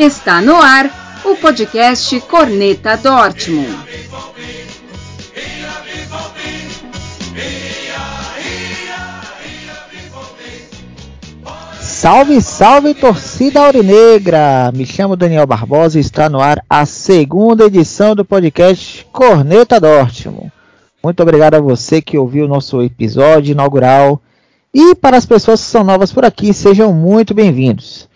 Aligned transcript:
Está 0.00 0.40
no 0.40 0.56
ar 0.56 1.20
o 1.26 1.36
podcast 1.36 2.18
Corneta 2.22 2.96
Dortmund. 2.96 3.68
Salve, 11.82 12.40
salve 12.40 12.94
torcida 12.94 13.60
aurinegra! 13.60 14.72
Me 14.74 14.86
chamo 14.86 15.16
Daniel 15.16 15.46
Barbosa 15.46 15.98
e 15.98 16.00
está 16.00 16.30
no 16.30 16.40
ar 16.40 16.64
a 16.66 16.86
segunda 16.86 17.66
edição 17.66 18.16
do 18.16 18.24
podcast 18.24 19.06
Corneta 19.12 19.78
Dortmund. 19.78 20.50
Muito 21.04 21.22
obrigado 21.22 21.56
a 21.56 21.60
você 21.60 22.00
que 22.00 22.16
ouviu 22.16 22.46
o 22.46 22.48
nosso 22.48 22.80
episódio 22.80 23.52
inaugural. 23.52 24.18
E 24.72 24.94
para 24.94 25.18
as 25.18 25.26
pessoas 25.26 25.60
que 25.60 25.66
são 25.66 25.84
novas 25.84 26.10
por 26.10 26.24
aqui, 26.24 26.54
sejam 26.54 26.90
muito 26.90 27.34
bem-vindos. 27.34 28.08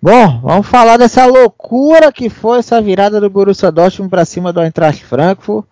Bom, 0.00 0.40
vamos 0.40 0.68
falar 0.68 0.96
dessa 0.96 1.26
loucura 1.26 2.12
que 2.12 2.30
foi 2.30 2.60
essa 2.60 2.80
virada 2.80 3.20
do 3.20 3.28
Borussia 3.28 3.72
Dortmund 3.72 4.08
para 4.08 4.24
cima 4.24 4.52
do 4.52 4.62
Eintracht 4.62 5.04
Frankfurt 5.04 5.66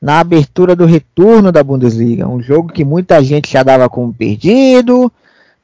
na 0.00 0.20
abertura 0.20 0.74
do 0.74 0.86
retorno 0.86 1.52
da 1.52 1.62
Bundesliga. 1.62 2.26
Um 2.26 2.40
jogo 2.40 2.72
que 2.72 2.82
muita 2.82 3.22
gente 3.22 3.52
já 3.52 3.62
dava 3.62 3.86
como 3.90 4.14
perdido 4.14 5.12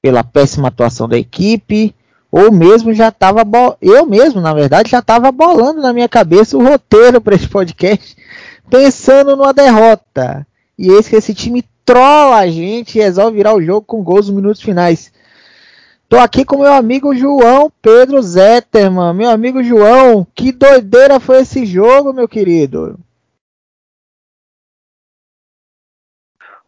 pela 0.02 0.22
péssima 0.22 0.68
atuação 0.68 1.08
da 1.08 1.16
equipe, 1.16 1.94
ou 2.30 2.52
mesmo 2.52 2.92
já 2.92 3.08
estava 3.08 3.42
eu 3.80 4.04
mesmo, 4.04 4.38
na 4.38 4.52
verdade, 4.52 4.90
já 4.90 4.98
estava 4.98 5.32
bolando 5.32 5.80
na 5.80 5.94
minha 5.94 6.08
cabeça 6.08 6.58
o 6.58 6.62
roteiro 6.62 7.22
para 7.22 7.36
esse 7.36 7.48
podcast, 7.48 8.16
pensando 8.68 9.34
numa 9.34 9.54
derrota. 9.54 10.46
E 10.78 10.88
esse 10.88 11.08
que 11.08 11.16
esse 11.16 11.32
time 11.32 11.64
trola 11.86 12.36
a 12.36 12.48
gente 12.48 12.98
e 12.98 13.00
resolve 13.00 13.38
virar 13.38 13.54
o 13.54 13.62
jogo 13.62 13.86
com 13.86 14.02
gols 14.02 14.26
nos 14.26 14.36
minutos 14.36 14.60
finais. 14.60 15.10
Tô 16.14 16.20
aqui 16.20 16.44
com 16.44 16.58
meu 16.58 16.72
amigo 16.72 17.12
João 17.12 17.72
Pedro 17.82 18.22
Zetterman. 18.22 19.12
Meu 19.12 19.28
amigo 19.30 19.64
João, 19.64 20.24
que 20.32 20.52
doideira 20.52 21.18
foi 21.18 21.38
esse 21.38 21.66
jogo, 21.66 22.12
meu 22.12 22.28
querido? 22.28 23.00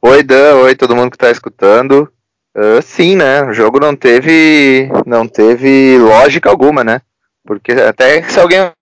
Oi, 0.02 0.24
Dan. 0.24 0.56
Oi, 0.64 0.74
todo 0.74 0.96
mundo 0.96 1.12
que 1.12 1.16
tá 1.16 1.30
escutando. 1.30 2.12
Uh, 2.56 2.82
sim, 2.82 3.14
né? 3.14 3.44
O 3.44 3.52
jogo 3.52 3.78
não 3.78 3.94
teve, 3.94 4.88
não 5.06 5.28
teve 5.28 5.96
lógica 5.96 6.50
alguma, 6.50 6.82
né? 6.82 7.00
Porque 7.44 7.70
até 7.70 8.20
se 8.28 8.40
alguém 8.40 8.72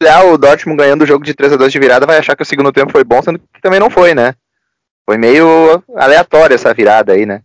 olhar 0.00 0.24
o 0.26 0.38
Dortmund 0.38 0.78
ganhando 0.78 1.02
o 1.02 1.06
jogo 1.06 1.24
de 1.24 1.34
3 1.34 1.54
a 1.54 1.56
2 1.56 1.72
de 1.72 1.80
virada, 1.80 2.06
vai 2.06 2.18
achar 2.18 2.36
que 2.36 2.44
o 2.44 2.46
segundo 2.46 2.70
tempo 2.70 2.92
foi 2.92 3.02
bom, 3.02 3.20
sendo 3.20 3.40
que 3.40 3.60
também 3.60 3.80
não 3.80 3.90
foi, 3.90 4.14
né? 4.14 4.36
Foi 5.04 5.18
meio 5.18 5.82
aleatória 5.96 6.54
essa 6.54 6.72
virada 6.72 7.12
aí, 7.12 7.26
né? 7.26 7.42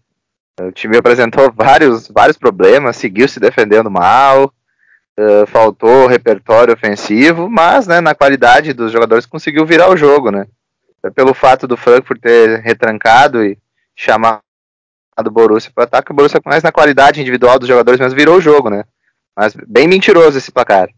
O 0.60 0.72
time 0.72 0.98
apresentou 0.98 1.52
vários, 1.56 2.08
vários 2.10 2.38
problemas, 2.38 2.98
seguiu 2.98 3.28
se 3.28 3.40
defendendo 3.40 3.90
mal, 3.90 4.54
uh, 5.18 5.48
faltou 5.48 6.08
repertório 6.08 6.74
ofensivo, 6.74 7.50
mas 7.50 7.88
né, 7.88 8.02
na 8.02 8.14
qualidade 8.14 8.74
dos 8.74 8.92
jogadores 8.92 9.26
conseguiu 9.26 9.66
virar 9.66 9.90
o 9.90 9.98
jogo, 9.98 10.32
né? 10.32 10.46
Pelo 11.16 11.34
fato 11.34 11.66
do 11.66 11.78
Frankfurt 11.78 12.20
ter 12.20 12.60
retrancado 12.60 13.44
e 13.44 13.58
chamado 13.96 14.42
o 15.18 15.32
Borussia 15.32 15.72
para 15.74 15.86
ataque, 15.86 16.12
o 16.12 16.16
Borussia 16.16 16.42
mais 16.46 16.64
na 16.64 16.72
qualidade 16.72 17.22
individual 17.22 17.58
dos 17.58 17.68
jogadores 17.68 18.00
mesmo 18.00 18.18
virou 18.18 18.38
o 18.38 18.42
jogo, 18.42 18.70
né? 18.70 18.84
Mas 19.36 19.56
bem 19.68 19.88
mentiroso 19.88 20.38
esse 20.38 20.52
placar. 20.52 20.90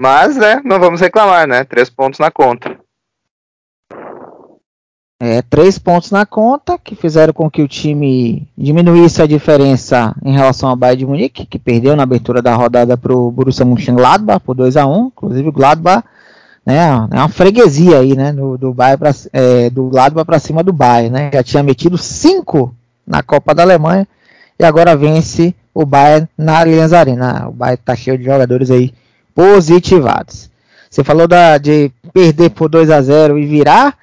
Mas, 0.00 0.36
né, 0.36 0.60
não 0.64 0.78
vamos 0.80 1.00
reclamar, 1.00 1.46
né? 1.46 1.64
Três 1.64 1.90
pontos 1.90 2.20
na 2.20 2.30
conta. 2.30 2.78
É, 5.22 5.42
três 5.42 5.78
pontos 5.78 6.10
na 6.10 6.24
conta, 6.24 6.78
que 6.78 6.94
fizeram 6.94 7.34
com 7.34 7.50
que 7.50 7.60
o 7.60 7.68
time 7.68 8.48
diminuísse 8.56 9.20
a 9.20 9.26
diferença 9.26 10.16
em 10.24 10.32
relação 10.32 10.70
ao 10.70 10.76
Bayern 10.76 11.00
de 11.00 11.06
Munique, 11.06 11.44
que 11.44 11.58
perdeu 11.58 11.94
na 11.94 12.04
abertura 12.04 12.40
da 12.40 12.54
rodada 12.54 12.96
para 12.96 13.14
o 13.14 13.30
Borussia 13.30 13.66
Mönchengladbach 13.66 14.40
por 14.40 14.54
2 14.54 14.78
a 14.78 14.86
1 14.86 15.06
Inclusive 15.08 15.48
o 15.48 15.52
Gladbach 15.52 16.04
né, 16.64 16.78
é 17.10 17.16
uma 17.16 17.28
freguesia 17.28 17.98
aí, 17.98 18.16
né, 18.16 18.32
do, 18.32 18.56
do, 18.56 18.72
Bayern 18.72 18.98
pra, 18.98 19.10
é, 19.32 19.68
do 19.68 19.88
Gladbach 19.88 20.24
para 20.24 20.38
cima 20.38 20.62
do 20.62 20.72
Bayern, 20.72 21.10
né, 21.10 21.30
já 21.34 21.42
tinha 21.42 21.62
metido 21.62 21.98
cinco 21.98 22.74
na 23.06 23.22
Copa 23.22 23.54
da 23.54 23.62
Alemanha 23.62 24.08
e 24.58 24.64
agora 24.64 24.96
vence 24.96 25.54
o 25.74 25.84
Bayern 25.84 26.28
na 26.36 26.60
Allianz 26.60 26.92
Arena. 26.92 27.46
O 27.48 27.52
Bayern 27.52 27.80
está 27.80 27.94
cheio 27.94 28.16
de 28.16 28.24
jogadores 28.24 28.70
aí 28.70 28.92
positivados. 29.34 30.50
Você 30.90 31.04
falou 31.04 31.28
da, 31.28 31.56
de 31.56 31.90
perder 32.12 32.50
por 32.50 32.68
2 32.68 32.90
a 32.90 33.00
0 33.00 33.38
e 33.38 33.46
virar, 33.46 33.96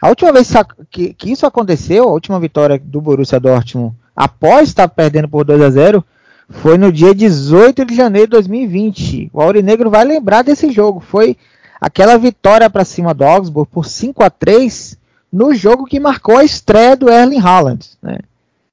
a 0.00 0.08
última 0.08 0.32
vez 0.32 0.50
que, 0.90 1.12
que, 1.12 1.30
isso 1.30 1.46
aconteceu, 1.46 2.04
a 2.04 2.12
última 2.12 2.40
vitória 2.40 2.80
do 2.82 3.00
Borussia 3.00 3.38
Dortmund 3.38 3.94
após 4.16 4.68
estar 4.68 4.88
perdendo 4.88 5.28
por 5.28 5.44
2 5.44 5.60
a 5.62 5.70
0 5.70 6.04
foi 6.48 6.76
no 6.76 6.90
dia 6.90 7.14
18 7.14 7.84
de 7.84 7.94
janeiro 7.94 8.26
de 8.26 8.32
2020. 8.32 9.30
O 9.32 9.40
Aurinegro 9.40 9.88
vai 9.88 10.04
lembrar 10.04 10.42
desse 10.42 10.72
jogo. 10.72 11.00
Foi 11.00 11.36
aquela 11.80 12.18
vitória 12.18 12.68
para 12.68 12.84
cima 12.84 13.14
do 13.14 13.24
Augsburg 13.24 13.70
por 13.70 13.86
5 13.86 14.22
a 14.22 14.30
3 14.30 14.98
no 15.32 15.54
jogo 15.54 15.86
que 15.86 16.00
marcou 16.00 16.36
a 16.36 16.44
estreia 16.44 16.96
do 16.96 17.08
Erling 17.08 17.38
Haaland. 17.38 17.90
Né? 18.02 18.18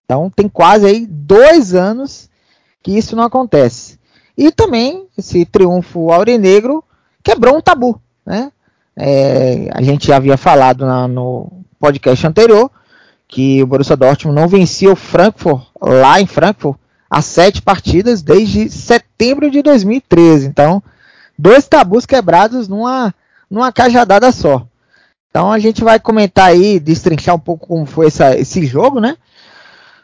Então 0.04 0.30
tem 0.30 0.50
quase 0.50 0.86
aí 0.86 1.06
dois 1.06 1.76
anos 1.76 2.30
que 2.82 2.98
isso 2.98 3.16
não 3.16 3.24
acontece. 3.24 4.00
E 4.38 4.52
também 4.52 5.08
esse 5.18 5.46
triunfo 5.46 6.12
aurinegro 6.12 6.84
quebrou 7.24 7.58
um 7.58 7.62
tabu. 7.62 8.02
Né? 8.26 8.52
É, 9.00 9.70
a 9.74 9.82
gente 9.82 10.08
já 10.08 10.16
havia 10.16 10.38
falado 10.38 10.86
na, 10.86 11.08
no 11.08 11.52
podcast 11.80 12.26
anterior 12.26 12.72
que 13.28 13.62
o 13.62 13.68
Borussia 13.68 13.96
Dortmund 13.96 14.40
não 14.40 14.48
vencia 14.48 14.92
o 14.92 14.96
Frankfurt 14.96 15.68
lá 15.80 16.20
em 16.20 16.26
Frankfurt 16.26 16.78
há 17.10 17.22
sete 17.22 17.62
partidas 17.62 18.22
desde 18.22 18.70
setembro 18.70 19.52
de 19.52 19.62
2013. 19.62 20.48
Então, 20.48 20.82
dois 21.38 21.68
tabus 21.68 22.06
quebrados 22.06 22.68
numa, 22.68 23.14
numa 23.50 23.72
cajadada 23.72 24.32
só. 24.32 24.66
Então 25.30 25.52
a 25.52 25.60
gente 25.60 25.84
vai 25.84 26.00
comentar 26.00 26.46
aí, 26.46 26.80
destrinchar 26.80 27.36
um 27.36 27.40
pouco 27.40 27.68
como 27.68 27.86
foi 27.86 28.08
essa, 28.08 28.36
esse 28.36 28.66
jogo, 28.66 29.00
né? 29.00 29.16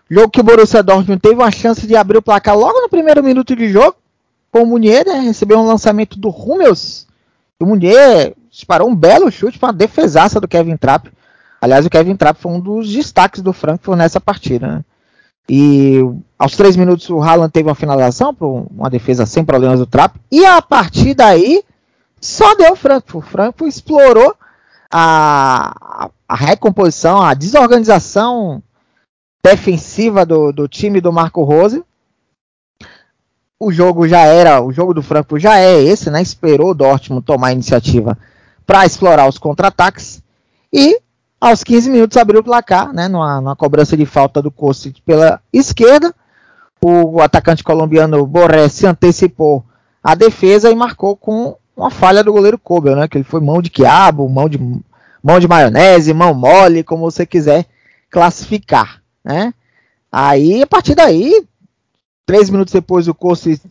Jogo 0.10 0.30
que 0.30 0.42
o 0.42 0.44
Borussia 0.44 0.84
Dortmund 0.84 1.20
teve 1.20 1.36
uma 1.36 1.50
chance 1.50 1.88
de 1.88 1.96
abrir 1.96 2.18
o 2.18 2.22
placar 2.22 2.56
logo 2.56 2.80
no 2.82 2.90
primeiro 2.90 3.24
minuto 3.24 3.56
de 3.56 3.70
jogo, 3.70 3.96
com 4.52 4.62
o 4.62 4.66
Munier, 4.68 5.06
né? 5.08 5.20
Recebeu 5.22 5.58
um 5.58 5.66
lançamento 5.66 6.20
do 6.20 6.30
Hummels. 6.30 7.08
O 7.60 7.66
Munier 7.66 8.36
disparou 8.54 8.88
um 8.88 8.96
belo 8.96 9.32
chute 9.32 9.58
para 9.58 9.68
uma 9.68 9.74
defesaça 9.74 10.40
do 10.40 10.48
Kevin 10.48 10.78
Trapp. 10.78 11.12
Aliás, 11.60 11.86
o 11.86 11.90
Kevin 11.90 12.16
Trapp 12.16 12.40
foi 12.40 12.52
um 12.52 12.60
dos 12.60 12.88
destaques 12.88 13.42
do 13.42 13.52
Frankfurt 13.52 13.98
nessa 13.98 14.22
partida. 14.22 14.68
Né? 14.68 14.86
E 15.50 16.00
aos 16.38 16.56
três 16.56 16.76
minutos 16.76 17.10
o 17.10 17.20
Haaland 17.20 17.52
teve 17.52 17.68
uma 17.68 17.76
finalização 17.76 18.34
para 18.34 18.46
uma 18.46 18.90
defesa 18.92 19.26
sem 19.26 19.44
problemas 19.44 19.80
do 19.80 19.88
Trapp. 19.88 20.20
E 20.32 20.46
a 20.46 20.62
partir 20.62 21.16
daí 21.16 21.64
só 22.22 22.54
deu 22.54 22.76
Frankfurt. 22.76 23.26
O 23.26 23.28
Frankfurt 23.28 23.70
explorou 23.70 24.36
a, 24.92 26.12
a 26.30 26.36
recomposição, 26.36 27.24
a 27.24 27.34
desorganização 27.34 28.62
defensiva 29.44 30.26
do, 30.28 30.52
do 30.52 30.68
time 30.68 31.02
do 31.02 31.12
Marco 31.12 31.42
Rose. 31.42 31.84
O 33.60 33.72
jogo 33.72 34.08
já 34.08 34.20
era, 34.20 34.62
o 34.62 34.72
jogo 34.72 34.94
do 34.94 35.02
Frankfurt 35.02 35.42
já 35.42 35.58
é 35.58 35.82
esse, 35.82 36.12
né? 36.12 36.22
Esperou 36.22 36.70
o 36.70 36.76
Dortmund 36.76 37.26
tomar 37.26 37.48
a 37.48 37.54
iniciativa 37.54 38.16
para 38.66 38.86
explorar 38.86 39.28
os 39.28 39.38
contra-ataques. 39.38 40.22
E 40.72 41.00
aos 41.40 41.64
15 41.64 41.90
minutos 41.90 42.18
abriu 42.18 42.40
o 42.40 42.44
placar, 42.44 42.94
né, 42.94 43.08
numa, 43.08 43.42
numa 43.42 43.56
cobrança 43.56 43.98
de 43.98 44.06
falta 44.06 44.42
do 44.42 44.50
Kostic 44.50 45.02
pela 45.06 45.42
esquerda. 45.52 46.14
O, 46.82 47.22
atacante 47.22 47.64
colombiano 47.64 48.26
Borré 48.26 48.68
se 48.68 48.86
antecipou 48.86 49.64
à 50.04 50.16
defesa 50.16 50.70
e 50.70 50.76
marcou 50.76 51.16
com 51.16 51.56
uma 51.76 51.90
falha 51.90 52.24
do 52.24 52.32
goleiro 52.32 52.58
Kobel, 52.58 52.96
né, 52.96 53.08
que 53.08 53.18
ele 53.18 53.24
foi 53.24 53.42
mão 53.42 53.62
de 53.62 53.70
quiabo, 53.70 54.28
mão 54.30 54.48
de, 54.48 54.58
mão 55.22 55.40
de 55.40 55.48
maionese, 55.48 56.14
mão 56.14 56.34
mole, 56.34 56.84
como 56.84 57.10
você 57.10 57.26
quiser 57.26 57.66
classificar. 58.10 59.02
Né. 59.24 59.54
Aí, 60.12 60.62
a 60.62 60.68
partir 60.68 60.96
daí, 60.96 61.46
três 62.26 62.50
minutos 62.50 62.74
depois, 62.74 63.08
o 63.08 63.14
Kostic 63.14 63.62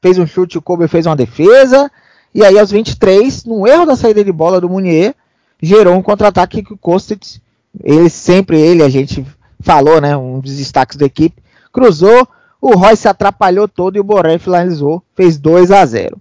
fez 0.00 0.18
um 0.18 0.26
chute, 0.26 0.58
o 0.58 0.62
Kobel 0.62 0.88
fez 0.88 1.06
uma 1.06 1.16
defesa. 1.16 1.90
E 2.34 2.44
aí, 2.44 2.58
aos 2.58 2.70
23, 2.70 3.44
num 3.44 3.66
erro 3.66 3.86
da 3.86 3.96
saída 3.96 4.22
de 4.24 4.32
bola 4.32 4.60
do 4.60 4.68
Munier, 4.68 5.14
gerou 5.60 5.94
um 5.94 6.02
contra-ataque 6.02 6.62
que 6.62 6.72
o 6.72 6.78
Kostic, 6.78 7.40
ele 7.82 8.08
sempre, 8.08 8.60
ele, 8.60 8.82
a 8.82 8.88
gente 8.88 9.26
falou, 9.60 10.00
né, 10.00 10.16
um 10.16 10.40
dos 10.40 10.56
destaques 10.56 10.96
da 10.96 11.06
equipe, 11.06 11.42
cruzou, 11.72 12.28
o 12.60 12.76
Roy 12.76 12.96
se 12.96 13.08
atrapalhou 13.08 13.68
todo 13.68 13.96
e 13.96 14.00
o 14.00 14.04
Boré 14.04 14.38
finalizou, 14.38 15.02
fez 15.14 15.38
2 15.38 15.70
a 15.70 15.84
0. 15.84 16.20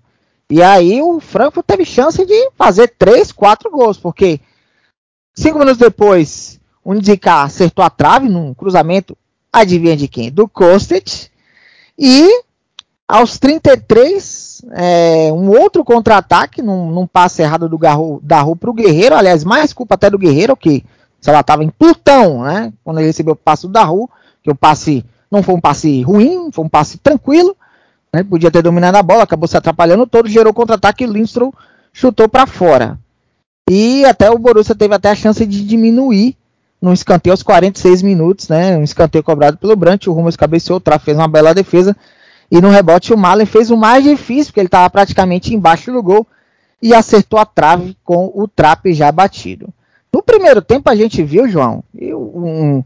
E 0.50 0.62
aí 0.62 1.01
o 1.01 1.19
Frankfurt 1.19 1.65
teve 1.65 1.83
chance 1.83 2.25
de 2.25 2.51
fazer 2.56 2.94
3, 2.98 3.31
4 3.31 3.69
gols, 3.69 3.98
porque 3.98 4.39
cinco 5.36 5.60
minutos 5.60 5.77
depois, 5.77 6.60
o 6.83 6.94
Ndika 6.94 7.44
acertou 7.44 7.83
a 7.83 7.89
trave 7.89 8.30
num 8.30 8.53
cruzamento, 8.53 9.18
adivinha 9.51 9.98
de 9.98 10.07
quem? 10.07 10.31
Do 10.31 10.48
Kostic. 10.48 11.30
E 12.00 12.44
aos 13.07 13.39
33, 13.39 14.65
é, 14.74 15.31
um 15.31 15.50
outro 15.50 15.83
contra-ataque 15.83 16.62
num, 16.62 16.92
num, 16.92 17.07
passe 17.07 17.42
errado 17.42 17.69
do 17.69 17.77
Garro, 17.77 18.21
Rua 18.30 18.56
para 18.56 18.69
o 18.69 18.74
Guerreiro, 18.74 19.15
aliás, 19.15 19.45
mais 19.45 19.71
culpa 19.71 19.95
até 19.95 20.09
do 20.09 20.18
Guerreiro, 20.18 20.57
que 20.57 20.83
se 21.21 21.30
ela 21.30 21.39
estava 21.39 21.63
em 21.63 21.69
Plutão, 21.69 22.44
né? 22.44 22.74
Quando 22.83 23.00
ele 23.00 23.07
recebeu 23.07 23.33
o 23.33 23.38
passe 23.38 23.63
do 23.63 23.71
Daru, 23.71 24.09
que 24.44 24.51
o 24.51 24.56
passe 24.56 25.06
não 25.31 25.42
foi 25.42 25.56
um 25.56 25.62
passe 25.62 26.01
ruim, 26.04 26.50
foi 26.51 26.65
um 26.65 26.69
passe 26.69 26.98
tranquilo, 26.98 27.56
Né? 28.13 28.24
Podia 28.24 28.51
ter 28.51 28.62
dominado 28.62 28.98
a 28.98 29.04
bola, 29.04 29.24
acabou 29.24 29.48
se 29.48 29.57
atrapalhando 29.57 30.06
todo, 30.06 30.30
gerou 30.30 30.53
contra-ataque 30.53 31.03
e 31.03 31.07
Lindstrom 31.07 31.51
chutou 31.94 32.27
para 32.30 32.45
fora. 32.45 33.00
E 33.69 34.06
até 34.06 34.30
o 34.30 34.38
Borussia 34.38 34.75
teve 34.75 34.95
até 34.95 35.10
a 35.10 35.15
chance 35.15 35.45
de 35.45 35.65
diminuir 35.65 36.38
no 36.81 36.94
escanteio 36.94 37.33
aos 37.33 37.44
46 37.44 38.01
minutos, 38.01 38.48
né? 38.48 38.77
Um 38.77 38.83
escanteio 38.83 39.24
cobrado 39.24 39.57
pelo 39.57 39.75
Brandt, 39.75 40.10
o 40.10 40.13
Rummels 40.13 40.38
cabeceou, 40.38 40.77
o 40.77 40.80
Trap 40.80 41.03
fez 41.03 41.18
uma 41.18 41.27
bela 41.27 41.53
defesa. 41.53 41.95
E 42.50 42.62
no 42.62 42.70
rebote 42.70 43.14
o 43.14 43.18
Malen 43.18 43.46
fez 43.46 43.70
o 43.70 43.78
mais 43.78 44.04
difícil, 44.04 44.48
porque 44.48 44.62
ele 44.62 44.68
estava 44.68 44.90
praticamente 44.90 45.54
embaixo 45.54 45.92
do 45.92 46.02
gol 46.02 46.26
e 46.82 46.94
acertou 46.94 47.40
a 47.40 47.46
trave 47.46 47.98
com 48.04 48.32
o 48.34 48.48
Trap 48.48 48.94
já 48.94 49.12
batido. 49.12 49.70
No 50.14 50.24
primeiro 50.24 50.62
tempo 50.62 50.90
a 50.90 50.96
gente 50.96 51.22
viu, 51.24 51.48
João, 51.48 51.84
um, 51.94 52.84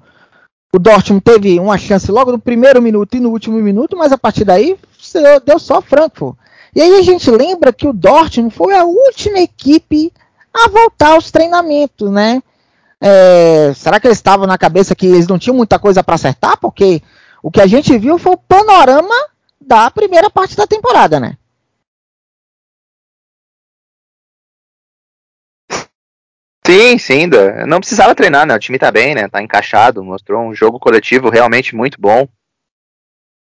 o 0.73 0.79
Dortmund 0.79 1.21
teve 1.21 1.59
uma 1.59 1.77
chance 1.77 2.11
logo 2.11 2.31
no 2.31 2.39
primeiro 2.39 2.81
minuto 2.81 3.15
e 3.15 3.19
no 3.19 3.29
último 3.29 3.57
minuto, 3.57 3.95
mas 3.95 4.11
a 4.11 4.17
partir 4.17 4.45
daí 4.45 4.77
deu 5.45 5.59
só 5.59 5.81
Frankfurt. 5.81 6.35
E 6.75 6.81
aí 6.81 6.95
a 6.95 7.01
gente 7.01 7.29
lembra 7.29 7.73
que 7.73 7.87
o 7.87 7.93
Dortmund 7.93 8.53
foi 8.55 8.73
a 8.73 8.85
última 8.85 9.39
equipe 9.39 10.11
a 10.53 10.69
voltar 10.69 11.13
aos 11.13 11.29
treinamentos, 11.29 12.09
né? 12.09 12.41
É, 12.99 13.73
será 13.75 13.99
que 13.99 14.07
eles 14.07 14.17
estavam 14.17 14.45
na 14.45 14.57
cabeça 14.57 14.95
que 14.95 15.07
eles 15.07 15.27
não 15.27 15.39
tinham 15.39 15.55
muita 15.55 15.77
coisa 15.77 16.03
para 16.03 16.15
acertar? 16.15 16.57
Porque 16.59 17.01
o 17.43 17.51
que 17.51 17.59
a 17.59 17.67
gente 17.67 17.97
viu 17.97 18.17
foi 18.17 18.33
o 18.33 18.37
panorama 18.37 19.15
da 19.61 19.89
primeira 19.91 20.29
parte 20.29 20.55
da 20.55 20.65
temporada, 20.65 21.19
né? 21.19 21.37
Sim, 26.65 26.97
sim, 26.97 27.27
não 27.67 27.79
precisava 27.79 28.15
treinar, 28.15 28.45
né? 28.45 28.55
O 28.55 28.59
time 28.59 28.77
tá 28.77 28.91
bem, 28.91 29.15
né? 29.15 29.27
Tá 29.27 29.41
encaixado, 29.41 30.03
mostrou 30.03 30.41
um 30.41 30.53
jogo 30.53 30.79
coletivo 30.79 31.29
realmente 31.29 31.75
muito 31.75 31.99
bom. 31.99 32.27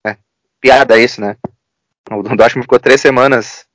É, 0.08 0.18
piada 0.62 0.98
isso, 0.98 1.22
né? 1.22 1.36
O 2.12 2.24
Dortmund 2.24 2.64
ficou 2.64 2.80
três 2.80 3.02
semanas, 3.02 3.66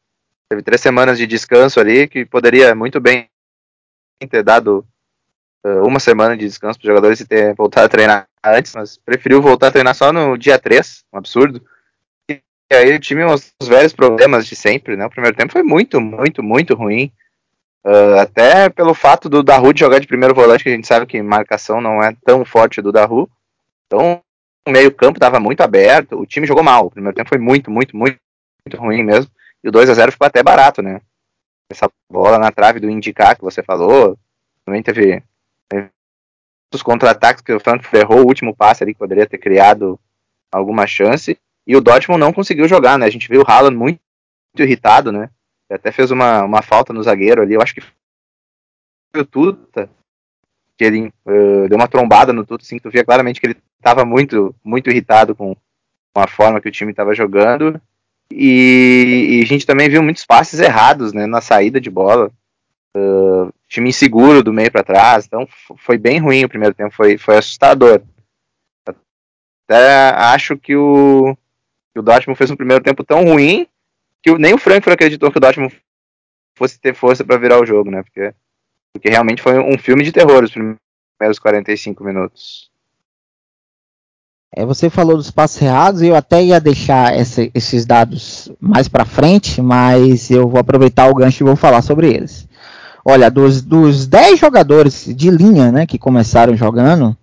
teve 0.48 0.62
três 0.62 0.80
semanas 0.80 1.18
de 1.18 1.26
descanso 1.26 1.78
ali, 1.78 2.08
que 2.08 2.24
poderia 2.26 2.74
muito 2.74 3.00
bem 3.00 3.28
ter 4.30 4.42
dado 4.42 4.84
uh, 5.64 5.86
uma 5.86 6.00
semana 6.00 6.36
de 6.36 6.46
descanso 6.46 6.78
para 6.78 6.86
os 6.86 6.88
jogadores 6.88 7.20
e 7.20 7.26
ter 7.26 7.54
voltado 7.54 7.86
a 7.86 7.88
treinar 7.88 8.28
antes, 8.44 8.74
mas 8.74 8.98
preferiu 8.98 9.40
voltar 9.42 9.68
a 9.68 9.72
treinar 9.72 9.94
só 9.94 10.12
no 10.12 10.36
dia 10.36 10.58
3, 10.58 11.04
um 11.12 11.18
absurdo. 11.18 11.64
E 12.70 12.74
aí 12.74 12.94
o 12.94 13.00
time 13.00 13.24
os, 13.24 13.52
os 13.60 13.68
velhos 13.68 13.94
problemas 13.94 14.46
de 14.46 14.54
sempre, 14.54 14.96
né? 14.96 15.06
O 15.06 15.10
primeiro 15.10 15.36
tempo 15.36 15.52
foi 15.52 15.62
muito, 15.62 16.00
muito, 16.00 16.42
muito 16.42 16.74
ruim. 16.74 17.10
Uh, 17.84 18.20
até 18.20 18.68
pelo 18.68 18.92
fato 18.92 19.28
do 19.28 19.42
Daru 19.42 19.72
jogar 19.74 19.98
de 19.98 20.06
primeiro 20.06 20.34
volante, 20.34 20.62
que 20.62 20.68
a 20.68 20.72
gente 20.72 20.86
sabe 20.86 21.06
que 21.06 21.22
marcação 21.22 21.80
não 21.80 22.02
é 22.02 22.14
tão 22.24 22.44
forte 22.44 22.82
do 22.82 22.92
Daru. 22.92 23.30
Então, 23.86 24.20
o 24.66 24.70
meio-campo 24.70 25.16
estava 25.16 25.40
muito 25.40 25.62
aberto, 25.62 26.20
o 26.20 26.26
time 26.26 26.46
jogou 26.46 26.62
mal. 26.62 26.86
O 26.86 26.90
primeiro 26.90 27.16
tempo 27.16 27.30
foi 27.30 27.38
muito, 27.38 27.70
muito, 27.70 27.96
muito, 27.96 28.18
muito 28.66 28.76
ruim 28.78 29.02
mesmo. 29.02 29.30
E 29.64 29.68
o 29.68 29.72
2 29.72 29.88
a 29.88 29.94
0 29.94 30.12
ficou 30.12 30.26
até 30.26 30.42
barato, 30.42 30.82
né? 30.82 31.00
Essa 31.70 31.90
bola 32.10 32.38
na 32.38 32.52
trave 32.52 32.80
do 32.80 32.90
Indicar 32.90 33.34
que 33.34 33.42
você 33.42 33.62
falou. 33.62 34.18
Também 34.64 34.82
teve, 34.82 35.22
teve 35.68 35.88
os 36.74 36.82
contra-ataques 36.82 37.42
que 37.42 37.52
o 37.52 37.60
Frankfurt 37.60 37.94
errou 37.94 38.18
o 38.18 38.26
último 38.26 38.54
passe 38.54 38.82
ali 38.82 38.92
que 38.92 38.98
poderia 38.98 39.26
ter 39.26 39.38
criado 39.38 39.98
alguma 40.52 40.86
chance. 40.86 41.38
E 41.68 41.76
o 41.76 41.82
Dortmund 41.82 42.18
não 42.18 42.32
conseguiu 42.32 42.66
jogar, 42.66 42.98
né? 42.98 43.04
A 43.04 43.10
gente 43.10 43.28
viu 43.28 43.42
o 43.42 43.44
Haaland 43.46 43.76
muito, 43.76 44.00
muito 44.54 44.66
irritado, 44.66 45.12
né? 45.12 45.28
Ele 45.68 45.76
até 45.76 45.92
fez 45.92 46.10
uma, 46.10 46.42
uma 46.42 46.62
falta 46.62 46.94
no 46.94 47.02
zagueiro 47.02 47.42
ali, 47.42 47.52
eu 47.52 47.60
acho 47.60 47.74
que 47.74 47.82
foi 49.12 49.20
o 49.20 49.26
Tuta, 49.26 49.90
que 50.78 50.84
ele 50.84 51.12
uh, 51.26 51.68
deu 51.68 51.76
uma 51.76 51.86
trombada 51.86 52.32
no 52.32 52.46
Tuta, 52.46 52.64
assim, 52.64 52.78
tu 52.78 52.90
via 52.90 53.04
claramente 53.04 53.38
que 53.38 53.46
ele 53.46 53.56
estava 53.76 54.02
muito, 54.02 54.54
muito 54.64 54.88
irritado 54.88 55.34
com, 55.34 55.54
com, 55.54 56.20
a 56.22 56.26
forma 56.26 56.58
que 56.58 56.68
o 56.68 56.72
time 56.72 56.90
estava 56.90 57.14
jogando. 57.14 57.78
E, 58.32 59.40
e, 59.40 59.42
a 59.42 59.46
gente 59.46 59.66
também 59.66 59.90
viu 59.90 60.02
muitos 60.02 60.24
passes 60.24 60.60
errados 60.60 61.12
né, 61.12 61.26
na 61.26 61.42
saída 61.42 61.78
de 61.78 61.90
bola. 61.90 62.30
Uh, 62.96 63.52
time 63.68 63.90
inseguro 63.90 64.42
do 64.42 64.54
meio 64.54 64.72
para 64.72 64.82
trás. 64.82 65.26
Então 65.26 65.46
foi 65.76 65.98
bem 65.98 66.18
ruim 66.18 66.44
o 66.44 66.48
primeiro 66.48 66.74
tempo, 66.74 66.94
foi, 66.94 67.18
foi 67.18 67.36
assustador. 67.36 68.02
Até 69.66 70.10
acho 70.16 70.56
que 70.56 70.74
o, 70.74 71.36
que 71.98 72.00
o 72.00 72.04
Dortmund 72.04 72.38
fez 72.38 72.50
um 72.50 72.56
primeiro 72.56 72.82
tempo 72.82 73.02
tão 73.02 73.24
ruim 73.24 73.66
que 74.22 74.36
nem 74.38 74.54
o 74.54 74.58
Frankfurt 74.58 74.94
acreditou 74.94 75.30
que 75.30 75.38
o 75.38 75.40
Dortmund 75.40 75.76
fosse 76.56 76.78
ter 76.78 76.94
força 76.94 77.24
para 77.24 77.38
virar 77.38 77.60
o 77.60 77.66
jogo, 77.66 77.90
né? 77.90 78.02
Porque, 78.02 78.34
porque 78.92 79.08
realmente 79.08 79.42
foi 79.42 79.58
um 79.58 79.78
filme 79.78 80.04
de 80.04 80.12
terror 80.12 80.44
os 80.44 80.52
primeiros 80.52 81.38
45 81.40 82.04
minutos. 82.04 82.70
É, 84.54 84.64
você 84.64 84.88
falou 84.88 85.16
dos 85.16 85.30
passos 85.30 85.60
errados, 85.60 86.02
eu 86.02 86.16
até 86.16 86.42
ia 86.42 86.60
deixar 86.60 87.14
essa, 87.14 87.48
esses 87.54 87.84
dados 87.84 88.50
mais 88.58 88.88
para 88.88 89.04
frente, 89.04 89.60
mas 89.60 90.30
eu 90.30 90.48
vou 90.48 90.58
aproveitar 90.58 91.08
o 91.08 91.14
gancho 91.14 91.42
e 91.42 91.46
vou 91.46 91.56
falar 91.56 91.82
sobre 91.82 92.08
eles. 92.08 92.48
Olha, 93.04 93.30
dos, 93.30 93.62
dos 93.62 94.06
10 94.06 94.38
jogadores 94.38 95.04
de 95.04 95.30
linha 95.30 95.70
né, 95.70 95.86
que 95.86 95.98
começaram 95.98 96.56
jogando, 96.56 97.16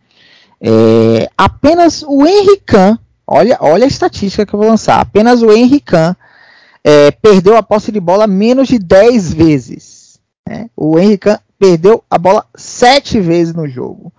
é, 0.62 1.30
apenas 1.38 2.04
o 2.04 2.26
Henrican, 2.26 2.98
olha, 3.28 3.58
olha 3.60 3.86
a 3.86 3.88
estatística 3.88 4.46
que 4.46 4.54
eu 4.54 4.60
vou 4.60 4.70
lançar, 4.70 5.00
apenas 5.00 5.42
o 5.42 5.52
Henrican 5.52 6.16
é, 6.84 7.12
perdeu 7.12 7.58
a 7.58 7.64
posse 7.64 7.92
de 7.92 8.00
bola 8.00 8.28
menos 8.28 8.68
de 8.68 8.78
10 8.78 9.34
vezes. 9.34 10.20
Né? 10.48 10.70
O 10.76 11.00
Henrique 11.00 11.36
perdeu 11.58 12.04
a 12.10 12.18
bola 12.18 12.46
7 12.56 13.20
vezes 13.20 13.54
no 13.54 13.68
jogo. 13.68 14.14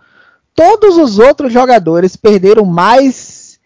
Todos 0.55 0.97
os 0.97 1.19
outros 1.19 1.53
jogadores 1.53 2.17
perderam 2.17 2.65
mais 2.65 3.61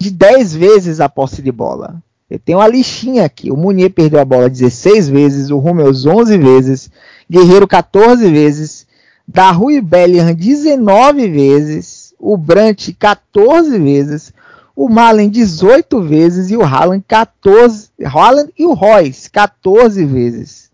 de 0.00 0.10
10 0.10 0.54
vezes 0.56 1.00
a 1.00 1.08
posse 1.08 1.42
de 1.42 1.52
bola. 1.52 2.02
Eu 2.28 2.38
tenho 2.38 2.58
uma 2.58 2.66
listinha 2.66 3.26
aqui. 3.26 3.50
O 3.50 3.56
Munier 3.56 3.90
perdeu 3.90 4.18
a 4.18 4.24
bola 4.24 4.48
16 4.48 5.10
vezes, 5.10 5.50
o 5.50 5.58
Rumeus 5.58 6.06
11 6.06 6.38
vezes, 6.38 6.90
Guerreiro 7.30 7.68
14 7.68 8.28
vezes, 8.30 8.86
Darrui 9.28 9.80
Bellingham 9.80 10.34
19 10.34 11.28
vezes, 11.28 12.14
o 12.18 12.36
Brant 12.36 12.88
14 12.98 13.78
vezes, 13.78 14.32
o 14.74 14.88
Malen 14.88 15.28
18 15.28 16.02
vezes 16.02 16.50
e 16.50 16.56
o 16.56 16.62
Haaland 16.62 17.04
14, 17.06 17.90
Haaland 18.04 18.52
e 18.58 18.64
o 18.64 18.72
Royce 18.72 19.30
14 19.30 20.04
vezes. 20.04 20.70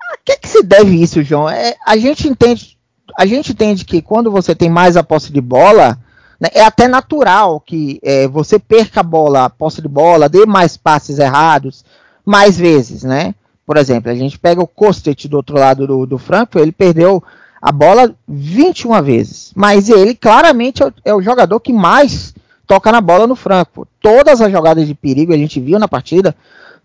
A 0.00 0.16
que, 0.24 0.36
que 0.36 0.48
se 0.48 0.62
deve 0.62 1.00
isso, 1.00 1.22
João? 1.22 1.48
É, 1.48 1.76
a 1.86 1.96
gente 1.96 2.28
entende, 2.28 2.76
a 3.16 3.26
gente 3.26 3.52
entende 3.52 3.84
que 3.84 4.02
quando 4.02 4.30
você 4.30 4.54
tem 4.54 4.68
mais 4.68 4.96
a 4.96 5.02
posse 5.02 5.32
de 5.32 5.40
bola, 5.40 5.98
né, 6.40 6.48
é 6.54 6.62
até 6.62 6.88
natural 6.88 7.60
que 7.60 8.00
é, 8.02 8.26
você 8.26 8.58
perca 8.58 9.00
a 9.00 9.04
bola, 9.04 9.44
a 9.44 9.50
posse 9.50 9.80
de 9.82 9.88
bola, 9.88 10.28
dê 10.28 10.46
mais 10.46 10.76
passes 10.76 11.18
errados, 11.18 11.84
mais 12.24 12.56
vezes, 12.56 13.02
né? 13.02 13.34
Por 13.66 13.76
exemplo, 13.76 14.10
a 14.10 14.14
gente 14.14 14.38
pega 14.38 14.62
o 14.62 14.66
Kostet 14.66 15.28
do 15.28 15.36
outro 15.36 15.56
lado 15.58 15.86
do, 15.86 16.06
do 16.06 16.18
Frankfurt, 16.18 16.62
ele 16.62 16.72
perdeu 16.72 17.22
a 17.60 17.70
bola 17.70 18.14
21 18.26 19.02
vezes, 19.02 19.52
mas 19.54 19.88
ele 19.88 20.14
claramente 20.14 20.82
é 20.82 20.86
o, 20.86 20.92
é 21.04 21.14
o 21.14 21.22
jogador 21.22 21.60
que 21.60 21.72
mais 21.72 22.34
toca 22.68 22.92
na 22.92 23.00
bola 23.00 23.26
no 23.26 23.34
Franco. 23.34 23.88
Todas 24.00 24.40
as 24.42 24.52
jogadas 24.52 24.86
de 24.86 24.94
perigo, 24.94 25.32
a 25.32 25.36
gente 25.36 25.58
viu 25.58 25.78
na 25.78 25.88
partida, 25.88 26.36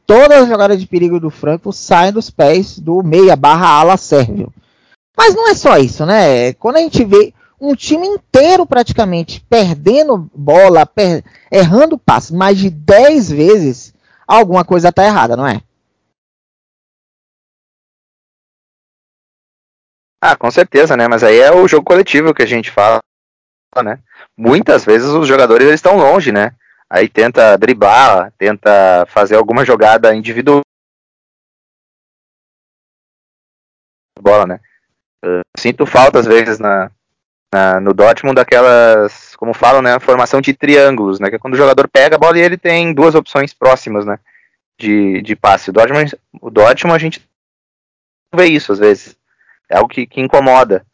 todas 0.07 0.43
as 0.43 0.47
jogadas 0.47 0.79
de 0.79 0.87
perigo 0.87 1.19
do 1.19 1.29
Franco 1.29 1.71
saem 1.73 2.13
dos 2.13 2.31
pés 2.31 2.79
do 2.79 3.03
meia 3.03 3.35
barra 3.35 3.67
ala 3.67 3.97
sérvio. 3.97 4.51
Mas 5.15 5.35
não 5.35 5.49
é 5.49 5.53
só 5.53 5.77
isso, 5.77 6.05
né? 6.05 6.53
Quando 6.53 6.77
a 6.77 6.79
gente 6.79 7.03
vê 7.03 7.33
um 7.59 7.75
time 7.75 8.07
inteiro 8.07 8.65
praticamente 8.65 9.41
perdendo 9.41 10.29
bola, 10.33 10.85
per 10.85 11.23
errando 11.51 11.97
passe 11.97 12.33
mais 12.33 12.57
de 12.57 12.69
10 12.69 13.29
vezes, 13.29 13.93
alguma 14.25 14.65
coisa 14.65 14.89
está 14.89 15.03
errada, 15.03 15.35
não 15.35 15.45
é? 15.45 15.61
Ah, 20.21 20.37
com 20.37 20.49
certeza, 20.49 20.95
né? 20.95 21.07
Mas 21.09 21.21
aí 21.23 21.37
é 21.37 21.51
o 21.51 21.67
jogo 21.67 21.83
coletivo 21.85 22.33
que 22.33 22.41
a 22.41 22.45
gente 22.45 22.71
fala, 22.71 22.99
né? 23.83 23.99
Muitas 24.37 24.85
vezes 24.85 25.07
os 25.09 25.27
jogadores 25.27 25.67
eles 25.67 25.75
estão 25.75 25.97
longe, 25.97 26.31
né? 26.31 26.55
Aí 26.89 27.09
tenta 27.09 27.57
driblar, 27.57 28.31
tenta 28.37 29.05
fazer 29.07 29.35
alguma 29.35 29.65
jogada 29.65 30.13
individual. 30.13 30.61
Bola, 34.19 34.45
né? 34.45 34.59
Uh, 35.25 35.41
sinto 35.57 35.85
falta 35.85 36.19
às 36.19 36.25
vezes 36.25 36.59
na, 36.59 36.91
na, 37.53 37.79
no 37.79 37.93
Dortmund 37.93 38.35
daquelas, 38.35 39.35
como 39.35 39.53
falam, 39.53 39.81
né, 39.81 39.99
formação 39.99 40.41
de 40.41 40.53
triângulos, 40.53 41.19
né, 41.19 41.29
que 41.29 41.35
é 41.35 41.39
quando 41.39 41.53
o 41.53 41.57
jogador 41.57 41.87
pega 41.87 42.15
a 42.15 42.19
bola 42.19 42.37
e 42.37 42.41
ele 42.41 42.57
tem 42.57 42.93
duas 42.93 43.13
opções 43.13 43.53
próximas, 43.53 44.05
né, 44.05 44.17
de, 44.77 45.21
de 45.21 45.35
passe. 45.35 45.69
O 45.69 45.73
Dortmund, 45.73 46.17
o 46.41 46.49
Dortmund 46.49 46.95
a 46.95 46.99
gente 46.99 47.25
vê 48.33 48.47
isso 48.47 48.71
às 48.71 48.79
vezes, 48.79 49.15
é 49.69 49.77
algo 49.77 49.87
que, 49.87 50.07
que 50.07 50.19
incomoda. 50.19 50.85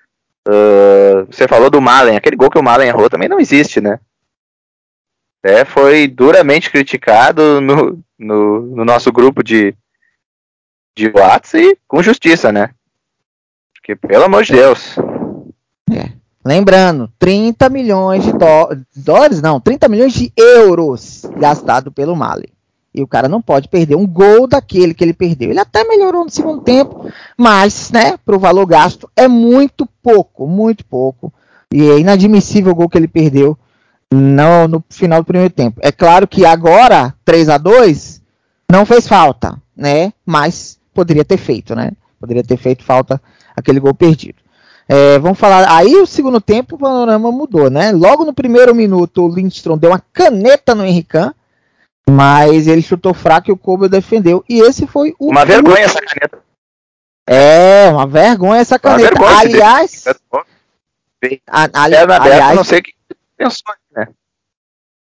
Uh, 0.50 1.25
você 1.29 1.48
falou 1.48 1.70
do 1.70 1.79
Malen, 1.79 2.15
aquele 2.15 2.36
gol 2.36 2.50
que 2.50 2.58
o 2.58 2.63
Malen 2.63 2.88
errou 2.88 3.08
também 3.08 3.29
não 3.29 3.39
existe, 3.39 3.79
né? 3.79 4.00
É, 5.44 5.63
foi 5.63 6.08
duramente 6.08 6.72
criticado 6.72 7.62
no, 7.62 8.03
no, 8.18 8.62
no 8.62 8.84
nosso 8.84 9.12
grupo 9.12 9.44
de, 9.44 9.75
de 10.98 11.08
WhatsApp 11.10 11.63
e 11.63 11.77
com 11.88 12.01
justiça, 12.01 12.51
né? 12.51 12.72
Porque, 13.75 13.96
pelo 13.96 14.25
amor 14.25 14.44
de 14.44 14.53
Deus. 14.53 14.98
É. 15.91 16.12
Lembrando, 16.44 17.12
30 17.20 17.70
milhões 17.70 18.24
de 18.24 18.32
dólares, 18.96 19.41
não, 19.41 19.60
30 19.60 19.88
milhões 19.88 20.13
de 20.13 20.34
euros 20.36 21.29
gastado 21.38 21.91
pelo 21.91 22.15
Mali. 22.15 22.51
E 22.93 23.03
o 23.03 23.08
cara 23.08 23.27
não 23.29 23.41
pode 23.41 23.67
perder 23.67 23.96
um 23.96 24.08
gol 24.08 24.48
daquele 24.48 24.93
que 24.93 25.03
ele 25.03 25.13
perdeu. 25.13 25.51
Ele 25.51 25.60
até 25.60 25.84
melhorou 25.84 26.24
no 26.24 26.29
segundo 26.29 26.62
tempo, 26.62 27.12
mas, 27.38 27.91
né, 27.91 28.17
para 28.17 28.36
o 28.36 28.39
valor 28.39 28.65
gasto 28.65 29.10
é 29.15 29.27
muito 29.27 29.88
pouco, 30.01 30.48
muito 30.48 30.84
pouco. 30.86 31.31
E 31.72 31.88
é 31.88 32.00
inadmissível 32.00 32.72
o 32.72 32.75
gol 32.75 32.89
que 32.89 32.98
ele 32.98 33.08
perdeu 33.08 33.58
no, 34.12 34.67
no 34.67 34.84
final 34.89 35.22
do 35.22 35.25
primeiro 35.25 35.53
tempo. 35.53 35.79
É 35.84 35.91
claro 35.91 36.27
que 36.27 36.46
agora, 36.46 37.13
3 37.24 37.50
a 37.50 37.58
2 37.58 38.22
não 38.72 38.86
fez 38.86 39.08
falta, 39.08 39.62
né? 39.75 40.12
Mas 40.25 40.79
poderia 40.93 41.24
ter 41.24 41.38
feito, 41.38 41.75
né? 41.75 41.91
Poderia 42.19 42.43
ter 42.43 42.58
feito 42.58 42.84
falta 42.84 43.22
aquele 43.55 43.79
gol 43.79 43.93
perdido. 43.93 44.39
É, 44.88 45.19
vamos 45.19 45.38
falar. 45.38 45.72
Aí 45.72 45.96
o 45.96 46.08
segundo 46.08 46.41
tempo 46.41 46.75
o 46.75 46.79
panorama 46.79 47.31
mudou, 47.31 47.69
né? 47.69 47.91
Logo 47.91 48.25
no 48.25 48.34
primeiro 48.34 48.74
minuto, 48.74 49.24
o 49.24 49.34
Lindstrom 49.34 49.77
deu 49.77 49.91
uma 49.91 50.01
caneta 50.12 50.74
no 50.74 50.84
Henrican, 50.84 51.34
mas 52.10 52.68
ele 52.68 52.82
chutou 52.82 53.13
fraco 53.13 53.50
e 53.50 53.54
o 53.54 53.58
Kobe 53.58 53.88
defendeu. 53.88 54.44
E 54.50 54.60
esse 54.62 54.88
foi 54.88 55.16
o. 55.20 55.30
Uma 55.30 55.46
vergonha 55.46 55.84
essa 55.84 56.01
caneta. 56.01 56.39
É, 57.28 57.89
uma 57.89 58.08
vergonha 58.08 58.62
essa 58.62 58.80
caneta. 58.80 59.10
Vergonha 59.10 59.38
aliás. 59.38 60.06
A, 61.48 61.84
ali, 61.84 61.96
é, 61.96 62.01
aliás, 62.01 62.56
não 62.56 62.63
sei 62.63 62.80
o 62.80 62.84
que 62.84 62.94
pensou, 63.38 63.74
né? 63.92 64.08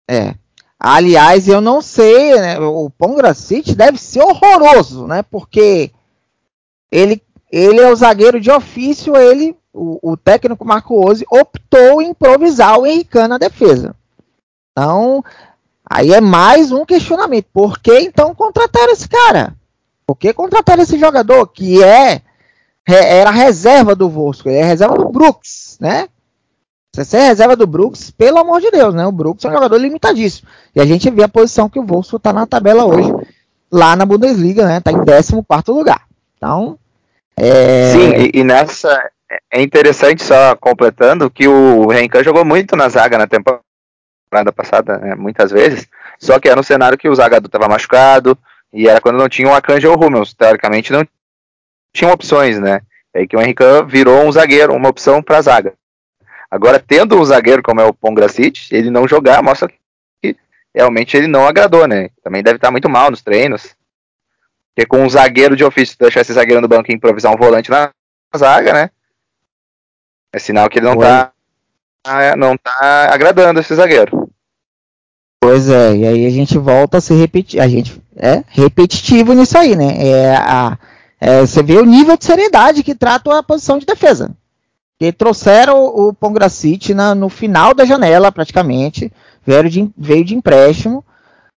É. 0.08 0.34
Aliás, 0.78 1.46
eu 1.46 1.60
não 1.60 1.80
sei, 1.80 2.38
né? 2.40 2.58
O 2.58 2.90
Pongra 2.90 3.34
City 3.34 3.74
deve 3.74 3.98
ser 3.98 4.22
horroroso, 4.22 5.06
né? 5.06 5.22
Porque 5.22 5.92
ele, 6.90 7.22
ele 7.50 7.80
é 7.80 7.90
o 7.90 7.96
zagueiro 7.96 8.40
de 8.40 8.50
ofício, 8.50 9.16
ele 9.16 9.56
o, 9.72 10.12
o 10.12 10.16
técnico 10.16 10.64
Marco 10.64 10.94
Ozzi 10.94 11.24
optou 11.30 12.02
em 12.02 12.10
improvisar 12.10 12.78
o 12.78 12.86
Henrique 12.86 13.26
na 13.26 13.38
defesa. 13.38 13.96
Então, 14.70 15.24
aí 15.88 16.12
é 16.12 16.20
mais 16.20 16.72
um 16.72 16.84
questionamento. 16.84 17.46
Por 17.52 17.78
que 17.78 18.00
então 18.00 18.34
contrataram 18.34 18.92
esse 18.92 19.08
cara? 19.08 19.54
Por 20.06 20.16
que 20.16 20.32
contrataram 20.32 20.82
esse 20.82 20.98
jogador 20.98 21.46
que 21.46 21.82
é, 21.82 22.20
era 22.86 23.30
reserva 23.30 23.94
do 23.94 24.08
Vosco, 24.08 24.48
ele 24.48 24.58
é 24.58 24.64
reserva 24.64 24.96
do 24.96 25.08
Brooks, 25.08 25.78
né? 25.80 26.08
Se 26.94 27.04
você 27.04 27.16
é 27.16 27.26
reserva 27.28 27.56
do 27.56 27.66
Brooks, 27.66 28.10
pelo 28.10 28.38
amor 28.38 28.60
de 28.60 28.70
Deus, 28.70 28.94
né? 28.94 29.06
O 29.06 29.12
Brooks 29.12 29.44
é 29.44 29.48
um 29.48 29.52
jogador 29.52 29.78
limitadíssimo. 29.78 30.46
E 30.76 30.80
a 30.80 30.84
gente 30.84 31.10
vê 31.10 31.22
a 31.22 31.28
posição 31.28 31.68
que 31.68 31.78
o 31.78 31.86
Wolfsburg 31.86 32.20
está 32.20 32.34
na 32.34 32.46
tabela 32.46 32.84
hoje, 32.84 33.10
lá 33.70 33.96
na 33.96 34.04
Bundesliga, 34.04 34.66
né? 34.66 34.76
Está 34.76 34.92
em 34.92 35.02
14 35.02 35.34
lugar. 35.70 36.02
Então. 36.36 36.78
É... 37.34 37.92
Sim, 37.92 38.12
e, 38.16 38.40
e, 38.40 38.44
nessa, 38.44 39.10
é 39.50 39.62
interessante, 39.62 40.22
só 40.22 40.54
completando, 40.56 41.30
que 41.30 41.48
o 41.48 41.86
Renkan 41.88 42.22
jogou 42.22 42.44
muito 42.44 42.76
na 42.76 42.90
zaga 42.90 43.16
na 43.16 43.26
temporada 43.26 43.62
passada, 44.52 44.98
né, 44.98 45.14
muitas 45.14 45.50
vezes, 45.50 45.86
só 46.18 46.38
que 46.38 46.48
era 46.48 46.58
um 46.58 46.62
cenário 46.62 46.96
que 46.96 47.08
o 47.08 47.14
Zagadou 47.14 47.46
estava 47.46 47.68
machucado, 47.68 48.38
e 48.72 48.88
era 48.88 49.00
quando 49.00 49.18
não 49.18 49.28
tinha 49.28 49.48
o 49.48 49.54
Akanji 49.54 49.86
ou 49.86 49.96
o 49.96 50.06
Hummels, 50.06 50.32
teoricamente 50.32 50.92
não 50.92 51.06
tinham 51.92 52.12
opções, 52.12 52.58
né? 52.58 52.80
É 53.12 53.20
aí 53.20 53.28
que 53.28 53.36
o 53.36 53.40
Henrique 53.40 53.62
virou 53.86 54.24
um 54.24 54.32
zagueiro, 54.32 54.74
uma 54.74 54.88
opção 54.88 55.22
para 55.22 55.38
a 55.38 55.42
zaga. 55.42 55.74
Agora, 56.50 56.78
tendo 56.80 57.18
um 57.18 57.24
zagueiro 57.24 57.62
como 57.62 57.80
é 57.80 57.84
o 57.84 57.92
Pongracic, 57.92 58.68
ele 58.70 58.90
não 58.90 59.06
jogar 59.06 59.42
mostra 59.42 59.70
que 60.22 60.36
realmente 60.74 61.16
ele 61.16 61.26
não 61.26 61.46
agradou, 61.46 61.86
né? 61.86 62.08
Também 62.22 62.42
deve 62.42 62.56
estar 62.56 62.70
muito 62.70 62.88
mal 62.88 63.10
nos 63.10 63.22
treinos. 63.22 63.74
Porque 64.74 64.86
com 64.86 65.02
um 65.02 65.08
zagueiro 65.08 65.54
de 65.54 65.64
ofício, 65.64 65.96
deixar 65.98 66.22
esse 66.22 66.32
zagueiro 66.32 66.62
no 66.62 66.68
banco 66.68 66.90
e 66.90 66.94
improvisar 66.94 67.32
um 67.32 67.36
volante 67.36 67.70
na 67.70 67.90
zaga, 68.36 68.72
né? 68.72 68.90
É 70.34 70.38
sinal 70.38 70.68
que 70.70 70.78
ele 70.78 70.86
não 70.86 70.94
está 70.94 71.32
não 72.36 72.56
tá 72.56 73.12
agradando 73.12 73.60
esse 73.60 73.74
zagueiro. 73.74 74.21
Pois 75.42 75.68
é, 75.68 75.96
e 75.96 76.06
aí 76.06 76.24
a 76.24 76.30
gente 76.30 76.56
volta 76.56 76.98
a 76.98 77.00
se 77.00 77.12
repetir, 77.14 77.58
a 77.60 77.66
gente 77.66 78.00
é 78.16 78.44
repetitivo 78.46 79.32
nisso 79.32 79.58
aí, 79.58 79.74
né? 79.74 80.06
É, 80.06 80.36
a, 80.36 80.78
é, 81.20 81.40
você 81.40 81.64
vê 81.64 81.78
o 81.78 81.84
nível 81.84 82.16
de 82.16 82.24
seriedade 82.24 82.84
que 82.84 82.94
trata 82.94 83.36
a 83.36 83.42
posição 83.42 83.76
de 83.76 83.84
defesa. 83.84 84.30
Que 85.00 85.10
trouxeram 85.12 85.80
o, 85.82 86.10
o 86.10 86.14
Pongracite 86.14 86.94
no 86.94 87.28
final 87.28 87.74
da 87.74 87.84
janela, 87.84 88.30
praticamente, 88.30 89.12
veio 89.44 89.68
de, 89.68 89.90
veio 89.98 90.24
de 90.24 90.36
empréstimo. 90.36 91.04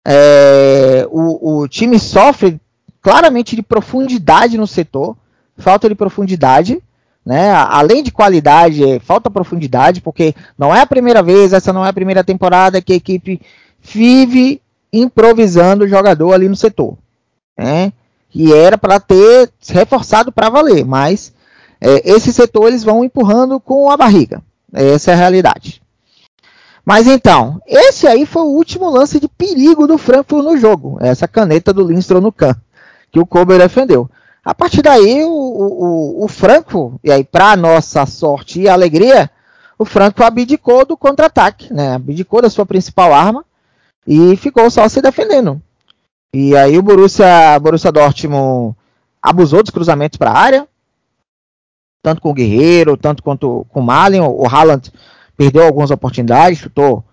É, 0.03 1.07
o, 1.11 1.59
o 1.61 1.67
time 1.67 1.99
sofre 1.99 2.59
claramente 3.03 3.55
de 3.55 3.61
profundidade 3.61 4.57
no 4.57 4.65
setor, 4.65 5.15
falta 5.57 5.87
de 5.87 5.93
profundidade. 5.93 6.81
Né? 7.23 7.51
Além 7.51 8.01
de 8.01 8.11
qualidade, 8.11 8.83
é, 8.83 8.99
falta 8.99 9.29
profundidade, 9.29 10.01
porque 10.01 10.33
não 10.57 10.73
é 10.73 10.81
a 10.81 10.87
primeira 10.87 11.21
vez, 11.21 11.53
essa 11.53 11.71
não 11.71 11.85
é 11.85 11.89
a 11.89 11.93
primeira 11.93 12.23
temporada 12.23 12.81
que 12.81 12.93
a 12.93 12.95
equipe 12.95 13.39
vive 13.85 14.61
improvisando 14.91 15.85
o 15.85 15.87
jogador 15.87 16.33
ali 16.33 16.49
no 16.49 16.55
setor. 16.55 16.97
Né? 17.57 17.93
E 18.33 18.51
era 18.51 18.77
para 18.77 18.99
ter 18.99 19.49
reforçado 19.69 20.31
para 20.31 20.49
valer, 20.49 20.85
mas 20.85 21.33
é, 21.79 22.09
esse 22.09 22.33
setor 22.33 22.67
eles 22.67 22.83
vão 22.83 23.03
empurrando 23.03 23.59
com 23.59 23.89
a 23.89 23.97
barriga. 23.97 24.41
Essa 24.73 25.11
é 25.11 25.13
a 25.13 25.17
realidade. 25.17 25.81
Mas 26.83 27.07
então, 27.07 27.59
esse 27.65 28.05
aí 28.05 28.25
foi 28.25 28.43
o 28.43 28.55
último 28.55 28.89
lance 28.89 29.19
de 29.19 29.27
perigo 29.27 29.87
do 29.87 29.97
Frankfurt 29.97 30.43
no 30.43 30.57
jogo. 30.57 30.97
Essa 31.01 31.27
caneta 31.27 31.73
do 31.73 31.87
Lindstrom 31.87 32.21
no 32.21 32.31
can, 32.31 32.55
que 33.11 33.19
o 33.19 33.25
Kober 33.25 33.57
defendeu. 33.57 34.09
A 34.43 34.53
partir 34.53 34.83
daí, 34.83 35.23
o, 35.23 35.29
o, 35.29 36.25
o 36.25 36.27
Franco, 36.27 36.99
e 37.03 37.11
aí 37.11 37.23
para 37.23 37.55
nossa 37.55 38.05
sorte 38.05 38.61
e 38.61 38.69
alegria, 38.69 39.31
o 39.79 39.85
Franco 39.85 40.23
abdicou 40.23 40.85
do 40.85 40.95
contra-ataque, 40.95 41.73
né? 41.73 41.95
abdicou 41.95 42.41
da 42.41 42.49
sua 42.49 42.65
principal 42.65 43.11
arma 43.11 43.43
e 44.07 44.35
ficou 44.37 44.69
só 44.69 44.87
se 44.87 45.01
defendendo. 45.01 45.61
E 46.33 46.55
aí 46.55 46.77
o 46.77 46.81
Borussia, 46.81 47.57
Borussia 47.59 47.91
Dortmund 47.91 48.75
abusou 49.21 49.63
dos 49.63 49.71
cruzamentos 49.71 50.17
para 50.17 50.31
a 50.31 50.37
área, 50.37 50.67
tanto 52.03 52.21
com 52.21 52.29
o 52.29 52.33
Guerreiro, 52.33 52.97
tanto 52.97 53.23
quanto 53.23 53.65
com 53.69 53.79
o 53.79 53.83
Malen. 53.83 54.21
O 54.21 54.45
Haaland 54.45 54.91
perdeu 55.35 55.63
algumas 55.63 55.91
oportunidades, 55.91 56.59
chutou 56.59 57.03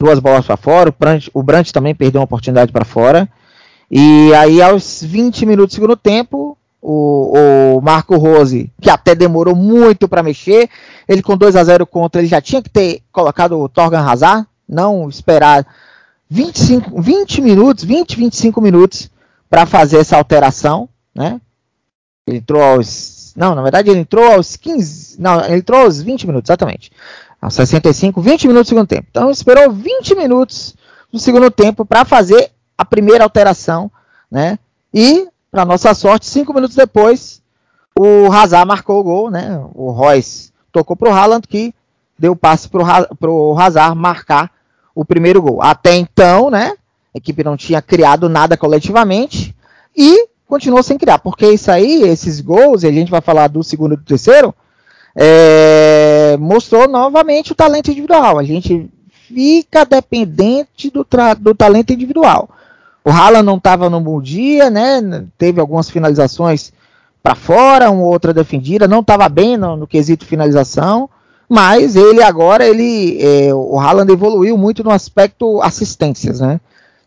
duas 0.00 0.18
bolas 0.18 0.46
para 0.46 0.56
fora. 0.56 0.90
O 0.90 0.94
Brandt, 0.96 1.30
o 1.32 1.42
Brandt 1.42 1.72
também 1.72 1.94
perdeu 1.94 2.20
uma 2.20 2.26
oportunidade 2.26 2.70
para 2.70 2.84
fora. 2.84 3.28
E 3.90 4.32
aí, 4.34 4.62
aos 4.62 5.02
20 5.02 5.44
minutos 5.44 5.74
do 5.74 5.76
segundo 5.76 5.96
tempo, 5.96 6.56
o, 6.80 7.76
o 7.76 7.80
Marco 7.80 8.16
Rose, 8.16 8.72
que 8.80 8.90
até 8.90 9.14
demorou 9.14 9.54
muito 9.54 10.08
para 10.08 10.22
mexer, 10.22 10.68
ele 11.08 11.22
com 11.22 11.36
2 11.36 11.54
a 11.54 11.62
0 11.62 11.86
contra, 11.86 12.20
ele 12.20 12.28
já 12.28 12.40
tinha 12.40 12.60
que 12.60 12.70
ter 12.70 13.02
colocado 13.12 13.58
o 13.58 13.68
Torgan 13.68 14.00
Hazard, 14.00 14.46
não 14.68 15.08
esperar 15.08 15.66
25, 16.32 17.02
20 17.02 17.42
minutos, 17.42 17.84
20, 17.84 18.16
25 18.16 18.60
minutos 18.62 19.10
para 19.50 19.66
fazer 19.66 19.98
essa 19.98 20.16
alteração, 20.16 20.88
né? 21.14 21.38
Ele 22.26 22.38
entrou 22.38 22.62
aos. 22.62 23.34
Não, 23.36 23.54
na 23.54 23.60
verdade 23.60 23.90
ele 23.90 24.00
entrou 24.00 24.32
aos 24.32 24.56
15. 24.56 25.20
Não, 25.20 25.44
ele 25.44 25.56
entrou 25.56 25.82
aos 25.82 26.00
20 26.00 26.26
minutos, 26.26 26.48
exatamente. 26.48 26.90
Aos 27.38 27.52
65, 27.52 28.22
20 28.22 28.48
minutos 28.48 28.68
do 28.68 28.70
segundo 28.70 28.86
tempo. 28.86 29.08
Então 29.10 29.30
esperou 29.30 29.70
20 29.70 30.14
minutos 30.14 30.74
do 31.12 31.18
segundo 31.18 31.50
tempo 31.50 31.84
para 31.84 32.02
fazer 32.02 32.50
a 32.78 32.84
primeira 32.84 33.24
alteração, 33.24 33.92
né? 34.30 34.58
E, 34.94 35.28
para 35.50 35.66
nossa 35.66 35.92
sorte, 35.92 36.24
cinco 36.24 36.54
minutos 36.54 36.74
depois, 36.74 37.42
o 37.94 38.32
Hazard 38.32 38.66
marcou 38.66 39.00
o 39.00 39.04
gol, 39.04 39.30
né? 39.30 39.62
O 39.74 39.90
Royce 39.90 40.50
tocou 40.72 40.96
para 40.96 41.10
o 41.10 41.12
Haaland, 41.12 41.46
que 41.46 41.74
deu 42.18 42.34
passe 42.34 42.70
para 42.70 43.30
o 43.30 43.58
Hazard 43.58 43.98
marcar 43.98 44.50
o 44.94 45.04
primeiro 45.04 45.40
gol. 45.42 45.62
Até 45.62 45.94
então, 45.96 46.50
né? 46.50 46.74
A 47.14 47.18
equipe 47.18 47.44
não 47.44 47.56
tinha 47.56 47.82
criado 47.82 48.28
nada 48.28 48.56
coletivamente 48.56 49.54
e 49.96 50.28
continuou 50.46 50.82
sem 50.82 50.98
criar, 50.98 51.18
porque 51.18 51.50
isso 51.50 51.70
aí, 51.70 52.02
esses 52.02 52.40
gols, 52.40 52.82
e 52.82 52.86
a 52.86 52.92
gente 52.92 53.10
vai 53.10 53.20
falar 53.20 53.48
do 53.48 53.62
segundo 53.62 53.94
e 53.94 53.96
do 53.96 54.04
terceiro, 54.04 54.54
é, 55.14 56.36
mostrou 56.38 56.88
novamente 56.88 57.52
o 57.52 57.54
talento 57.54 57.90
individual. 57.90 58.38
A 58.38 58.44
gente 58.44 58.90
fica 59.28 59.84
dependente 59.84 60.90
do, 60.90 61.06
do 61.38 61.54
talento 61.54 61.92
individual. 61.92 62.50
O 63.04 63.10
Haaland 63.10 63.44
não 63.44 63.56
estava 63.56 63.90
no 63.90 64.00
bom 64.00 64.20
dia, 64.20 64.70
né? 64.70 65.24
Teve 65.36 65.60
algumas 65.60 65.90
finalizações 65.90 66.72
para 67.22 67.34
fora, 67.34 67.90
uma 67.90 68.04
outra 68.04 68.34
defendida, 68.34 68.88
não 68.88 69.00
estava 69.00 69.28
bem 69.28 69.56
no, 69.56 69.76
no, 69.76 69.86
quesito 69.86 70.26
finalização, 70.26 71.08
mas 71.52 71.96
ele 71.96 72.22
agora 72.22 72.66
ele 72.66 73.18
é, 73.20 73.52
o 73.52 73.78
Haaland 73.78 74.10
evoluiu 74.10 74.56
muito 74.56 74.82
no 74.82 74.90
aspecto 74.90 75.60
assistências, 75.60 76.40
né? 76.40 76.58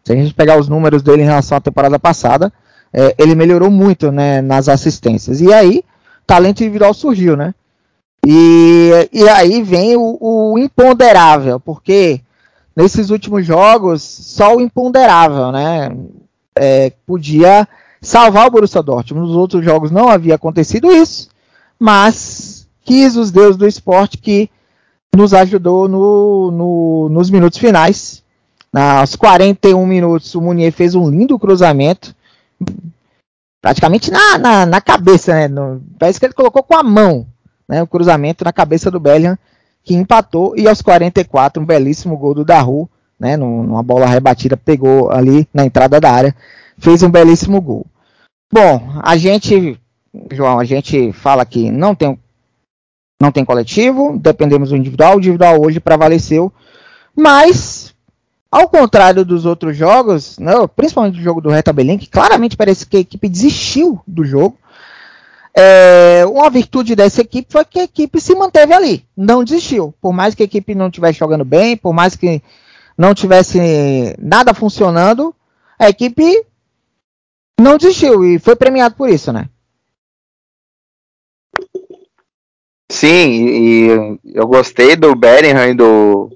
Se 0.03 0.13
a 0.13 0.15
gente 0.15 0.35
pegar 0.35 0.59
os 0.59 0.69
números 0.69 1.01
dele 1.01 1.23
em 1.23 1.25
relação 1.25 1.57
à 1.57 1.61
temporada 1.61 1.97
passada, 1.97 2.53
é, 2.93 3.15
ele 3.17 3.33
melhorou 3.33 3.71
muito, 3.71 4.11
né, 4.11 4.43
nas 4.43 4.69
assistências. 4.69 5.41
E 5.41 5.51
aí, 5.51 5.83
talento 6.27 6.61
individual 6.61 6.93
surgiu, 6.93 7.35
né? 7.35 7.55
E, 8.23 9.09
e 9.11 9.27
aí 9.27 9.63
vem 9.63 9.95
o, 9.95 10.15
o 10.21 10.59
imponderável, 10.59 11.59
porque 11.59 12.21
nesses 12.75 13.09
últimos 13.09 13.43
jogos, 13.43 14.03
só 14.03 14.55
o 14.55 14.61
imponderável, 14.61 15.51
né? 15.51 15.89
É, 16.55 16.93
podia 17.03 17.67
salvar 17.99 18.45
o 18.45 18.51
Borussia 18.51 18.83
Dortmund. 18.83 19.25
Nos 19.25 19.35
outros 19.35 19.65
jogos 19.65 19.89
não 19.89 20.07
havia 20.07 20.35
acontecido 20.35 20.91
isso, 20.91 21.29
mas 21.79 22.54
quis 22.85 23.17
os 23.17 23.31
deuses 23.31 23.57
do 23.57 23.67
esporte 23.67 24.17
que 24.17 24.49
nos 25.13 25.33
ajudou 25.33 25.87
no, 25.87 26.51
no, 26.51 27.09
nos 27.09 27.29
minutos 27.29 27.57
finais. 27.57 28.23
Aos 28.71 29.15
41 29.15 29.85
minutos, 29.85 30.35
o 30.35 30.41
Munier 30.41 30.71
fez 30.71 30.95
um 30.95 31.09
lindo 31.09 31.39
cruzamento, 31.39 32.13
praticamente 33.61 34.11
na, 34.11 34.37
na, 34.37 34.65
na 34.65 34.81
cabeça, 34.81 35.33
né? 35.33 35.47
No, 35.47 35.81
parece 35.97 36.19
que 36.19 36.25
ele 36.25 36.33
colocou 36.33 36.61
com 36.61 36.75
a 36.75 36.83
mão 36.83 37.25
né, 37.67 37.81
o 37.81 37.87
cruzamento 37.87 38.43
na 38.43 38.53
cabeça 38.53 38.91
do 38.91 38.99
Bellingham, 38.99 39.37
que 39.83 39.95
empatou. 39.95 40.55
E 40.57 40.67
aos 40.67 40.81
44, 40.81 41.61
um 41.61 41.65
belíssimo 41.65 42.17
gol 42.17 42.33
do 42.33 42.45
Daru, 42.45 42.89
né, 43.19 43.37
numa 43.37 43.81
bola 43.81 44.05
rebatida, 44.05 44.57
pegou 44.57 45.11
ali 45.11 45.47
na 45.53 45.65
entrada 45.65 45.99
da 45.99 46.11
área, 46.11 46.35
fez 46.77 47.01
um 47.01 47.09
belíssimo 47.09 47.61
gol. 47.61 47.85
Bom, 48.51 48.99
a 49.01 49.17
gente, 49.17 49.79
João, 50.31 50.59
a 50.59 50.63
gente 50.63 51.11
fala 51.13 51.45
que 51.45 51.71
não 51.71 51.95
tem 51.95 52.17
não 53.21 53.31
tem 53.31 53.45
coletivo, 53.45 54.17
dependemos 54.17 54.69
do 54.69 54.75
individual. 54.75 55.15
O 55.15 55.19
individual 55.19 55.61
hoje 55.61 55.79
prevaleceu, 55.79 56.51
mas 57.15 57.93
ao 58.51 58.69
contrário 58.69 59.25
dos 59.25 59.45
outros 59.45 59.75
jogos, 59.75 60.37
não, 60.39 60.61
né, 60.61 60.69
principalmente 60.75 61.19
o 61.19 61.23
jogo 61.23 61.41
do 61.41 61.49
Reta 61.49 61.73
Belém, 61.73 61.97
que 61.97 62.07
claramente 62.07 62.55
parece 62.55 62.85
que 62.85 62.97
a 62.97 63.01
equipe 63.01 63.27
desistiu 63.27 64.01
do 64.07 64.23
jogo. 64.23 64.57
É, 65.57 66.25
uma 66.25 66.49
virtude 66.49 66.95
dessa 66.95 67.21
equipe 67.21 67.51
foi 67.51 67.63
que 67.63 67.79
a 67.79 67.83
equipe 67.83 68.19
se 68.19 68.35
manteve 68.35 68.73
ali, 68.73 69.05
não 69.15 69.43
desistiu. 69.43 69.93
Por 70.01 70.13
mais 70.13 70.35
que 70.35 70.43
a 70.43 70.45
equipe 70.45 70.75
não 70.75 70.87
estivesse 70.87 71.19
jogando 71.19 71.45
bem, 71.45 71.77
por 71.77 71.93
mais 71.93 72.15
que 72.15 72.41
não 72.97 73.13
tivesse 73.13 74.15
nada 74.19 74.53
funcionando, 74.53 75.33
a 75.79 75.89
equipe 75.89 76.45
não 77.59 77.77
desistiu 77.77 78.23
e 78.25 78.37
foi 78.39 78.55
premiado 78.55 78.95
por 78.95 79.09
isso, 79.09 79.31
né? 79.31 79.49
Sim, 82.95 83.09
e 83.09 83.87
eu 84.33 84.47
gostei 84.47 84.95
do 84.95 85.13
Bellingham 85.13 85.67
e 85.67 85.73
do 85.73 86.29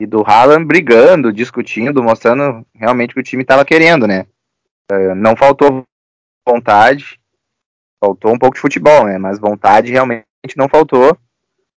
e 0.00 0.04
do 0.06 0.24
Haaland 0.26 0.64
brigando, 0.64 1.32
discutindo, 1.32 2.02
mostrando 2.02 2.66
realmente 2.74 3.14
que 3.14 3.20
o 3.20 3.22
time 3.22 3.42
estava 3.42 3.64
querendo, 3.64 4.08
né? 4.08 4.26
É, 4.90 5.14
não 5.14 5.36
faltou 5.36 5.84
vontade, 6.44 7.20
faltou 8.02 8.32
um 8.32 8.38
pouco 8.38 8.56
de 8.56 8.60
futebol, 8.60 9.04
né? 9.04 9.16
Mas 9.16 9.38
vontade 9.38 9.92
realmente 9.92 10.24
não 10.56 10.68
faltou. 10.68 11.16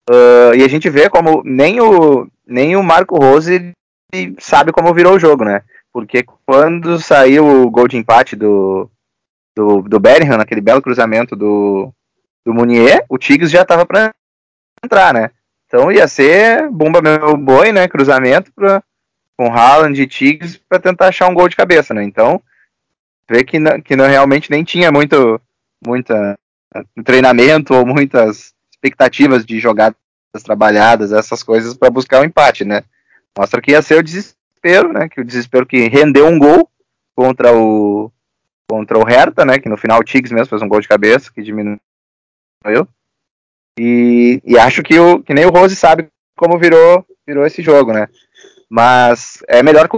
Uh, 0.08 0.54
e 0.56 0.62
a 0.62 0.68
gente 0.68 0.88
vê 0.88 1.10
como 1.10 1.42
nem 1.44 1.80
o, 1.80 2.28
nem 2.46 2.76
o 2.76 2.84
Marco 2.84 3.16
Rose 3.16 3.72
sabe 4.38 4.70
como 4.70 4.94
virou 4.94 5.16
o 5.16 5.18
jogo, 5.18 5.44
né? 5.44 5.64
Porque 5.92 6.24
quando 6.46 7.00
saiu 7.00 7.44
o 7.44 7.68
gol 7.68 7.88
de 7.88 7.96
empate 7.96 8.36
do, 8.36 8.88
do, 9.56 9.82
do 9.82 9.98
Bellingham, 9.98 10.38
naquele 10.38 10.60
belo 10.60 10.80
cruzamento 10.80 11.34
do, 11.34 11.92
do 12.44 12.52
Munier, 12.52 13.04
o 13.08 13.18
Tigres 13.18 13.50
já 13.50 13.62
estava 13.62 13.86
para 13.86 14.14
entrar, 14.84 15.14
né? 15.14 15.30
Então 15.66 15.90
ia 15.90 16.06
ser 16.06 16.68
bomba 16.70 17.00
meu 17.00 17.36
boi, 17.36 17.72
né? 17.72 17.88
Cruzamento 17.88 18.52
pra, 18.52 18.82
com 19.36 19.52
Haaland 19.52 20.00
e 20.00 20.06
Tigres 20.06 20.56
para 20.56 20.78
tentar 20.78 21.08
achar 21.08 21.28
um 21.28 21.34
gol 21.34 21.48
de 21.48 21.56
cabeça, 21.56 21.94
né? 21.94 22.04
Então, 22.04 22.40
vê 23.28 23.42
que, 23.42 23.58
não, 23.58 23.80
que 23.80 23.96
não, 23.96 24.06
realmente 24.06 24.50
nem 24.50 24.62
tinha 24.62 24.92
muito 24.92 25.40
muita 25.84 26.38
treinamento 27.04 27.74
ou 27.74 27.86
muitas 27.86 28.52
expectativas 28.70 29.44
de 29.44 29.58
jogadas 29.58 29.96
trabalhadas, 30.42 31.12
essas 31.12 31.42
coisas 31.42 31.74
para 31.74 31.90
buscar 31.90 32.18
o 32.18 32.22
um 32.22 32.24
empate, 32.24 32.64
né? 32.64 32.82
Mostra 33.36 33.60
que 33.60 33.72
ia 33.72 33.82
ser 33.82 33.98
o 33.98 34.02
desespero, 34.02 34.92
né? 34.92 35.08
Que 35.08 35.20
o 35.20 35.24
desespero 35.24 35.66
que 35.66 35.88
rendeu 35.88 36.26
um 36.26 36.38
gol 36.38 36.68
contra 37.14 37.52
o 37.52 38.10
contra 38.68 38.98
o 38.98 39.04
Hertha, 39.04 39.44
né? 39.44 39.58
Que 39.58 39.68
no 39.68 39.76
final 39.76 40.00
o 40.00 40.04
Tigres 40.04 40.32
mesmo 40.32 40.48
fez 40.48 40.62
um 40.62 40.68
gol 40.68 40.80
de 40.80 40.88
cabeça 40.88 41.30
que 41.32 41.42
diminuiu. 41.42 41.78
E, 43.78 44.40
e 44.44 44.58
acho 44.58 44.82
que, 44.82 44.98
o, 44.98 45.22
que 45.22 45.34
nem 45.34 45.44
o 45.44 45.50
Rose 45.50 45.74
sabe 45.74 46.08
como 46.36 46.58
virou 46.58 47.04
virou 47.26 47.46
esse 47.46 47.62
jogo, 47.62 47.92
né? 47.92 48.06
Mas 48.68 49.42
é 49.48 49.62
melhor 49.62 49.88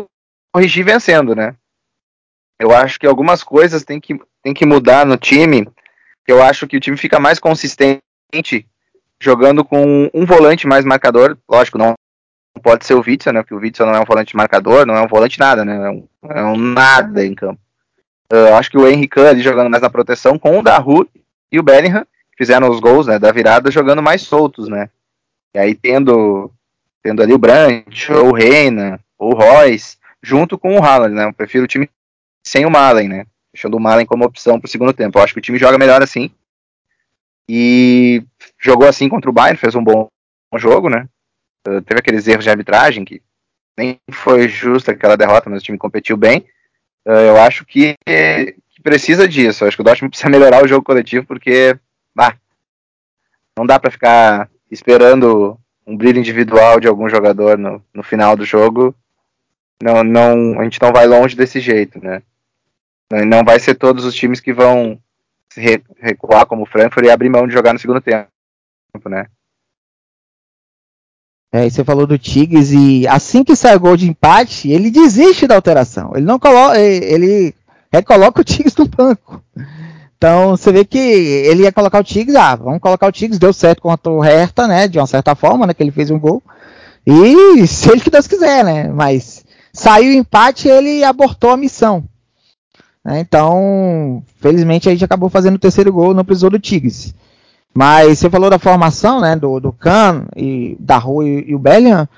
corrigir 0.52 0.84
vencendo, 0.84 1.34
né? 1.34 1.54
Eu 2.58 2.74
acho 2.74 2.98
que 2.98 3.06
algumas 3.06 3.42
coisas 3.42 3.84
tem 3.84 4.00
que, 4.00 4.18
tem 4.42 4.54
que 4.54 4.64
mudar 4.64 5.04
no 5.04 5.16
time. 5.16 5.68
Eu 6.26 6.42
acho 6.42 6.66
que 6.66 6.76
o 6.76 6.80
time 6.80 6.96
fica 6.96 7.20
mais 7.20 7.38
consistente 7.38 8.00
jogando 9.20 9.64
com 9.64 10.10
um 10.12 10.24
volante 10.24 10.66
mais 10.66 10.84
marcador. 10.84 11.36
Lógico, 11.48 11.78
não 11.78 11.94
pode 12.62 12.86
ser 12.86 12.94
o 12.94 13.02
Witzel, 13.06 13.32
né? 13.32 13.42
Porque 13.42 13.54
o 13.54 13.58
Witzel 13.58 13.86
não 13.86 13.94
é 13.94 14.00
um 14.00 14.04
volante 14.04 14.36
marcador, 14.36 14.86
não 14.86 14.96
é 14.96 15.02
um 15.02 15.08
volante 15.08 15.38
nada, 15.38 15.64
né? 15.64 15.76
É 15.76 15.90
um, 15.90 16.08
é 16.30 16.44
um 16.44 16.56
nada 16.56 17.24
em 17.24 17.34
campo. 17.34 17.60
Eu 18.30 18.56
acho 18.56 18.70
que 18.70 18.78
o 18.78 18.88
Henrique 18.88 19.20
ali 19.20 19.40
jogando 19.40 19.70
mais 19.70 19.82
na 19.82 19.90
proteção 19.90 20.38
com 20.38 20.58
o 20.58 20.62
Daru 20.62 21.08
e 21.52 21.60
o 21.60 21.62
Bellingham, 21.62 22.04
fizeram 22.36 22.68
os 22.70 22.80
gols 22.80 23.06
né, 23.06 23.18
da 23.18 23.32
virada, 23.32 23.70
jogando 23.70 24.02
mais 24.02 24.22
soltos, 24.22 24.68
né? 24.68 24.90
E 25.54 25.58
aí 25.58 25.74
tendo, 25.74 26.52
tendo 27.02 27.22
ali 27.22 27.32
o 27.32 27.38
Brandt, 27.38 28.12
ou 28.12 28.30
o 28.30 28.34
Reina, 28.34 29.00
ou 29.18 29.32
o 29.32 29.36
Royce, 29.36 29.96
junto 30.22 30.58
com 30.58 30.76
o 30.76 30.82
Haaland, 30.82 31.14
né? 31.14 31.24
Eu 31.24 31.32
prefiro 31.32 31.64
o 31.64 31.68
time 31.68 31.88
sem 32.44 32.66
o 32.66 32.70
Malen, 32.70 33.08
né? 33.08 33.26
Deixando 33.52 33.76
o 33.76 33.80
Malen 33.80 34.06
como 34.06 34.24
opção 34.24 34.60
para 34.60 34.66
o 34.66 34.70
segundo 34.70 34.92
tempo. 34.92 35.18
Eu 35.18 35.22
acho 35.22 35.32
que 35.32 35.38
o 35.38 35.42
time 35.42 35.58
joga 35.58 35.78
melhor 35.78 36.02
assim. 36.02 36.30
E 37.48 38.22
jogou 38.58 38.88
assim 38.88 39.08
contra 39.08 39.30
o 39.30 39.32
Bayern, 39.32 39.56
fez 39.56 39.74
um 39.74 39.82
bom 39.82 40.08
jogo, 40.56 40.88
né? 40.88 41.08
Uh, 41.66 41.80
teve 41.82 42.00
aqueles 42.00 42.26
erros 42.26 42.44
de 42.44 42.50
arbitragem 42.50 43.04
que 43.04 43.22
nem 43.78 43.98
foi 44.10 44.48
justa 44.48 44.92
aquela 44.92 45.16
derrota, 45.16 45.50
mas 45.50 45.62
o 45.62 45.64
time 45.64 45.78
competiu 45.78 46.16
bem. 46.16 46.46
Uh, 47.06 47.28
eu 47.28 47.36
acho 47.36 47.64
que, 47.64 47.94
que, 48.04 48.56
precisa 48.82 49.28
disso. 49.28 49.64
Eu 49.64 49.68
acho 49.68 49.76
que 49.76 49.80
o 49.80 49.84
Dortmund 49.84 50.10
precisa 50.12 50.30
melhorar 50.30 50.64
o 50.64 50.68
jogo 50.68 50.84
coletivo 50.84 51.26
porque 51.26 51.78
bah, 52.16 52.34
não 53.58 53.66
dá 53.66 53.78
para 53.78 53.90
ficar 53.90 54.50
esperando 54.70 55.58
um 55.86 55.96
brilho 55.96 56.18
individual 56.18 56.80
de 56.80 56.88
algum 56.88 57.08
jogador 57.08 57.58
no, 57.58 57.82
no 57.92 58.02
final 58.02 58.34
do 58.34 58.44
jogo. 58.44 58.94
Não, 59.82 60.02
não, 60.02 60.58
a 60.58 60.64
gente 60.64 60.80
não 60.80 60.90
vai 60.90 61.06
longe 61.06 61.36
desse 61.36 61.60
jeito, 61.60 62.02
né? 62.02 62.22
Não 63.26 63.44
vai 63.44 63.60
ser 63.60 63.74
todos 63.74 64.04
os 64.04 64.14
times 64.14 64.40
que 64.40 64.52
vão 64.52 64.98
recuar 65.98 66.46
como 66.46 66.62
o 66.62 66.66
Frankfurt 66.66 67.06
e 67.06 67.10
abrir 67.10 67.28
mão 67.28 67.46
de 67.46 67.52
jogar 67.52 67.72
no 67.72 67.78
segundo 67.78 68.00
tempo, 68.00 68.28
né? 69.08 69.26
É, 71.52 71.70
você 71.70 71.84
falou 71.84 72.06
do 72.06 72.18
Tigres 72.18 72.72
e 72.72 73.06
assim 73.06 73.44
que 73.44 73.54
sai 73.54 73.76
o 73.76 73.80
gol 73.80 73.96
de 73.96 74.08
empate, 74.08 74.70
ele 74.70 74.90
desiste 74.90 75.46
da 75.46 75.54
alteração. 75.54 76.12
Ele 76.14 76.26
não 76.26 76.38
coloca, 76.38 76.78
ele 76.80 77.54
recoloca 77.92 78.40
o 78.40 78.44
Tigres 78.44 78.74
no 78.76 78.88
banco. 78.88 79.42
Então 80.16 80.56
você 80.56 80.72
vê 80.72 80.84
que 80.84 80.98
ele 80.98 81.64
ia 81.64 81.72
colocar 81.72 82.00
o 82.00 82.04
Tigres, 82.04 82.36
ah, 82.36 82.56
vamos 82.56 82.80
colocar 82.80 83.06
o 83.06 83.12
Tigres, 83.12 83.38
deu 83.38 83.52
certo 83.52 83.82
contra 83.82 84.10
o 84.10 84.20
Hertha, 84.20 84.66
né? 84.66 84.88
De 84.88 84.98
uma 84.98 85.06
certa 85.06 85.34
forma, 85.34 85.66
né? 85.66 85.74
Que 85.74 85.82
ele 85.82 85.90
fez 85.90 86.10
um 86.10 86.18
gol. 86.18 86.42
E 87.06 87.66
se 87.68 87.90
ele 87.90 88.00
que 88.00 88.10
Deus 88.10 88.26
quiser, 88.26 88.64
né? 88.64 88.88
Mas 88.88 89.44
saiu 89.72 90.10
o 90.10 90.14
empate, 90.14 90.68
ele 90.68 91.04
abortou 91.04 91.50
a 91.50 91.56
missão. 91.56 92.04
Né? 93.04 93.20
Então, 93.20 94.22
felizmente 94.40 94.88
a 94.88 94.92
gente 94.92 95.04
acabou 95.04 95.28
fazendo 95.28 95.56
o 95.56 95.60
terceiro 95.60 95.92
gol, 95.92 96.14
não 96.14 96.24
precisou 96.24 96.50
do 96.50 96.58
Tigres. 96.58 97.14
Mas 97.72 98.18
você 98.18 98.30
falou 98.30 98.48
da 98.48 98.58
formação, 98.58 99.20
né, 99.20 99.36
do, 99.36 99.60
do 99.60 99.76
e 100.34 100.76
da 100.80 100.96
Rua 100.96 101.28
e, 101.28 101.50
e, 101.50 101.54
o 101.54 101.58
Bellingham. 101.58 102.08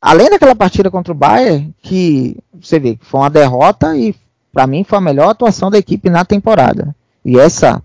Além 0.00 0.30
daquela 0.30 0.54
partida 0.54 0.90
contra 0.90 1.12
o 1.12 1.16
Bayern, 1.16 1.74
que 1.82 2.36
você 2.58 2.78
vê 2.78 2.94
que 2.94 3.04
foi 3.04 3.20
uma 3.20 3.28
derrota 3.28 3.96
e 3.96 4.14
para 4.52 4.66
mim 4.66 4.84
foi 4.84 4.98
a 4.98 5.02
melhor 5.02 5.28
atuação 5.28 5.70
da 5.70 5.76
equipe 5.76 6.08
na 6.08 6.24
temporada. 6.24 6.94
E 7.24 7.38
essa 7.38 7.82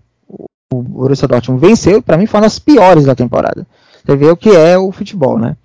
o 0.74 0.82
Borussia 0.82 1.28
Dortmund 1.28 1.66
venceu 1.66 2.02
para 2.02 2.18
mim 2.18 2.26
foi 2.26 2.40
uma 2.40 2.46
das 2.46 2.60
piores 2.60 3.06
da 3.06 3.16
temporada. 3.16 3.66
Você 4.04 4.16
vê 4.16 4.30
o 4.30 4.38
que 4.38 4.50
é 4.50 4.78
o 4.78 4.92
futebol, 4.92 5.40
né? 5.40 5.56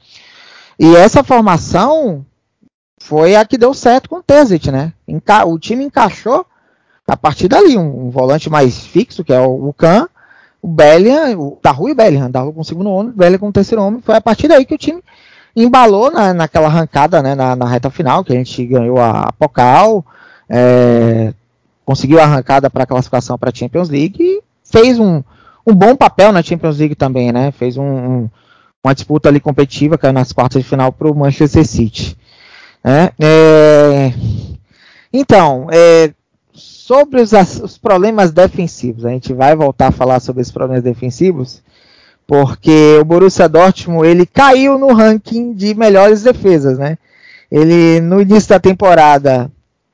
E 0.78 0.96
essa 0.96 1.22
formação 1.22 2.24
foi 3.02 3.34
a 3.34 3.44
que 3.44 3.58
deu 3.58 3.74
certo 3.74 4.08
com 4.08 4.16
o 4.16 4.22
Tesit, 4.22 4.70
né? 4.70 4.92
Enca 5.06 5.44
o 5.44 5.58
time 5.58 5.84
encaixou 5.84 6.46
a 7.06 7.16
partir 7.16 7.48
dali, 7.48 7.76
um, 7.76 8.06
um, 8.06 8.10
volante 8.10 8.48
mais 8.48 8.86
fixo, 8.86 9.24
que 9.24 9.32
é 9.32 9.40
o, 9.40 9.68
o 9.68 9.72
Kahn, 9.72 10.06
o 10.62 10.68
Bellingham, 10.68 11.38
o 11.40 11.58
Daru 11.60 11.88
e 11.88 11.92
o 11.92 11.94
Bellingham, 11.94 12.30
com 12.52 12.60
o 12.60 12.64
segundo 12.64 12.90
homem, 12.90 13.12
Bellingham 13.12 13.40
com 13.40 13.48
o 13.48 13.52
terceiro 13.52 13.82
homem, 13.82 14.00
foi 14.00 14.14
a 14.14 14.20
partir 14.20 14.46
daí 14.46 14.64
que 14.64 14.74
o 14.74 14.78
time 14.78 15.02
embalou 15.56 16.10
na, 16.10 16.32
naquela 16.32 16.66
arrancada, 16.66 17.20
né, 17.20 17.34
na, 17.34 17.56
na, 17.56 17.66
reta 17.66 17.90
final, 17.90 18.22
que 18.22 18.32
a 18.32 18.36
gente 18.36 18.64
ganhou 18.64 19.00
a 19.00 19.32
Pokal, 19.36 20.04
é, 20.48 21.34
conseguiu 21.90 22.20
a 22.20 22.22
arrancada 22.22 22.70
para 22.70 22.84
a 22.84 22.86
classificação 22.86 23.36
para 23.36 23.50
a 23.50 23.52
Champions 23.52 23.88
League 23.88 24.22
e 24.22 24.40
fez 24.62 24.96
um, 25.00 25.24
um 25.66 25.74
bom 25.74 25.96
papel 25.96 26.30
na 26.30 26.40
Champions 26.40 26.78
League 26.78 26.94
também, 26.94 27.32
né, 27.32 27.50
fez 27.50 27.76
um, 27.76 27.82
um, 27.82 28.30
uma 28.84 28.94
disputa 28.94 29.28
ali 29.28 29.40
competitiva, 29.40 29.98
caiu 29.98 30.12
nas 30.12 30.30
quartas 30.30 30.62
de 30.62 30.68
final 30.68 30.92
para 30.92 31.10
o 31.10 31.14
Manchester 31.16 31.66
City. 31.66 32.16
Né? 32.84 33.10
É, 33.18 34.12
então, 35.12 35.66
é, 35.72 36.12
sobre 36.52 37.20
os, 37.20 37.32
os, 37.60 37.76
problemas 37.76 38.30
defensivos, 38.30 39.04
a 39.04 39.10
gente 39.10 39.32
vai 39.32 39.56
voltar 39.56 39.88
a 39.88 39.92
falar 39.92 40.20
sobre 40.20 40.42
os 40.42 40.50
problemas 40.52 40.84
defensivos, 40.84 41.60
porque 42.24 42.98
o 43.00 43.04
Borussia 43.04 43.48
Dortmund 43.48 44.06
ele 44.06 44.24
caiu 44.24 44.78
no 44.78 44.92
ranking 44.92 45.54
de 45.54 45.74
melhores 45.74 46.22
defesas, 46.22 46.78
né? 46.78 46.96
Ele 47.50 48.00
no 48.00 48.20
início 48.20 48.50
da 48.50 48.60
temporada, 48.60 49.50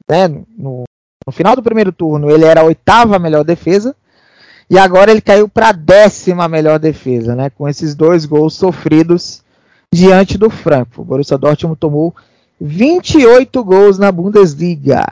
né, 0.06 0.28
no, 0.58 0.84
no 1.26 1.32
final 1.32 1.56
do 1.56 1.62
primeiro 1.62 1.90
turno, 1.90 2.30
ele 2.30 2.44
era 2.44 2.60
a 2.60 2.64
oitava 2.64 3.18
melhor 3.18 3.44
defesa, 3.44 3.94
E 4.68 4.78
agora 4.78 5.12
ele 5.12 5.20
caiu 5.20 5.48
para 5.48 5.68
a 5.68 5.72
décima 5.72 6.48
melhor 6.48 6.78
defesa, 6.78 7.36
né? 7.36 7.50
Com 7.50 7.68
esses 7.68 7.94
dois 7.94 8.24
gols 8.24 8.54
sofridos 8.54 9.42
diante 9.94 10.36
do 10.36 10.50
Frankfurt. 10.50 10.98
O 10.98 11.04
Borussia 11.04 11.38
Dortmund 11.38 11.78
tomou 11.78 12.14
28 12.60 13.62
gols 13.62 13.96
na 13.96 14.10
Bundesliga. 14.10 15.04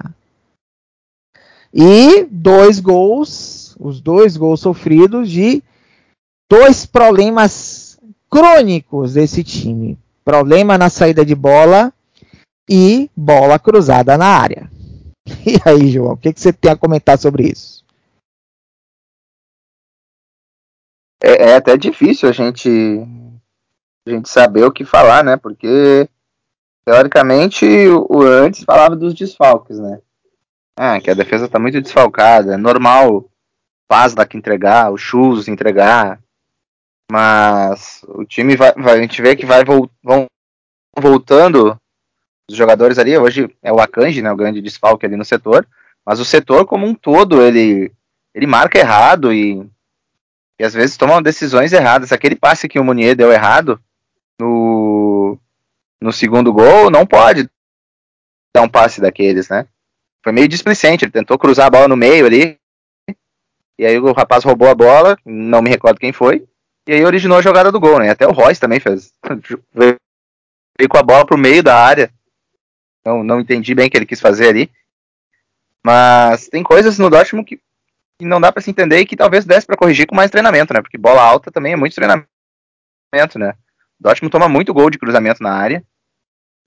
E 1.72 2.24
dois 2.30 2.80
gols, 2.80 3.76
os 3.78 4.00
dois 4.00 4.36
gols 4.36 4.60
sofridos 4.60 5.30
de 5.30 5.62
dois 6.50 6.84
problemas 6.84 7.98
crônicos 8.28 9.14
desse 9.14 9.44
time. 9.44 9.96
Problema 10.24 10.76
na 10.76 10.90
saída 10.90 11.24
de 11.24 11.34
bola 11.34 11.92
e 12.68 13.08
bola 13.16 13.58
cruzada 13.58 14.18
na 14.18 14.26
área. 14.26 14.73
E 15.46 15.56
aí, 15.68 15.90
João, 15.90 16.12
o 16.12 16.16
que, 16.16 16.32
que 16.32 16.40
você 16.40 16.52
tem 16.52 16.70
a 16.70 16.76
comentar 16.76 17.18
sobre 17.18 17.48
isso? 17.48 17.84
É, 21.22 21.50
é 21.50 21.56
até 21.56 21.76
difícil 21.76 22.28
a 22.28 22.32
gente, 22.32 22.68
a 24.06 24.10
gente 24.10 24.28
saber 24.28 24.64
o 24.64 24.72
que 24.72 24.84
falar, 24.84 25.24
né? 25.24 25.36
Porque 25.36 26.08
teoricamente 26.84 27.64
o, 27.88 28.22
antes 28.22 28.64
falava 28.64 28.94
dos 28.94 29.14
desfalques, 29.14 29.78
né? 29.78 30.00
Ah, 30.76 31.00
que 31.00 31.10
a 31.10 31.14
defesa 31.14 31.48
tá 31.48 31.58
muito 31.58 31.80
desfalcada, 31.80 32.54
é 32.54 32.56
normal 32.56 33.24
Paz 33.88 34.14
que 34.28 34.36
entregar, 34.36 34.90
o 34.90 34.96
Chus 34.96 35.46
entregar, 35.46 36.20
mas 37.10 38.02
o 38.08 38.24
time 38.24 38.56
vai, 38.56 38.72
vai, 38.72 38.98
a 38.98 39.00
gente 39.00 39.20
vê 39.22 39.36
que 39.36 39.46
vai 39.46 39.62
vão 39.64 40.26
voltando 40.98 41.78
os 42.50 42.56
jogadores 42.56 42.98
ali, 42.98 43.16
hoje 43.16 43.48
é 43.62 43.72
o 43.72 43.80
Akanji, 43.80 44.22
né, 44.22 44.30
o 44.30 44.36
grande 44.36 44.60
desfalque 44.60 45.06
ali 45.06 45.16
no 45.16 45.24
setor, 45.24 45.66
mas 46.04 46.20
o 46.20 46.24
setor 46.24 46.66
como 46.66 46.86
um 46.86 46.94
todo, 46.94 47.42
ele, 47.42 47.90
ele 48.34 48.46
marca 48.46 48.78
errado 48.78 49.32
e, 49.32 49.66
e 50.58 50.64
às 50.64 50.74
vezes 50.74 50.96
toma 50.96 51.22
decisões 51.22 51.72
erradas. 51.72 52.12
Aquele 52.12 52.36
passe 52.36 52.68
que 52.68 52.78
o 52.78 52.84
Munier 52.84 53.16
deu 53.16 53.32
errado 53.32 53.80
no, 54.38 55.38
no 56.00 56.12
segundo 56.12 56.52
gol, 56.52 56.90
não 56.90 57.06
pode 57.06 57.48
dar 58.54 58.62
um 58.62 58.68
passe 58.68 59.00
daqueles, 59.00 59.48
né? 59.48 59.66
Foi 60.22 60.32
meio 60.32 60.48
displicente, 60.48 61.04
ele 61.04 61.12
tentou 61.12 61.38
cruzar 61.38 61.66
a 61.66 61.70
bola 61.70 61.88
no 61.88 61.96
meio 61.96 62.26
ali, 62.26 62.58
e 63.78 63.84
aí 63.84 63.98
o 63.98 64.12
rapaz 64.12 64.44
roubou 64.44 64.68
a 64.68 64.74
bola, 64.74 65.18
não 65.24 65.60
me 65.60 65.68
recordo 65.68 65.98
quem 65.98 66.12
foi, 66.12 66.46
e 66.86 66.92
aí 66.92 67.04
originou 67.04 67.38
a 67.38 67.42
jogada 67.42 67.72
do 67.72 67.80
gol, 67.80 67.98
né? 67.98 68.10
Até 68.10 68.26
o 68.26 68.32
Royce 68.32 68.60
também 68.60 68.78
fez. 68.78 69.12
Veio 69.74 70.88
com 70.88 70.98
a 70.98 71.02
bola 71.02 71.24
pro 71.24 71.38
meio 71.38 71.62
da 71.62 71.76
área. 71.76 72.12
Não, 73.04 73.22
não 73.22 73.40
entendi 73.40 73.74
bem 73.74 73.86
o 73.86 73.90
que 73.90 73.96
ele 73.96 74.06
quis 74.06 74.20
fazer 74.20 74.48
ali. 74.48 74.70
Mas 75.84 76.48
tem 76.48 76.62
coisas 76.62 76.98
no 76.98 77.10
Dortmund 77.10 77.46
que, 77.46 77.60
que 78.18 78.24
não 78.24 78.40
dá 78.40 78.50
para 78.50 78.62
se 78.62 78.70
entender 78.70 79.00
e 79.00 79.06
que 79.06 79.16
talvez 79.16 79.44
desse 79.44 79.66
para 79.66 79.76
corrigir 79.76 80.06
com 80.06 80.14
mais 80.14 80.30
treinamento, 80.30 80.72
né? 80.72 80.80
Porque 80.80 80.96
bola 80.96 81.22
alta 81.22 81.50
também 81.50 81.74
é 81.74 81.76
muito 81.76 81.94
treinamento, 81.94 82.26
né? 83.38 83.54
O 84.00 84.02
Dortmund 84.02 84.32
toma 84.32 84.48
muito 84.48 84.72
gol 84.72 84.88
de 84.88 84.98
cruzamento 84.98 85.42
na 85.42 85.52
área. 85.52 85.84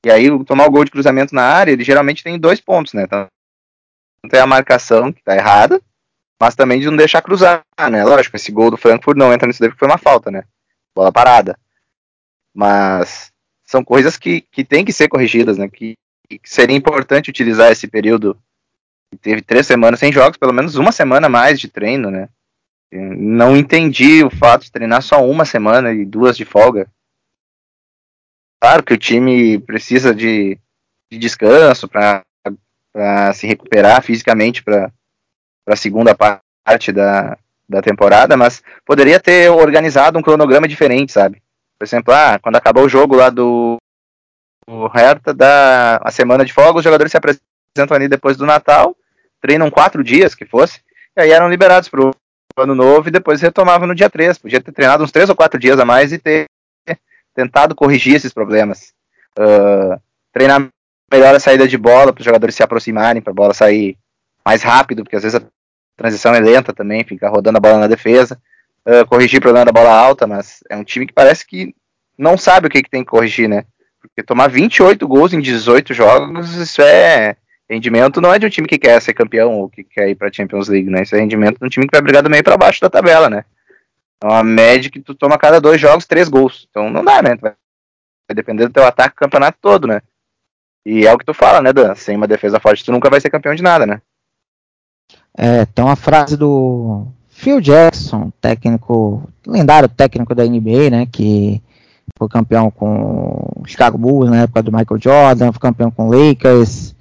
E 0.06 0.12
aí, 0.12 0.28
tomar 0.46 0.68
o 0.68 0.72
gol 0.72 0.86
de 0.86 0.92
cruzamento 0.92 1.34
na 1.34 1.44
área, 1.44 1.72
ele 1.72 1.84
geralmente 1.84 2.24
tem 2.24 2.40
dois 2.40 2.62
pontos, 2.62 2.94
né? 2.94 3.04
Então, 3.04 3.28
tem 4.30 4.40
a 4.40 4.48
marcação 4.48 5.12
que 5.12 5.24
tá 5.24 5.36
errada, 5.36 5.82
mas 6.40 6.56
também 6.56 6.80
de 6.80 6.86
não 6.86 6.96
deixar 6.96 7.22
cruzar, 7.22 7.64
né? 7.90 8.04
Lógico, 8.04 8.36
esse 8.36 8.52
gol 8.52 8.70
do 8.70 8.78
Frankfurt 8.78 9.18
não 9.18 9.34
entra 9.34 9.48
nisso 9.48 9.60
daí 9.60 9.70
porque 9.70 9.80
foi 9.80 9.88
uma 9.88 9.98
falta, 9.98 10.30
né? 10.30 10.44
Bola 10.96 11.12
parada. 11.12 11.58
Mas 12.54 13.32
são 13.64 13.84
coisas 13.84 14.18
que, 14.18 14.42
que 14.42 14.64
têm 14.64 14.86
que 14.86 14.94
ser 14.94 15.08
corrigidas, 15.08 15.58
né? 15.58 15.68
Que 15.68 15.96
seria 16.44 16.76
importante 16.76 17.30
utilizar 17.30 17.72
esse 17.72 17.88
período 17.88 18.38
que 19.12 19.18
teve 19.18 19.42
três 19.42 19.66
semanas 19.66 20.00
sem 20.00 20.12
jogos, 20.12 20.38
pelo 20.38 20.54
menos 20.54 20.76
uma 20.76 20.92
semana 20.92 21.30
mais 21.30 21.60
de 21.60 21.68
treino, 21.68 22.12
né? 22.12 22.30
Não 22.92 23.56
entendi 23.56 24.24
o 24.24 24.30
fato 24.30 24.64
de 24.64 24.72
treinar 24.72 25.02
só 25.02 25.26
uma 25.26 25.46
semana 25.46 25.94
e 25.94 26.06
duas 26.06 26.38
de 26.38 26.46
folga. 26.46 26.90
Claro 28.62 28.84
que 28.84 28.94
o 28.94 28.98
time 28.98 29.60
precisa 29.60 30.16
de, 30.16 30.58
de 31.12 31.18
descanso 31.18 31.88
para 31.88 32.24
se 33.34 33.46
recuperar 33.46 34.02
fisicamente 34.02 34.64
para 34.64 34.92
a 35.68 35.76
segunda 35.76 36.16
parte 36.16 36.92
da, 36.92 37.38
da 37.68 37.82
temporada, 37.82 38.38
mas 38.38 38.64
poderia 38.86 39.20
ter 39.20 39.50
organizado 39.52 40.18
um 40.18 40.22
cronograma 40.22 40.68
diferente, 40.68 41.12
sabe? 41.12 41.42
Por 41.78 41.86
exemplo, 41.86 42.14
ah, 42.14 42.40
quando 42.40 42.56
acabou 42.56 42.86
o 42.86 42.90
jogo 42.90 43.16
lá 43.16 43.30
do, 43.30 43.78
do 44.68 44.88
Hertha, 44.88 45.34
da 45.34 45.98
a 46.04 46.12
semana 46.12 46.44
de 46.44 46.52
folga, 46.52 46.80
os 46.80 46.84
jogadores 46.84 47.12
se 47.12 47.18
apresentam 47.18 47.96
ali 47.96 48.08
depois 48.08 48.36
do 48.36 48.46
Natal, 48.46 48.96
treinam 49.42 49.72
quatro 49.72 50.04
dias, 50.04 50.36
que 50.36 50.46
fosse, 50.46 50.82
e 51.16 51.22
aí 51.22 51.32
eram 51.32 51.50
liberados 51.50 51.88
para 51.88 52.02
o 52.06 52.12
ano 52.58 52.76
novo 52.76 53.08
e 53.08 53.12
depois 53.12 53.42
retomavam 53.42 53.88
no 53.88 53.96
dia 53.96 54.10
3. 54.10 54.38
Podia 54.38 54.62
ter 54.62 54.72
treinado 54.72 55.04
uns 55.04 55.12
três 55.12 55.30
ou 55.30 55.36
quatro 55.36 55.60
dias 55.60 55.80
a 55.80 55.86
mais 55.86 56.12
e 56.12 56.18
ter 56.18 56.48
tentado 57.34 57.76
corrigir 57.76 58.16
esses 58.16 58.34
problemas. 58.34 58.94
Uh, 59.38 60.00
treinar 60.34 60.68
melhor 61.12 61.36
a 61.36 61.40
saída 61.40 61.68
de 61.68 61.78
bola 61.78 62.12
para 62.12 62.22
os 62.22 62.26
jogadores 62.26 62.56
se 62.56 62.64
aproximarem, 62.64 63.22
para 63.22 63.32
a 63.32 63.36
bola 63.36 63.54
sair 63.54 63.98
mais 64.44 64.64
rápido, 64.64 65.04
porque 65.04 65.16
às 65.16 65.24
vezes 65.24 65.40
a 65.40 65.46
transição 65.96 66.34
é 66.34 66.40
lenta 66.40 66.74
também, 66.74 67.04
fica 67.04 67.30
rodando 67.30 67.58
a 67.58 67.62
bola 67.62 67.80
na 67.80 67.88
defesa. 67.88 68.40
Uh, 68.86 69.06
corrigir 69.08 69.40
o 69.40 69.42
problema 69.42 69.66
da 69.66 69.72
bola 69.72 69.92
alta, 69.92 70.26
mas 70.26 70.64
é 70.70 70.76
um 70.76 70.84
time 70.84 71.06
que 71.06 71.14
parece 71.14 71.46
que 71.46 71.76
não 72.18 72.38
sabe 72.38 72.68
o 72.68 72.70
que, 72.70 72.82
que 72.82 72.90
tem 72.90 73.04
que 73.04 73.10
corrigir, 73.10 73.48
né? 73.48 73.66
Porque 74.02 74.24
tomar 74.24 74.48
28 74.48 75.08
gols 75.08 75.34
em 75.34 75.42
18 75.42 75.94
jogos, 75.94 76.56
isso 76.56 76.82
é 76.82 77.36
rendimento, 77.70 78.22
não 78.22 78.34
é 78.34 78.40
de 78.40 78.46
um 78.46 78.50
time 78.50 78.68
que 78.68 78.78
quer 78.78 79.02
ser 79.02 79.14
campeão 79.14 79.54
ou 79.56 79.70
que 79.70 79.84
quer 79.84 80.10
ir 80.10 80.16
pra 80.16 80.32
Champions 80.32 80.68
League, 80.68 80.90
né? 80.90 81.04
Isso 81.04 81.16
é 81.16 81.20
rendimento 81.20 81.60
de 81.60 81.66
um 81.66 81.70
time 81.70 81.86
que 81.86 81.92
vai 81.92 82.02
brigar 82.02 82.24
do 82.24 82.30
meio 82.30 82.44
para 82.44 82.58
baixo 82.58 82.80
da 82.80 82.90
tabela, 82.90 83.30
né? 83.30 83.44
É 84.22 84.26
uma 84.26 84.44
média 84.44 84.90
que 84.90 85.00
tu 85.00 85.14
toma 85.14 85.36
a 85.36 85.40
cada 85.40 85.60
dois 85.60 85.80
jogos 85.80 86.06
três 86.06 86.30
gols. 86.30 86.68
Então 86.70 86.90
não 86.90 87.04
dá, 87.04 87.22
né? 87.22 87.36
Vai 87.36 87.54
depender 88.34 88.68
do 88.68 88.74
teu 88.74 88.86
ataque 88.86 89.16
o 89.16 89.20
campeonato 89.20 89.58
todo, 89.62 89.88
né? 89.88 90.02
E 90.86 91.06
é 91.06 91.14
o 91.14 91.18
que 91.18 91.26
tu 91.26 91.34
fala, 91.34 91.62
né, 91.62 91.74
Dan? 91.74 91.94
Sem 91.96 92.16
uma 92.16 92.28
defesa 92.28 92.60
forte, 92.60 92.86
tu 92.86 92.92
nunca 92.92 93.10
vai 93.10 93.20
ser 93.20 93.30
campeão 93.30 93.54
de 93.54 93.62
nada, 93.62 93.86
né? 93.86 94.02
É, 95.38 95.66
tem 95.66 95.84
uma 95.84 95.96
frase 95.96 96.36
do 96.38 97.06
Phil 97.30 97.62
Jackson, 97.62 98.32
técnico, 98.42 99.30
lendário 99.46 99.88
técnico 99.88 100.34
da 100.34 100.44
NBA, 100.44 100.90
né, 100.90 101.06
que 101.06 101.62
foi 102.18 102.28
campeão 102.28 102.72
com 102.72 103.64
Chicago 103.66 103.98
Bulls 103.98 104.30
na 104.30 104.42
época 104.44 104.64
do 104.64 104.72
Michael 104.72 105.00
Jordan, 105.00 105.52
foi 105.52 105.62
campeão 105.62 105.92
com 105.92 106.10
Lakers. 106.10 106.96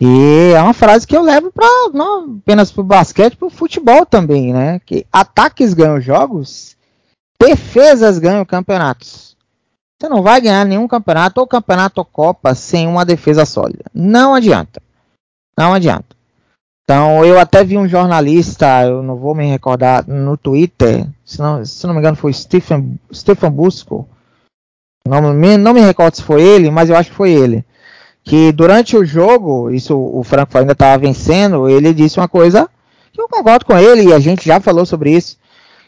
E 0.00 0.52
é 0.54 0.60
uma 0.60 0.74
frase 0.74 1.06
que 1.06 1.16
eu 1.16 1.22
levo 1.22 1.50
para 1.50 1.66
não 1.94 2.36
apenas 2.36 2.70
para 2.70 2.82
o 2.82 2.84
basquete, 2.84 3.36
para 3.36 3.46
o 3.46 3.50
futebol 3.50 4.04
também, 4.04 4.52
né? 4.52 4.78
Que 4.84 5.06
ataques 5.10 5.72
ganham 5.72 6.00
jogos, 6.00 6.76
defesas 7.40 8.18
ganham 8.18 8.44
campeonatos. 8.44 9.36
Você 9.98 10.08
não 10.08 10.22
vai 10.22 10.40
ganhar 10.40 10.64
nenhum 10.66 10.86
campeonato 10.86 11.40
ou 11.40 11.46
campeonato 11.46 12.00
ou 12.00 12.04
Copa 12.04 12.54
sem 12.54 12.86
uma 12.86 13.04
defesa 13.04 13.46
sólida. 13.46 13.84
Não 13.94 14.34
adianta. 14.34 14.82
Não 15.58 15.72
adianta. 15.72 16.14
Então, 16.84 17.24
eu 17.24 17.40
até 17.40 17.64
vi 17.64 17.76
um 17.76 17.88
jornalista, 17.88 18.84
eu 18.84 19.02
não 19.02 19.16
vou 19.16 19.34
me 19.34 19.44
recordar, 19.50 20.06
no 20.06 20.36
Twitter, 20.36 21.08
se 21.24 21.40
não, 21.40 21.64
se 21.64 21.84
não 21.84 21.92
me 21.92 21.98
engano 21.98 22.16
foi 22.16 22.32
Stephen, 22.32 22.96
Stephen 23.12 23.50
Busco, 23.50 24.08
não 25.06 25.32
me, 25.32 25.56
não 25.56 25.72
me 25.72 25.80
recordo 25.80 26.16
se 26.16 26.22
foi 26.22 26.42
ele, 26.42 26.70
mas 26.70 26.90
eu 26.90 26.96
acho 26.96 27.10
que 27.10 27.16
foi 27.16 27.32
ele, 27.32 27.64
que 28.24 28.52
durante 28.52 28.96
o 28.96 29.04
jogo, 29.04 29.70
isso 29.70 29.96
o 29.96 30.22
Franco 30.24 30.58
ainda 30.58 30.72
estava 30.72 30.98
vencendo, 30.98 31.68
ele 31.68 31.94
disse 31.94 32.18
uma 32.18 32.28
coisa 32.28 32.68
que 33.12 33.20
eu 33.20 33.28
concordo 33.28 33.64
com 33.64 33.78
ele, 33.78 34.08
e 34.08 34.12
a 34.12 34.18
gente 34.18 34.44
já 34.44 34.60
falou 34.60 34.84
sobre 34.84 35.10
isso, 35.10 35.38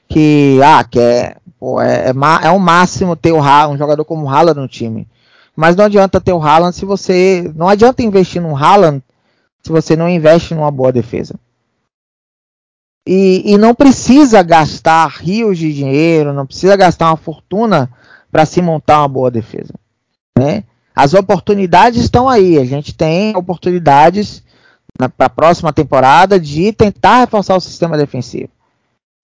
que, 0.08 0.58
ah, 0.64 0.82
que 0.84 0.98
é, 0.98 1.36
pô, 1.58 1.80
é, 1.80 2.06
é, 2.06 2.46
é 2.46 2.50
o 2.50 2.58
máximo 2.58 3.14
ter 3.14 3.32
o, 3.32 3.40
um 3.40 3.76
jogador 3.76 4.04
como 4.04 4.24
o 4.24 4.28
Haaland 4.28 4.58
no 4.58 4.68
time. 4.68 5.06
Mas 5.54 5.76
não 5.76 5.84
adianta 5.84 6.20
ter 6.20 6.32
o 6.32 6.40
Haaland 6.40 6.74
se 6.74 6.84
você. 6.84 7.52
Não 7.56 7.68
adianta 7.68 8.02
investir 8.02 8.40
no 8.40 8.56
Haaland 8.56 9.02
se 9.60 9.70
você 9.70 9.96
não 9.96 10.08
investe 10.08 10.54
numa 10.54 10.70
boa 10.70 10.92
defesa. 10.92 11.34
E, 13.06 13.42
e 13.44 13.58
não 13.58 13.74
precisa 13.74 14.42
gastar 14.42 15.08
rios 15.08 15.58
de 15.58 15.72
dinheiro, 15.72 16.32
não 16.32 16.46
precisa 16.46 16.76
gastar 16.76 17.06
uma 17.06 17.16
fortuna 17.16 17.90
para 18.30 18.46
se 18.46 18.60
montar 18.60 19.00
uma 19.00 19.08
boa 19.08 19.30
defesa. 19.30 19.74
Né? 20.38 20.64
As 20.94 21.14
oportunidades 21.14 22.02
estão 22.02 22.28
aí. 22.28 22.58
A 22.58 22.64
gente 22.64 22.94
tem 22.94 23.36
oportunidades 23.36 24.42
para 24.96 25.26
a 25.26 25.30
próxima 25.30 25.72
temporada 25.72 26.38
de 26.38 26.72
tentar 26.72 27.20
reforçar 27.20 27.56
o 27.56 27.60
sistema 27.60 27.96
defensivo. 27.96 28.50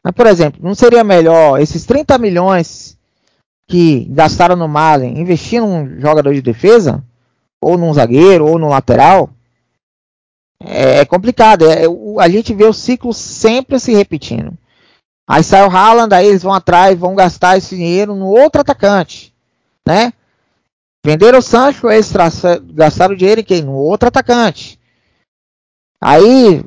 Mas, 0.03 0.15
por 0.15 0.27
exemplo, 0.27 0.61
não 0.63 0.75
seria 0.75 1.03
melhor 1.03 1.61
esses 1.61 1.85
30 1.85 2.19
milhões 2.19 2.97
que 3.67 4.05
gastaram 4.11 4.57
no 4.57 4.69
Malen 4.69 5.19
investir 5.19 5.61
num 5.61 5.99
jogador 6.01 6.35
de 6.35 6.43
defesa? 6.43 7.03
Ou 7.61 7.79
num 7.79 7.95
zagueiro, 7.95 8.47
ou 8.47 8.59
num 8.59 8.69
lateral? 8.69 9.31
é, 10.67 11.01
é 11.01 11.05
complicado. 11.05 11.65
É, 11.71 11.85
a 12.19 12.29
gente 12.29 12.55
vê 12.55 12.65
o 12.65 12.73
ciclo 12.73 13.13
sempre 13.13 13.79
se 13.79 13.93
repetindo. 13.93 14.57
Aí 15.27 15.43
sai 15.43 15.67
o 15.67 15.71
Haaland, 15.71 16.15
aí 16.15 16.27
eles 16.27 16.43
vão 16.43 16.53
atrás, 16.53 16.99
vão 16.99 17.15
gastar 17.15 17.57
esse 17.57 17.75
dinheiro 17.75 18.15
no 18.15 18.27
outro 18.27 18.61
atacante, 18.61 19.35
né? 19.87 20.13
Venderam 21.05 21.39
o 21.39 21.43
Sancho, 21.43 21.91
eles 21.91 22.13
gastaram 22.73 23.15
dinheiro 23.15 23.41
em 23.41 23.45
quem? 23.45 23.63
No 23.63 23.73
outro 23.73 24.09
atacante. 24.09 24.79
Aí 26.01 26.63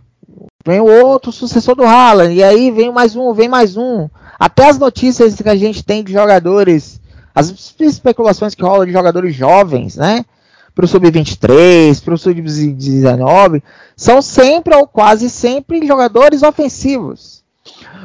vem 0.65 0.79
o 0.79 1.05
outro 1.05 1.31
sucessor 1.31 1.75
do 1.75 1.83
Haaland, 1.83 2.33
e 2.33 2.43
aí 2.43 2.71
vem 2.71 2.91
mais 2.91 3.15
um, 3.15 3.33
vem 3.33 3.47
mais 3.47 3.77
um. 3.77 4.09
Até 4.39 4.69
as 4.69 4.77
notícias 4.77 5.35
que 5.35 5.49
a 5.49 5.55
gente 5.55 5.83
tem 5.83 6.03
de 6.03 6.11
jogadores, 6.11 6.99
as 7.33 7.73
especulações 7.79 8.55
que 8.55 8.63
rolam 8.63 8.85
de 8.85 8.91
jogadores 8.91 9.35
jovens, 9.35 9.95
né? 9.95 10.25
Para 10.73 10.85
o 10.85 10.87
sub-23, 10.87 12.03
para 12.03 12.13
o 12.13 12.17
sub-19, 12.17 13.63
são 13.95 14.21
sempre 14.21 14.75
ou 14.75 14.87
quase 14.87 15.29
sempre 15.29 15.85
jogadores 15.87 16.43
ofensivos. 16.43 17.43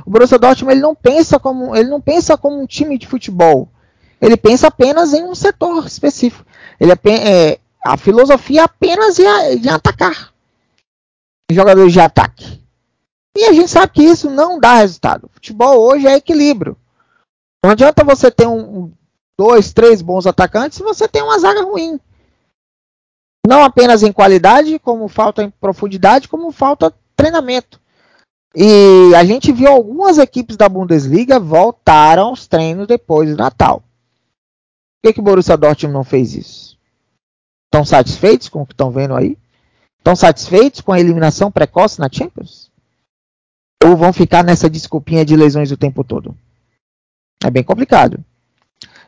O 0.05 0.11
Borussia 0.11 0.39
Dortmund 0.39 0.73
ele 0.73 0.81
não 0.81 0.95
pensa 0.95 1.39
como 1.39 1.75
ele 1.77 1.89
não 1.89 2.01
pensa 2.01 2.37
como 2.37 2.61
um 2.61 2.67
time 2.67 2.99
de 2.99 3.07
futebol. 3.07 3.69
Ele 4.21 4.37
pensa 4.37 4.69
apenas 4.69 5.13
em 5.13 5.25
um 5.25 5.35
setor 5.35 5.87
específico. 5.87 6.45
Ele 6.79 6.93
é, 6.93 7.59
a 7.85 7.97
filosofia 7.97 8.65
apenas 8.65 9.19
é 9.19 9.57
de 9.57 9.69
atacar 9.69 10.33
jogadores 11.51 11.93
de 11.93 12.01
ataque. 12.01 12.63
E 13.37 13.45
a 13.45 13.53
gente 13.53 13.71
sabe 13.71 13.93
que 13.93 14.03
isso 14.03 14.31
não 14.31 14.59
dá 14.59 14.75
resultado. 14.75 15.31
Futebol 15.33 15.81
hoje 15.81 16.07
é 16.07 16.17
equilíbrio. 16.17 16.77
Não 17.65 17.73
adianta 17.73 18.05
você 18.05 18.31
ter 18.31 18.47
um, 18.47 18.93
dois, 19.39 19.73
três 19.73 20.03
bons 20.03 20.27
atacantes 20.27 20.79
se 20.79 20.85
você 20.85 21.09
tem 21.09 21.23
uma 21.23 21.39
zaga 21.39 21.63
ruim. 21.63 21.99
Não 23.47 23.65
apenas 23.65 24.03
em 24.03 24.13
qualidade, 24.13 24.79
como 24.79 25.09
falta 25.09 25.43
em 25.43 25.51
profundidade, 25.51 26.29
como 26.29 26.53
falta 26.53 26.95
treinamento. 27.17 27.81
E 28.55 29.15
a 29.15 29.25
gente 29.25 29.51
viu 29.51 29.69
algumas 29.69 30.19
equipes 30.19 30.57
da 30.57 30.69
Bundesliga 30.69 31.41
voltaram 31.41 32.29
aos 32.29 32.47
treinos 32.47 32.87
depois 32.87 33.31
do 33.31 33.37
Natal. 33.37 33.81
Por 35.01 35.09
que, 35.09 35.15
que 35.15 35.21
o 35.21 35.23
Borussia 35.23 35.57
Dortmund 35.57 35.95
não 35.95 36.05
fez 36.05 36.35
isso? 36.35 36.79
Estão 37.67 37.85
satisfeitos 37.85 38.49
com 38.49 38.63
o 38.63 38.67
que 38.67 38.75
estão 38.75 38.91
vendo 38.91 39.15
aí? 39.15 39.39
Estão 39.99 40.15
satisfeitos 40.15 40.81
com 40.81 40.93
a 40.93 41.01
eliminação 41.01 41.51
precoce 41.51 41.99
na 41.99 42.09
Champions? 42.13 42.71
Ou 43.85 43.97
vão 43.97 44.13
ficar 44.13 44.45
nessa 44.45 44.69
desculpinha 44.69 45.25
de 45.25 45.35
lesões 45.35 45.73
o 45.73 45.77
tempo 45.77 46.05
todo? 46.05 46.37
É 47.43 47.51
bem 47.51 47.65
complicado. 47.65 48.23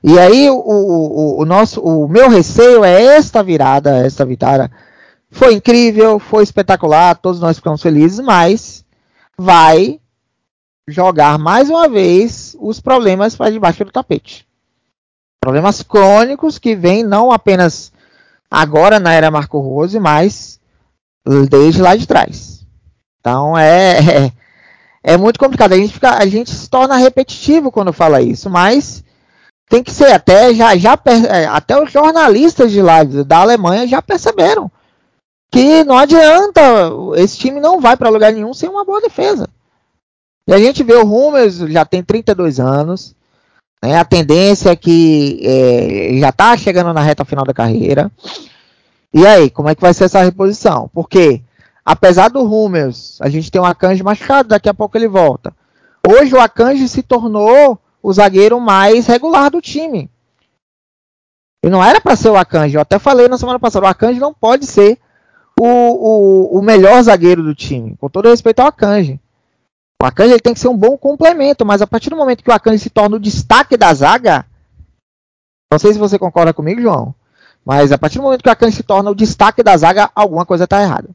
E 0.02 0.18
aí 0.18 0.50
o, 0.50 0.56
o, 0.56 1.40
o, 1.42 1.44
nosso, 1.44 1.80
o 1.80 2.08
meu 2.08 2.28
receio 2.28 2.84
é 2.84 3.16
esta 3.16 3.42
virada, 3.42 4.04
esta 4.04 4.24
vitória. 4.24 4.70
Foi 5.30 5.54
incrível, 5.54 6.18
foi 6.18 6.42
espetacular, 6.42 7.16
todos 7.16 7.40
nós 7.40 7.56
ficamos 7.56 7.82
felizes, 7.82 8.20
mas 8.20 8.83
vai 9.38 10.00
jogar 10.86 11.38
mais 11.38 11.70
uma 11.70 11.88
vez 11.88 12.56
os 12.60 12.80
problemas 12.80 13.36
para 13.36 13.50
debaixo 13.50 13.84
do 13.84 13.92
tapete. 13.92 14.46
Problemas 15.40 15.82
crônicos 15.82 16.58
que 16.58 16.74
vêm 16.74 17.02
não 17.02 17.30
apenas 17.30 17.92
agora 18.50 18.98
na 18.98 19.12
era 19.12 19.30
Marco 19.30 19.58
Rose, 19.58 19.98
mas 19.98 20.60
desde 21.48 21.82
lá 21.82 21.96
de 21.96 22.06
trás. 22.06 22.64
Então 23.20 23.56
é, 23.56 23.98
é, 23.98 24.32
é, 25.14 25.16
muito 25.16 25.38
complicado. 25.38 25.72
A 25.72 25.76
gente, 25.76 25.92
fica, 25.92 26.16
a 26.16 26.26
gente 26.26 26.50
se 26.50 26.68
torna 26.68 26.96
repetitivo 26.96 27.72
quando 27.72 27.92
fala 27.92 28.22
isso, 28.22 28.48
mas 28.48 29.02
tem 29.68 29.82
que 29.82 29.90
ser 29.90 30.12
até 30.12 30.52
já, 30.54 30.76
já 30.76 30.98
é, 31.30 31.46
até 31.46 31.82
os 31.82 31.90
jornalistas 31.90 32.70
de 32.70 32.82
lá 32.82 33.02
da 33.02 33.38
Alemanha 33.38 33.86
já 33.86 34.00
perceberam 34.00 34.70
que 35.54 35.84
não 35.84 35.96
adianta, 35.96 36.60
esse 37.14 37.38
time 37.38 37.60
não 37.60 37.80
vai 37.80 37.96
para 37.96 38.10
lugar 38.10 38.32
nenhum 38.32 38.52
sem 38.52 38.68
uma 38.68 38.84
boa 38.84 39.00
defesa. 39.00 39.48
E 40.48 40.52
a 40.52 40.58
gente 40.58 40.82
vê 40.82 40.94
o 40.94 41.06
Hummels 41.06 41.58
já 41.70 41.84
tem 41.84 42.02
32 42.02 42.58
anos, 42.58 43.14
né, 43.80 43.96
a 43.96 44.04
tendência 44.04 44.70
é 44.70 44.76
que 44.76 45.40
é, 45.44 46.18
já 46.18 46.30
está 46.30 46.56
chegando 46.56 46.92
na 46.92 47.00
reta 47.00 47.24
final 47.24 47.44
da 47.44 47.54
carreira. 47.54 48.10
E 49.12 49.24
aí, 49.24 49.48
como 49.48 49.68
é 49.68 49.76
que 49.76 49.80
vai 49.80 49.94
ser 49.94 50.04
essa 50.04 50.24
reposição? 50.24 50.90
Porque, 50.92 51.40
apesar 51.84 52.30
do 52.30 52.42
Hummels, 52.42 53.18
a 53.20 53.28
gente 53.28 53.48
tem 53.48 53.60
um 53.60 53.64
Akanji 53.64 54.02
machucado, 54.02 54.48
daqui 54.48 54.68
a 54.68 54.74
pouco 54.74 54.98
ele 54.98 55.06
volta. 55.06 55.54
Hoje 56.04 56.34
o 56.34 56.40
Akanji 56.40 56.88
se 56.88 57.00
tornou 57.00 57.78
o 58.02 58.12
zagueiro 58.12 58.58
mais 58.58 59.06
regular 59.06 59.52
do 59.52 59.62
time. 59.62 60.10
E 61.62 61.70
não 61.70 61.82
era 61.82 62.00
para 62.00 62.16
ser 62.16 62.30
o 62.30 62.36
Akanji. 62.36 62.74
Eu 62.74 62.80
até 62.80 62.98
falei 62.98 63.28
na 63.28 63.38
semana 63.38 63.60
passada, 63.60 63.86
o 63.86 63.88
Akanji 63.88 64.18
não 64.18 64.34
pode 64.34 64.66
ser 64.66 64.98
o, 65.58 65.66
o, 65.66 66.58
o 66.58 66.62
melhor 66.62 67.02
zagueiro 67.02 67.42
do 67.42 67.54
time. 67.54 67.96
Com 67.96 68.08
todo 68.08 68.28
respeito 68.28 68.60
ao 68.60 68.68
Akanji. 68.68 69.20
O 70.02 70.06
Akanji 70.06 70.32
ele 70.32 70.40
tem 70.40 70.54
que 70.54 70.60
ser 70.60 70.68
um 70.68 70.76
bom 70.76 70.96
complemento, 70.98 71.64
mas 71.64 71.80
a 71.80 71.86
partir 71.86 72.10
do 72.10 72.16
momento 72.16 72.42
que 72.42 72.50
o 72.50 72.54
Akanji 72.54 72.78
se 72.78 72.90
torna 72.90 73.16
o 73.16 73.20
destaque 73.20 73.76
da 73.76 73.92
zaga, 73.94 74.44
não 75.72 75.78
sei 75.78 75.92
se 75.92 75.98
você 75.98 76.18
concorda 76.18 76.52
comigo, 76.52 76.80
João, 76.80 77.14
mas 77.64 77.90
a 77.90 77.98
partir 77.98 78.18
do 78.18 78.24
momento 78.24 78.42
que 78.42 78.48
a 78.48 78.52
Akanji 78.52 78.76
se 78.76 78.82
torna 78.82 79.10
o 79.10 79.14
destaque 79.14 79.62
da 79.62 79.76
zaga, 79.76 80.10
alguma 80.14 80.44
coisa 80.44 80.64
está 80.64 80.82
errada. 80.82 81.08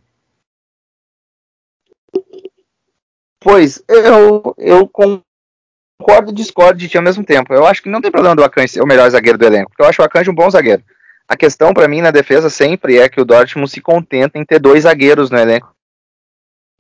Pois, 3.40 3.82
eu, 3.88 4.56
eu 4.58 4.88
concordo 4.88 6.32
e 6.32 6.34
discordo 6.34 6.80
de 6.80 6.90
ti 6.90 6.98
ao 6.98 7.04
mesmo 7.04 7.24
tempo. 7.24 7.54
Eu 7.54 7.66
acho 7.66 7.82
que 7.82 7.90
não 7.90 8.02
tem 8.02 8.12
problema 8.12 8.36
do 8.36 8.44
Akanji 8.44 8.70
ser 8.70 8.82
o 8.82 8.88
melhor 8.88 9.10
zagueiro 9.10 9.38
do 9.38 9.46
elenco, 9.46 9.70
porque 9.70 9.84
eu 9.84 9.88
acho 9.88 10.02
o 10.02 10.06
Akanji 10.06 10.30
um 10.30 10.36
bom 10.36 10.50
zagueiro. 10.50 10.84
A 11.30 11.38
questão 11.38 11.74
para 11.76 11.88
mim 11.88 12.02
na 12.02 12.10
defesa 12.10 12.50
sempre 12.50 12.98
é 12.98 13.08
que 13.08 13.22
o 13.22 13.26
Dortmund 13.26 13.70
se 13.70 13.80
contenta 13.80 14.40
em 14.40 14.44
ter 14.44 14.60
dois 14.60 14.84
zagueiros 14.84 15.30
no 15.30 15.38
elenco 15.38 15.76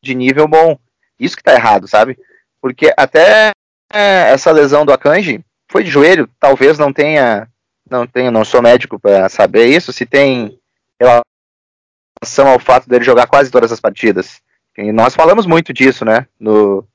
de 0.01 0.15
nível 0.15 0.47
bom. 0.47 0.75
Isso 1.19 1.37
que 1.37 1.43
tá 1.43 1.53
errado, 1.53 1.87
sabe? 1.87 2.17
Porque 2.59 2.91
até 2.97 3.51
é, 3.93 4.31
essa 4.31 4.51
lesão 4.51 4.85
do 4.85 4.91
Akanji 4.91 5.45
foi 5.69 5.83
de 5.83 5.89
joelho, 5.91 6.27
talvez 6.39 6.79
não 6.79 6.91
tenha 6.91 7.47
não 7.89 8.05
tenho, 8.05 8.31
não 8.31 8.45
sou 8.45 8.61
médico 8.61 8.99
para 8.99 9.27
saber 9.29 9.65
isso, 9.67 9.91
se 9.91 10.05
tem 10.05 10.59
relação 10.99 12.47
ao 12.47 12.59
fato 12.59 12.87
dele 12.87 13.03
jogar 13.03 13.27
quase 13.27 13.49
todas 13.49 13.71
as 13.71 13.79
partidas. 13.79 14.41
E 14.77 14.91
nós 14.91 15.15
falamos 15.15 15.45
muito 15.45 15.73
disso, 15.73 16.05
né? 16.05 16.27
No, 16.39 16.87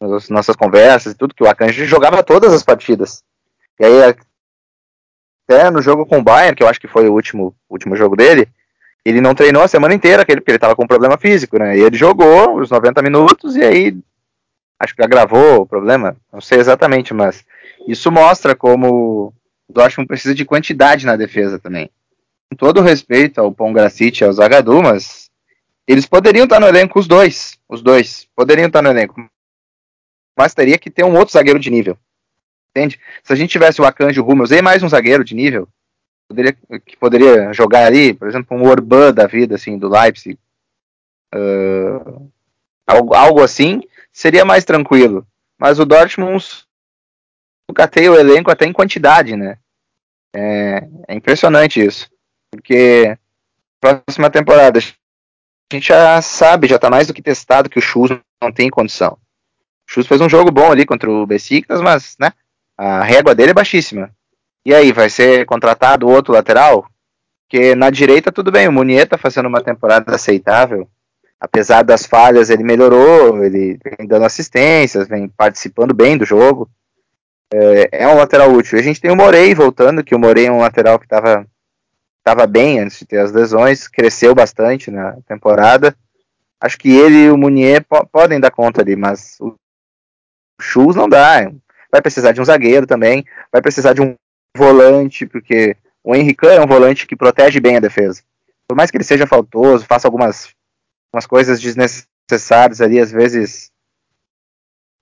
nas 0.00 0.28
nossas 0.28 0.56
conversas 0.56 1.12
e 1.12 1.16
tudo, 1.16 1.34
que 1.34 1.42
o 1.42 1.48
Akanji 1.48 1.84
jogava 1.84 2.22
todas 2.22 2.52
as 2.52 2.62
partidas. 2.62 3.22
E 3.78 3.84
aí, 3.84 4.14
até 5.48 5.70
no 5.70 5.80
jogo 5.80 6.04
com 6.04 6.18
o 6.18 6.22
Bayern, 6.22 6.54
que 6.54 6.62
eu 6.62 6.68
acho 6.68 6.78
que 6.78 6.86
foi 6.86 7.08
o 7.08 7.14
último, 7.14 7.56
último 7.70 7.96
jogo 7.96 8.14
dele, 8.14 8.46
ele 9.02 9.20
não 9.20 9.34
treinou 9.34 9.62
a 9.62 9.68
semana 9.68 9.94
inteira, 9.94 10.24
porque 10.24 10.50
ele 10.50 10.56
estava 10.56 10.76
com 10.76 10.84
um 10.84 10.88
problema 10.88 11.16
físico, 11.16 11.58
né? 11.58 11.78
E 11.78 11.80
ele 11.80 11.96
jogou 11.96 12.60
os 12.60 12.70
90 12.70 13.00
minutos 13.00 13.56
e 13.56 13.62
aí 13.62 13.96
acho 14.78 14.94
que 14.94 15.02
agravou 15.02 15.62
o 15.62 15.66
problema, 15.66 16.16
não 16.30 16.40
sei 16.40 16.58
exatamente, 16.58 17.14
mas 17.14 17.44
isso 17.86 18.12
mostra 18.12 18.54
como 18.54 19.32
o 19.66 19.72
Dortmund 19.72 20.06
precisa 20.06 20.34
de 20.34 20.44
quantidade 20.44 21.06
na 21.06 21.16
defesa 21.16 21.58
também. 21.58 21.90
Com 22.50 22.56
todo 22.56 22.82
respeito 22.82 23.40
ao 23.40 23.50
Pongracic 23.50 24.20
e 24.20 24.24
ao 24.24 24.32
Zagadou, 24.32 24.82
mas 24.82 25.30
eles 25.86 26.06
poderiam 26.06 26.44
estar 26.44 26.60
no 26.60 26.68
elenco 26.68 26.98
os 26.98 27.08
dois, 27.08 27.58
os 27.68 27.82
dois, 27.82 28.28
poderiam 28.36 28.66
estar 28.66 28.82
no 28.82 28.90
elenco. 28.90 29.14
Mas 30.36 30.54
teria 30.54 30.78
que 30.78 30.90
ter 30.90 31.04
um 31.04 31.16
outro 31.16 31.32
zagueiro 31.32 31.58
de 31.58 31.70
nível. 31.70 31.98
Entende? 32.70 33.00
Se 33.22 33.32
a 33.32 33.36
gente 33.36 33.50
tivesse 33.50 33.80
o 33.80 33.84
Akanji, 33.84 34.20
o 34.20 34.26
Hummels 34.28 34.50
e 34.50 34.62
mais 34.62 34.82
um 34.82 34.88
zagueiro 34.88 35.24
de 35.24 35.34
nível, 35.34 35.68
poderia, 36.28 36.52
que 36.84 36.96
poderia 36.96 37.52
jogar 37.52 37.86
ali, 37.86 38.14
por 38.14 38.28
exemplo, 38.28 38.56
um 38.56 38.68
Orban 38.68 39.12
da 39.12 39.26
vida, 39.26 39.54
assim, 39.54 39.78
do 39.78 39.88
Leipzig, 39.88 40.38
uh, 41.34 42.30
algo, 42.86 43.14
algo 43.14 43.42
assim, 43.42 43.82
seria 44.12 44.44
mais 44.44 44.64
tranquilo. 44.64 45.26
Mas 45.58 45.78
o 45.80 45.84
Dortmund 45.84 46.44
catei 47.74 48.08
o 48.08 48.14
elenco 48.14 48.50
até 48.50 48.64
em 48.64 48.72
quantidade, 48.72 49.36
né? 49.36 49.58
É, 50.34 50.88
é 51.08 51.14
impressionante 51.14 51.84
isso. 51.84 52.10
Porque 52.50 53.16
próxima 53.80 54.30
temporada 54.30 54.78
a 54.78 55.74
gente 55.74 55.88
já 55.88 56.20
sabe, 56.22 56.66
já 56.66 56.78
tá 56.78 56.90
mais 56.90 57.06
do 57.06 57.14
que 57.14 57.22
testado 57.22 57.68
que 57.68 57.78
o 57.78 57.82
Chus 57.82 58.10
não 58.42 58.52
tem 58.52 58.70
condição. 58.70 59.18
O 59.88 59.92
Chus 59.92 60.06
fez 60.06 60.20
um 60.20 60.28
jogo 60.28 60.50
bom 60.50 60.70
ali 60.70 60.86
contra 60.86 61.10
o 61.10 61.26
Besiktas, 61.26 61.80
mas, 61.80 62.16
né, 62.18 62.32
a 62.78 63.02
régua 63.02 63.34
dele 63.34 63.50
é 63.50 63.54
baixíssima. 63.54 64.10
E 64.64 64.72
aí, 64.72 64.92
vai 64.92 65.10
ser 65.10 65.44
contratado 65.44 66.08
outro 66.08 66.32
lateral? 66.32 66.86
Porque 67.46 67.74
na 67.74 67.90
direita 67.90 68.32
tudo 68.32 68.52
bem, 68.52 68.68
o 68.68 68.72
Munier 68.72 69.06
tá 69.06 69.18
fazendo 69.18 69.46
uma 69.46 69.62
temporada 69.62 70.14
aceitável. 70.14 70.88
Apesar 71.40 71.82
das 71.82 72.06
falhas, 72.06 72.48
ele 72.48 72.62
melhorou, 72.62 73.44
ele 73.44 73.78
vem 73.84 74.06
dando 74.06 74.24
assistências, 74.24 75.08
vem 75.08 75.28
participando 75.28 75.94
bem 75.94 76.16
do 76.16 76.24
jogo 76.24 76.70
é, 77.52 78.04
é 78.04 78.08
um 78.08 78.16
lateral 78.16 78.50
útil. 78.52 78.78
A 78.78 78.82
gente 78.82 79.00
tem 79.00 79.10
o 79.10 79.16
Morei 79.16 79.54
voltando, 79.54 80.04
que 80.04 80.14
o 80.14 80.18
Morei 80.18 80.46
é 80.46 80.52
um 80.52 80.60
lateral 80.60 80.98
que 80.98 81.06
estava 81.06 81.46
tava 82.22 82.46
bem 82.46 82.78
antes 82.78 82.98
de 82.98 83.06
ter 83.06 83.20
as 83.20 83.32
lesões, 83.32 83.88
cresceu 83.88 84.34
bastante 84.34 84.90
na 84.90 85.16
temporada. 85.26 85.96
Acho 86.60 86.76
que 86.76 86.90
ele 86.90 87.24
e 87.24 87.30
o 87.30 87.38
Munier 87.38 87.82
po 87.88 88.06
podem 88.06 88.38
dar 88.38 88.50
conta 88.50 88.82
ali, 88.82 88.94
mas 88.96 89.38
o 89.40 89.54
Chus 90.60 90.94
não 90.94 91.08
dá. 91.08 91.50
Vai 91.90 92.02
precisar 92.02 92.32
de 92.32 92.40
um 92.40 92.44
zagueiro 92.44 92.86
também, 92.86 93.24
vai 93.50 93.62
precisar 93.62 93.92
de 93.92 94.02
um 94.02 94.14
volante, 94.56 95.26
porque 95.26 95.76
o 96.04 96.14
Henrique 96.14 96.46
é 96.46 96.60
um 96.60 96.66
volante 96.66 97.06
que 97.06 97.16
protege 97.16 97.60
bem 97.60 97.76
a 97.76 97.80
defesa. 97.80 98.22
Por 98.68 98.76
mais 98.76 98.90
que 98.90 98.96
ele 98.96 99.04
seja 99.04 99.26
faltoso, 99.26 99.86
faça 99.86 100.06
algumas, 100.06 100.48
algumas 101.10 101.26
coisas 101.26 101.60
desnecessárias 101.60 102.80
ali, 102.80 103.00
às 103.00 103.10
vezes 103.10 103.70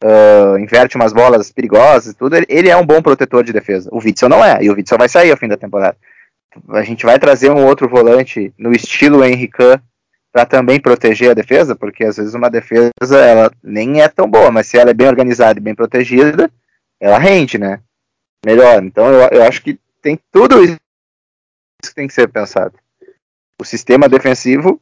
uh, 0.05 0.59
inverte 0.59 0.97
umas 0.97 1.13
bolas 1.13 1.51
perigosas 1.51 2.13
e 2.13 2.17
tudo, 2.17 2.37
ele, 2.37 2.47
ele, 2.49 2.69
é 2.69 2.77
um 2.77 2.87
bom 2.87 3.03
protetor 3.03 3.43
de 3.43 3.53
defesa. 3.53 3.89
O 3.93 3.99
Witzel 3.99 4.29
não 4.29 4.45
é, 4.45 4.63
e 4.63 4.71
o 4.71 4.75
Witzel 4.75 4.99
vai 4.99 5.09
sair 5.09 5.31
ao 5.31 5.37
fim 5.37 5.49
da 5.49 5.57
temporada. 5.57 5.97
A 6.71 6.83
gente 6.83 7.05
vai 7.05 7.19
trazer 7.19 7.51
um 7.51 7.67
outro 7.67 7.89
volante 7.89 8.55
no 8.57 8.73
estilo 8.73 9.25
Henrique, 9.25 9.81
para 10.37 10.45
também 10.45 10.79
proteger 10.79 11.31
a 11.31 11.35
defesa, 11.35 11.75
porque 11.75 12.05
às 12.05 12.19
vezes 12.19 12.35
uma 12.35 12.51
defesa 12.51 12.93
ela 13.27 13.51
nem 13.65 14.03
é 14.03 14.09
tão 14.09 14.29
boa, 14.29 14.51
mas 14.51 14.67
se 14.67 14.77
ela 14.77 14.91
é 14.91 14.95
bem 14.95 15.07
organizada 15.07 15.59
e 15.59 15.63
bem 15.63 15.75
protegida, 15.75 16.51
ela 17.01 17.19
rende, 17.19 17.59
né? 17.59 17.81
Melhor. 18.45 18.83
Então 18.83 19.07
eu, 19.07 19.29
eu 19.31 19.43
acho 19.43 19.63
que 19.63 19.79
tem 20.01 20.19
tudo 20.31 20.63
isso 20.63 20.77
que 21.83 21.95
tem 21.95 22.07
que 22.07 22.15
ser 22.15 22.29
pensado. 22.29 22.79
O 23.61 23.65
sistema 23.65 24.09
defensivo 24.09 24.81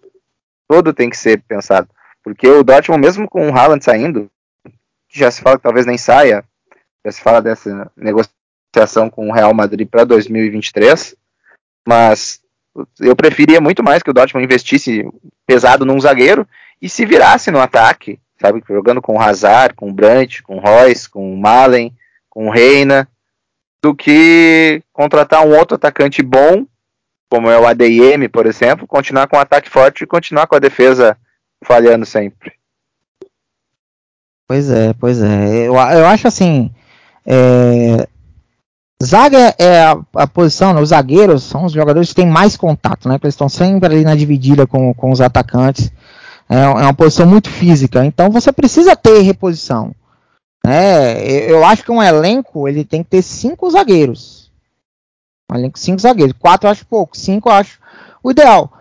todo 0.68 0.92
tem 0.92 1.10
que 1.10 1.16
ser 1.16 1.42
pensado, 1.42 1.88
porque 2.22 2.48
o 2.48 2.64
Dortmund 2.64 3.00
mesmo 3.00 3.28
com 3.28 3.48
o 3.48 3.56
Haaland 3.56 3.84
saindo, 3.84 4.30
já 5.10 5.30
se 5.30 5.42
fala 5.42 5.56
que 5.56 5.62
talvez 5.62 5.86
nem 5.86 5.98
saia, 5.98 6.44
já 7.04 7.12
se 7.12 7.20
fala 7.20 7.40
dessa 7.40 7.90
negociação 7.96 9.10
com 9.10 9.28
o 9.28 9.32
Real 9.32 9.54
Madrid 9.54 9.88
para 9.88 10.04
2023, 10.04 11.14
mas 11.86 12.40
eu 12.98 13.14
preferia 13.14 13.60
muito 13.60 13.82
mais 13.82 14.02
que 14.02 14.10
o 14.10 14.14
Dortmund 14.14 14.44
investisse 14.44 15.08
pesado 15.46 15.84
num 15.84 16.00
zagueiro 16.00 16.46
e 16.82 16.88
se 16.88 17.06
virasse 17.06 17.50
no 17.50 17.60
ataque, 17.60 18.18
sabe? 18.40 18.62
Jogando 18.68 19.00
com 19.00 19.16
o 19.16 19.20
Hazard, 19.20 19.74
com 19.74 19.90
o 19.90 19.92
Brandt, 19.92 20.42
com 20.42 20.56
o 20.56 20.60
Royce, 20.60 21.08
com 21.08 21.32
o 21.32 21.36
Malen, 21.36 21.94
com 22.34 22.50
Reina, 22.50 23.08
do 23.80 23.94
que 23.94 24.82
contratar 24.92 25.46
um 25.46 25.56
outro 25.56 25.76
atacante 25.76 26.22
bom, 26.22 26.66
como 27.30 27.48
é 27.50 27.58
o 27.58 27.66
ADM, 27.66 28.28
por 28.30 28.44
exemplo, 28.46 28.86
continuar 28.86 29.28
com 29.28 29.36
o 29.36 29.40
ataque 29.40 29.70
forte 29.70 30.04
e 30.04 30.06
continuar 30.06 30.46
com 30.46 30.56
a 30.56 30.60
defesa 30.60 31.16
falhando 31.64 32.04
sempre. 32.04 32.52
Pois 34.46 34.70
é, 34.70 34.92
pois 34.92 35.22
é. 35.22 35.66
Eu, 35.66 35.74
eu 35.74 36.06
acho 36.06 36.28
assim. 36.28 36.70
É, 37.26 38.06
Zaga 39.02 39.54
é 39.58 39.82
a, 39.82 39.98
a 40.14 40.26
posição, 40.26 40.72
né, 40.72 40.80
os 40.80 40.90
zagueiros 40.90 41.42
são 41.42 41.64
os 41.64 41.72
jogadores 41.72 42.08
que 42.08 42.14
têm 42.14 42.26
mais 42.26 42.56
contato, 42.56 43.08
né? 43.08 43.18
eles 43.22 43.34
estão 43.34 43.48
sempre 43.48 43.86
ali 43.86 44.04
na 44.04 44.14
dividida 44.14 44.66
com, 44.66 44.94
com 44.94 45.10
os 45.10 45.20
atacantes. 45.20 45.92
É, 46.48 46.56
é, 46.56 46.68
uma 46.68 46.94
posição 46.94 47.26
muito 47.26 47.50
física, 47.50 48.04
então 48.04 48.30
você 48.30 48.52
precisa 48.52 48.94
ter 48.94 49.20
reposição. 49.20 49.94
Né? 50.64 51.22
Eu 51.50 51.64
acho 51.64 51.84
que 51.84 51.92
um 51.92 52.02
elenco 52.02 52.66
ele 52.66 52.84
tem 52.84 53.02
que 53.02 53.10
ter 53.10 53.22
cinco 53.22 53.70
zagueiros. 53.70 54.50
Um 55.52 55.56
elenco 55.56 55.78
cinco 55.78 56.00
zagueiros. 56.00 56.34
Quatro 56.38 56.66
eu 56.66 56.72
acho 56.72 56.86
pouco, 56.86 57.16
cinco 57.16 57.48
eu 57.48 57.52
acho 57.52 57.78
o 58.22 58.30
ideal. 58.30 58.72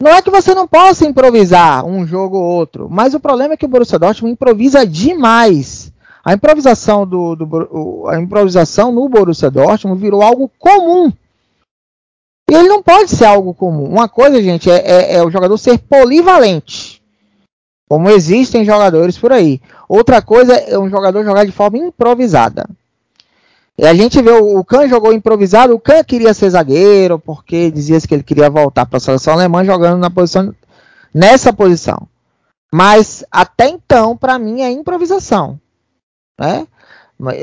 Não 0.00 0.10
é 0.12 0.22
que 0.22 0.30
você 0.30 0.54
não 0.54 0.66
possa 0.66 1.04
improvisar 1.04 1.84
um 1.84 2.06
jogo 2.06 2.36
ou 2.36 2.44
outro, 2.44 2.88
mas 2.90 3.14
o 3.14 3.20
problema 3.20 3.54
é 3.54 3.56
que 3.56 3.64
o 3.64 3.68
Borussia 3.68 3.98
Dortmund 3.98 4.32
improvisa 4.32 4.86
demais. 4.86 5.92
A 6.24 6.34
improvisação, 6.34 7.06
do, 7.06 7.34
do, 7.34 8.06
a 8.08 8.18
improvisação 8.20 8.92
no 8.92 9.08
Borussia 9.08 9.50
Dortmund 9.50 10.00
virou 10.00 10.22
algo 10.22 10.50
comum. 10.58 11.12
E 12.50 12.54
ele 12.54 12.68
não 12.68 12.82
pode 12.82 13.10
ser 13.10 13.24
algo 13.24 13.52
comum. 13.54 13.84
Uma 13.84 14.08
coisa, 14.08 14.40
gente, 14.42 14.70
é, 14.70 14.76
é, 14.76 15.14
é 15.16 15.24
o 15.24 15.30
jogador 15.30 15.56
ser 15.58 15.78
polivalente. 15.78 16.97
Como 17.88 18.10
existem 18.10 18.64
jogadores 18.64 19.16
por 19.16 19.32
aí. 19.32 19.60
Outra 19.88 20.20
coisa 20.20 20.54
é 20.54 20.78
um 20.78 20.90
jogador 20.90 21.24
jogar 21.24 21.44
de 21.44 21.52
forma 21.52 21.78
improvisada. 21.78 22.68
E 23.78 23.86
a 23.86 23.94
gente 23.94 24.20
vê 24.20 24.32
o, 24.32 24.62
Kahn 24.64 24.88
jogou 24.88 25.12
improvisado. 25.12 25.72
O 25.72 25.80
Kahn 25.80 26.02
queria 26.04 26.34
ser 26.34 26.50
zagueiro, 26.50 27.18
porque 27.18 27.70
dizia 27.70 28.00
que 28.00 28.12
ele 28.12 28.24
queria 28.24 28.50
voltar 28.50 28.84
para 28.84 28.96
a 28.96 29.00
seleção 29.00 29.34
alemã 29.34 29.64
jogando 29.64 29.98
na 29.98 30.10
posição, 30.10 30.52
nessa 31.14 31.52
posição. 31.52 32.08
Mas 32.72 33.24
até 33.30 33.68
então, 33.68 34.16
para 34.16 34.38
mim, 34.38 34.60
é 34.60 34.70
improvisação. 34.70 35.58
Né? 36.38 36.66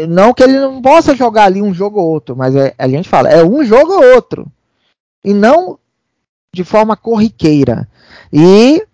Não 0.07 0.33
que 0.33 0.43
ele 0.43 0.59
não 0.59 0.81
possa 0.81 1.15
jogar 1.15 1.45
ali 1.45 1.61
um 1.61 1.73
jogo 1.73 1.99
ou 1.99 2.07
outro, 2.07 2.35
mas 2.35 2.55
é, 2.55 2.73
a 2.77 2.87
gente 2.87 3.09
fala, 3.09 3.29
é 3.29 3.43
um 3.43 3.63
jogo 3.63 3.93
ou 3.93 4.13
outro. 4.13 4.45
E 5.23 5.33
não 5.33 5.79
de 6.53 6.63
forma 6.63 6.95
corriqueira. 6.95 7.87
E 8.31 8.85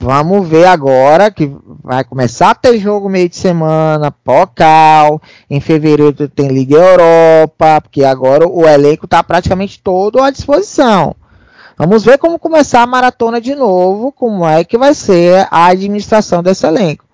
vamos 0.00 0.48
ver 0.48 0.66
agora 0.66 1.30
que 1.30 1.50
vai 1.82 2.04
começar 2.04 2.50
a 2.50 2.54
ter 2.54 2.78
jogo 2.78 3.08
meio 3.08 3.28
de 3.28 3.36
semana, 3.36 4.10
Pocal, 4.10 5.20
em 5.48 5.60
fevereiro 5.60 6.28
tem 6.28 6.48
Liga 6.48 6.76
Europa, 6.76 7.80
porque 7.80 8.04
agora 8.04 8.46
o 8.46 8.66
elenco 8.66 9.06
está 9.06 9.22
praticamente 9.22 9.80
todo 9.82 10.20
à 10.22 10.30
disposição. 10.30 11.14
Vamos 11.76 12.04
ver 12.04 12.18
como 12.18 12.38
começar 12.38 12.82
a 12.82 12.86
maratona 12.86 13.40
de 13.40 13.54
novo, 13.54 14.12
como 14.12 14.46
é 14.46 14.62
que 14.64 14.78
vai 14.78 14.94
ser 14.94 15.48
a 15.50 15.66
administração 15.66 16.42
desse 16.42 16.66
elenco 16.66 17.04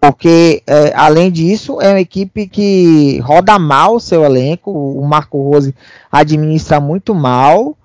porque 0.00 0.62
é, 0.66 0.92
além 0.94 1.30
disso 1.30 1.80
é 1.80 1.88
uma 1.88 2.00
equipe 2.00 2.46
que 2.46 3.18
roda 3.20 3.58
mal 3.58 3.96
o 3.96 4.00
seu 4.00 4.24
elenco, 4.24 4.70
o 4.70 5.04
Marco 5.06 5.50
Rose 5.50 5.74
administra 6.10 6.78
muito 6.78 7.14
mal, 7.14 7.76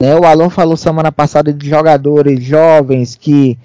né? 0.00 0.16
O 0.16 0.24
Alon 0.24 0.48
falou 0.48 0.76
semana 0.76 1.12
passada 1.12 1.52
de 1.52 1.68
jogadores 1.68 2.42
jovens 2.42 3.14
que 3.14 3.58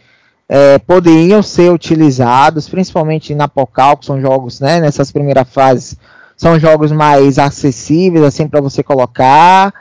é, 0.47 0.77
poderiam 0.77 1.41
ser 1.41 1.71
utilizados, 1.71 2.67
principalmente 2.67 3.33
na 3.33 3.47
Pocal, 3.47 3.97
que 3.97 4.05
são 4.05 4.19
jogos, 4.19 4.59
né, 4.59 4.79
nessas 4.79 5.11
primeiras 5.11 5.47
fases, 5.49 5.97
são 6.35 6.59
jogos 6.59 6.91
mais 6.91 7.39
acessíveis 7.39 8.23
assim 8.25 8.47
para 8.47 8.61
você 8.61 8.83
colocar, 8.83 9.73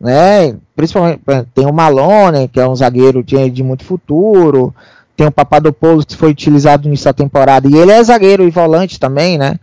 né? 0.00 0.56
Principalmente 0.74 1.20
tem 1.54 1.64
o 1.64 1.72
Malone, 1.72 2.48
que 2.48 2.60
é 2.60 2.66
um 2.66 2.74
zagueiro 2.74 3.22
de, 3.22 3.48
de 3.50 3.62
muito 3.62 3.84
futuro, 3.84 4.74
tem 5.16 5.26
o 5.26 5.32
Papadopoulos 5.32 6.04
que 6.04 6.16
foi 6.16 6.30
utilizado 6.30 6.88
nessa 6.88 7.14
temporada 7.14 7.68
e 7.68 7.76
ele 7.76 7.92
é 7.92 8.02
zagueiro 8.02 8.46
e 8.46 8.50
volante 8.50 8.98
também, 8.98 9.38
né? 9.38 9.58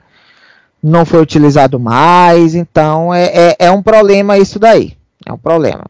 Não 0.82 1.06
foi 1.06 1.22
utilizado 1.22 1.78
mais, 1.78 2.56
então 2.56 3.14
é, 3.14 3.26
é, 3.26 3.56
é 3.60 3.72
um 3.72 3.84
problema 3.84 4.38
isso 4.38 4.58
daí. 4.58 4.98
É 5.26 5.34
um 5.34 5.38
problema. 5.38 5.86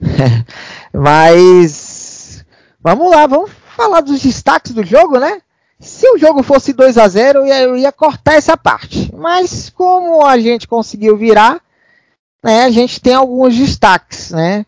Mas 0.92 2.44
vamos 2.82 3.08
lá, 3.10 3.26
vamos 3.28 3.59
falar 3.80 4.02
dos 4.02 4.20
destaques 4.20 4.72
do 4.72 4.84
jogo, 4.84 5.18
né? 5.18 5.40
Se 5.78 6.06
o 6.10 6.18
jogo 6.18 6.42
fosse 6.42 6.74
2 6.74 6.98
a 6.98 7.08
0 7.08 7.46
eu 7.46 7.76
ia, 7.76 7.90
cortar 7.90 8.34
essa 8.34 8.54
parte. 8.54 9.10
Mas 9.16 9.70
como 9.70 10.26
a 10.26 10.38
gente 10.38 10.68
conseguiu 10.68 11.16
virar, 11.16 11.62
né, 12.44 12.64
a 12.64 12.70
gente 12.70 13.00
tem 13.00 13.14
alguns 13.14 13.56
destaques, 13.56 14.30
né? 14.32 14.66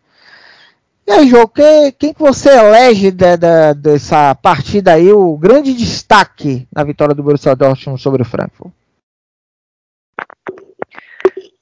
E 1.06 1.12
aí, 1.12 1.28
João, 1.28 1.46
quem, 1.46 1.92
quem 1.92 2.14
que 2.14 2.20
você 2.20 2.48
elege 2.48 3.10
de, 3.10 3.36
dessa 3.76 4.34
partida 4.36 4.94
aí, 4.94 5.12
o 5.12 5.36
grande 5.36 5.74
destaque 5.74 6.66
na 6.74 6.82
vitória 6.82 7.14
do 7.14 7.22
Borussia 7.22 7.54
Dortmund 7.54 8.00
sobre 8.00 8.22
o 8.22 8.24
Frankfurt? 8.24 8.72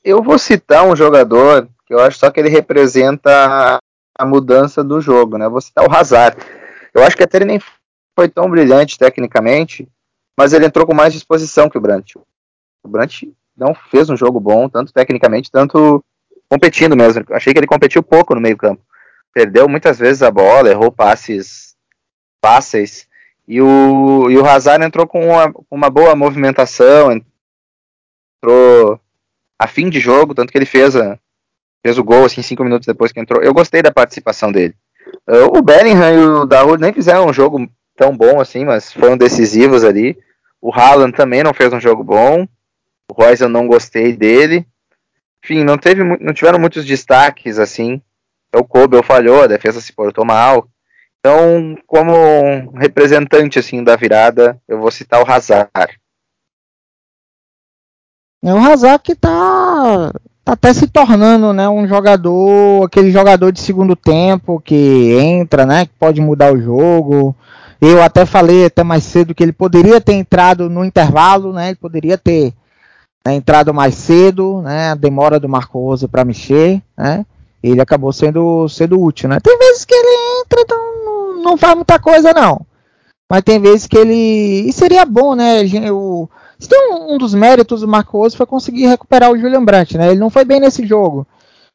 Eu 0.04 0.22
vou 0.22 0.38
citar 0.38 0.86
um 0.86 0.94
jogador 0.94 1.68
que 1.86 1.94
eu 1.94 1.98
acho 1.98 2.18
só 2.18 2.30
que 2.30 2.38
ele 2.38 2.48
representa 2.48 3.80
a 4.16 4.24
mudança 4.24 4.84
do 4.84 5.00
jogo, 5.00 5.36
né? 5.36 5.48
Vou 5.48 5.60
citar 5.60 5.84
o 5.84 5.92
Hazard. 5.92 6.36
Eu 6.94 7.02
acho 7.04 7.16
que 7.16 7.22
até 7.22 7.38
ele 7.38 7.44
nem 7.44 7.60
foi 8.14 8.28
tão 8.28 8.50
brilhante 8.50 8.98
tecnicamente, 8.98 9.88
mas 10.36 10.52
ele 10.52 10.66
entrou 10.66 10.86
com 10.86 10.94
mais 10.94 11.12
disposição 11.12 11.68
que 11.68 11.78
o 11.78 11.80
Brandt. 11.80 12.18
O 12.82 12.88
Brandt 12.88 13.32
não 13.56 13.74
fez 13.74 14.08
um 14.10 14.16
jogo 14.16 14.40
bom, 14.40 14.68
tanto 14.68 14.92
tecnicamente, 14.92 15.50
tanto 15.50 16.04
competindo 16.48 16.96
mesmo. 16.96 17.24
Achei 17.30 17.52
que 17.52 17.58
ele 17.58 17.66
competiu 17.66 18.02
pouco 18.02 18.34
no 18.34 18.40
meio 18.40 18.56
campo 18.56 18.82
perdeu 19.32 19.68
muitas 19.68 19.98
vezes 19.98 20.22
a 20.22 20.30
bola, 20.30 20.70
errou 20.70 20.90
passes 20.90 21.76
fáceis. 22.44 23.08
E 23.46 23.60
o, 23.60 24.30
e 24.30 24.36
o 24.36 24.46
Hazard 24.46 24.84
entrou 24.84 25.06
com 25.06 25.28
uma, 25.28 25.52
uma 25.70 25.90
boa 25.90 26.14
movimentação, 26.14 27.10
entrou 27.12 29.00
a 29.58 29.66
fim 29.66 29.90
de 29.90 29.98
jogo, 29.98 30.34
tanto 30.34 30.52
que 30.52 30.58
ele 30.58 30.66
fez, 30.66 30.94
a, 30.94 31.18
fez 31.84 31.98
o 31.98 32.04
gol 32.04 32.24
assim 32.24 32.42
cinco 32.42 32.62
minutos 32.62 32.86
depois 32.86 33.12
que 33.12 33.20
entrou. 33.20 33.42
Eu 33.42 33.52
gostei 33.52 33.82
da 33.82 33.92
participação 33.92 34.52
dele. 34.52 34.74
O 35.26 35.62
Bellingham 35.62 36.14
e 36.14 36.18
o 36.18 36.46
Dahoud 36.46 36.80
nem 36.80 36.92
fizeram 36.92 37.26
um 37.26 37.32
jogo 37.32 37.68
tão 37.96 38.16
bom 38.16 38.40
assim, 38.40 38.64
mas 38.64 38.92
foram 38.92 39.16
decisivos 39.16 39.84
ali. 39.84 40.18
O 40.60 40.72
Haaland 40.72 41.16
também 41.16 41.42
não 41.42 41.54
fez 41.54 41.72
um 41.72 41.80
jogo 41.80 42.02
bom. 42.02 42.46
O 43.10 43.14
Royce 43.14 43.42
eu 43.42 43.48
não 43.48 43.66
gostei 43.66 44.12
dele. 44.16 44.66
Enfim, 45.44 45.64
não, 45.64 45.78
teve, 45.78 46.02
não 46.02 46.34
tiveram 46.34 46.58
muitos 46.58 46.84
destaques 46.84 47.58
assim 47.58 48.02
o 48.58 48.64
Kobe 48.64 49.02
falhou, 49.02 49.42
a 49.42 49.46
defesa 49.46 49.80
se 49.80 49.92
portou 49.92 50.24
mal. 50.24 50.68
Então, 51.18 51.76
como 51.86 52.70
representante 52.76 53.58
assim 53.58 53.84
da 53.84 53.94
virada, 53.94 54.60
eu 54.66 54.80
vou 54.80 54.90
citar 54.90 55.22
o 55.22 55.30
Hazard. 55.30 56.00
É 58.42 58.52
o 58.52 58.56
Hazard 58.56 59.02
que 59.02 59.14
tá, 59.14 60.12
tá 60.44 60.52
até 60.52 60.72
se 60.72 60.86
tornando, 60.86 61.52
né, 61.52 61.68
um 61.68 61.86
jogador, 61.86 62.84
aquele 62.84 63.10
jogador 63.10 63.52
de 63.52 63.60
segundo 63.60 63.94
tempo 63.94 64.60
que 64.60 65.16
entra, 65.18 65.66
né, 65.66 65.86
que 65.86 65.92
pode 65.98 66.20
mudar 66.20 66.52
o 66.52 66.60
jogo. 66.60 67.34
Eu 67.80 68.02
até 68.02 68.26
falei 68.26 68.66
até 68.66 68.82
mais 68.82 69.04
cedo 69.04 69.34
que 69.34 69.42
ele 69.42 69.52
poderia 69.52 70.00
ter 70.00 70.14
entrado 70.14 70.68
no 70.68 70.84
intervalo, 70.84 71.52
né, 71.52 71.68
ele 71.68 71.76
poderia 71.76 72.18
ter 72.18 72.52
né, 73.26 73.34
entrado 73.34 73.72
mais 73.72 73.94
cedo, 73.94 74.62
né, 74.62 74.90
a 74.90 74.94
demora 74.94 75.38
do 75.40 75.48
Marco 75.48 75.78
Rose 75.78 76.08
para 76.08 76.24
mexer, 76.24 76.82
né 76.96 77.24
ele 77.62 77.80
acabou 77.80 78.12
sendo, 78.12 78.68
sendo 78.68 79.00
útil, 79.00 79.28
né? 79.28 79.38
Tem 79.40 79.56
vezes 79.58 79.84
que 79.84 79.94
ele 79.94 80.40
entra, 80.40 80.60
então 80.62 81.42
não 81.42 81.56
faz 81.56 81.74
muita 81.74 81.98
coisa, 81.98 82.32
não. 82.32 82.66
Mas 83.30 83.42
tem 83.42 83.60
vezes 83.60 83.86
que 83.86 83.96
ele. 83.96 84.68
E 84.68 84.72
seria 84.72 85.04
bom, 85.04 85.34
né? 85.34 85.62
O... 85.92 86.28
Tem 86.68 86.92
um, 86.92 87.16
dos 87.16 87.34
méritos 87.34 87.80
do 87.80 87.88
Marco 87.88 88.28
foi 88.30 88.46
conseguir 88.46 88.86
recuperar 88.86 89.30
o 89.30 89.38
Julian 89.38 89.64
Brandt, 89.64 89.96
né? 89.96 90.10
Ele 90.10 90.20
não 90.20 90.30
foi 90.30 90.44
bem 90.44 90.60
nesse 90.60 90.86
jogo. 90.86 91.26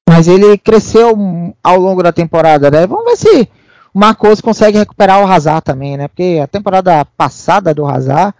Mas 0.07 0.27
ele 0.27 0.57
cresceu 0.57 1.17
ao 1.63 1.79
longo 1.79 2.03
da 2.03 2.11
temporada, 2.11 2.69
né? 2.69 2.85
Vamos 2.85 3.05
ver 3.05 3.17
se 3.17 3.49
o 3.93 3.99
Marcos 3.99 4.41
consegue 4.41 4.77
recuperar 4.77 5.21
o 5.21 5.27
Hazard 5.27 5.63
também, 5.63 5.97
né? 5.97 6.07
Porque 6.07 6.39
a 6.43 6.47
temporada 6.47 7.03
passada 7.17 7.73
do 7.73 7.85
Hazard 7.85 8.33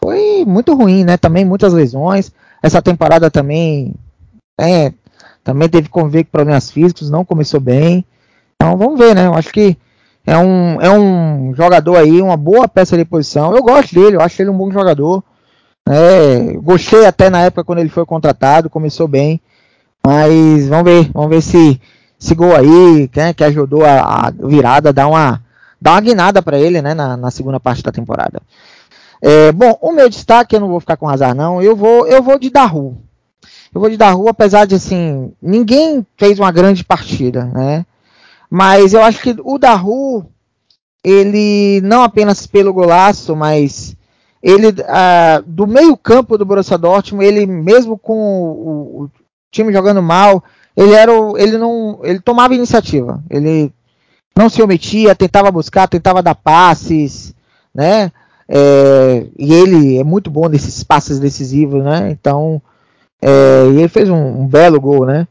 foi 0.00 0.44
muito 0.46 0.74
ruim, 0.74 1.04
né? 1.04 1.16
Também 1.16 1.44
muitas 1.44 1.72
lesões. 1.72 2.30
Essa 2.62 2.80
temporada 2.80 3.30
também 3.30 3.94
é, 4.60 4.92
também 5.42 5.68
teve 5.68 5.88
conviver 5.88 6.24
com 6.24 6.30
problemas 6.30 6.70
físicos, 6.70 7.10
não 7.10 7.24
começou 7.24 7.58
bem. 7.58 8.04
Então 8.54 8.76
vamos 8.76 8.98
ver, 8.98 9.14
né? 9.14 9.26
Eu 9.26 9.34
acho 9.34 9.50
que 9.50 9.76
é 10.26 10.36
um, 10.36 10.80
é 10.80 10.90
um 10.90 11.54
jogador 11.54 11.96
aí, 11.96 12.20
uma 12.20 12.36
boa 12.36 12.68
peça 12.68 12.96
de 12.96 13.04
posição. 13.04 13.56
Eu 13.56 13.62
gosto 13.62 13.94
dele, 13.94 14.16
eu 14.16 14.20
acho 14.20 14.40
ele 14.42 14.50
um 14.50 14.56
bom 14.58 14.70
jogador. 14.70 15.24
É, 15.86 16.54
gostei 16.62 17.06
até 17.06 17.30
na 17.30 17.42
época 17.42 17.64
quando 17.64 17.78
ele 17.78 17.88
foi 17.88 18.06
contratado, 18.06 18.70
começou 18.70 19.08
bem. 19.08 19.40
Mas 20.04 20.68
vamos 20.68 20.84
ver, 20.84 21.10
vamos 21.12 21.30
ver 21.30 21.42
se 21.42 21.80
esse 22.20 22.34
gol 22.34 22.54
aí, 22.54 23.10
né, 23.14 23.32
que 23.32 23.44
ajudou 23.44 23.84
a, 23.84 24.26
a, 24.26 24.30
virada, 24.30 24.92
dá 24.92 25.06
uma, 25.06 25.42
dá 25.80 25.92
uma 25.92 26.00
guinada 26.00 26.42
para 26.42 26.58
ele 26.58 26.82
né, 26.82 26.94
na, 26.94 27.16
na, 27.16 27.30
segunda 27.30 27.60
parte 27.60 27.82
da 27.82 27.92
temporada. 27.92 28.40
É, 29.20 29.52
bom, 29.52 29.76
o 29.80 29.92
meu 29.92 30.08
destaque, 30.08 30.56
eu 30.56 30.60
não 30.60 30.68
vou 30.68 30.80
ficar 30.80 30.96
com 30.96 31.08
azar 31.08 31.34
não, 31.34 31.62
eu 31.62 31.76
vou, 31.76 32.06
eu 32.06 32.22
vou 32.22 32.38
de 32.38 32.50
Daru. 32.50 32.96
Eu 33.74 33.80
vou 33.80 33.90
de 33.90 33.96
Daru, 33.96 34.28
apesar 34.28 34.66
de 34.66 34.74
assim, 34.74 35.32
ninguém 35.40 36.06
fez 36.16 36.38
uma 36.38 36.50
grande 36.50 36.84
partida, 36.84 37.44
né? 37.44 37.84
Mas 38.50 38.94
eu 38.94 39.02
acho 39.02 39.20
que 39.20 39.36
o 39.44 39.58
Daru, 39.58 40.24
ele 41.04 41.80
não 41.82 42.02
apenas 42.02 42.46
pelo 42.46 42.72
golaço, 42.72 43.36
mas 43.36 43.94
ele 44.42 44.74
ah, 44.86 45.42
do 45.46 45.66
meio 45.66 45.96
campo 45.96 46.38
do 46.38 46.44
Borussia 46.44 46.78
Dortmund, 46.78 47.24
ele 47.24 47.46
mesmo 47.46 47.98
com 47.98 48.14
o, 48.14 49.02
o 49.04 49.10
time 49.50 49.72
jogando 49.72 50.02
mal, 50.02 50.42
ele 50.76 50.92
era 50.92 51.12
o, 51.12 51.36
ele 51.36 51.58
não, 51.58 52.00
ele 52.02 52.20
tomava 52.20 52.54
iniciativa, 52.54 53.22
ele 53.28 53.72
não 54.36 54.48
se 54.48 54.62
omitia, 54.62 55.14
tentava 55.14 55.50
buscar, 55.50 55.88
tentava 55.88 56.22
dar 56.22 56.36
passes, 56.36 57.34
né? 57.74 58.12
É, 58.48 59.26
e 59.36 59.52
ele 59.52 59.98
é 59.98 60.04
muito 60.04 60.30
bom 60.30 60.48
nesses 60.48 60.82
passes 60.84 61.18
decisivos, 61.18 61.82
né? 61.82 62.10
Então, 62.10 62.62
é, 63.20 63.66
ele 63.66 63.88
fez 63.88 64.08
um, 64.08 64.42
um, 64.42 64.46
belo 64.46 64.80
gol, 64.80 65.04
né? 65.04 65.26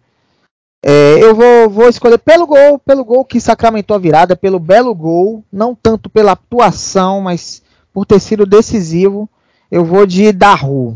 É, 0.83 1.23
eu 1.23 1.33
vou, 1.33 1.69
vou 1.69 1.89
escolher 1.89 2.19
pelo 2.19 2.45
gol, 2.45 2.77
pelo 2.77 3.03
gol 3.03 3.25
que 3.25 3.41
sacramentou 3.41 3.95
a 3.95 3.99
virada, 3.99 4.35
pelo 4.35 4.59
belo 4.59 4.93
gol, 4.93 5.43
não 5.51 5.73
tanto 5.73 6.09
pela 6.09 6.33
atuação, 6.33 7.21
mas 7.21 7.63
por 7.97 8.05
ter 8.05 8.19
sido 8.19 8.45
decisivo. 8.45 9.27
Eu 9.71 9.83
vou 9.83 10.05
de 10.05 10.31
Daru. 10.31 10.95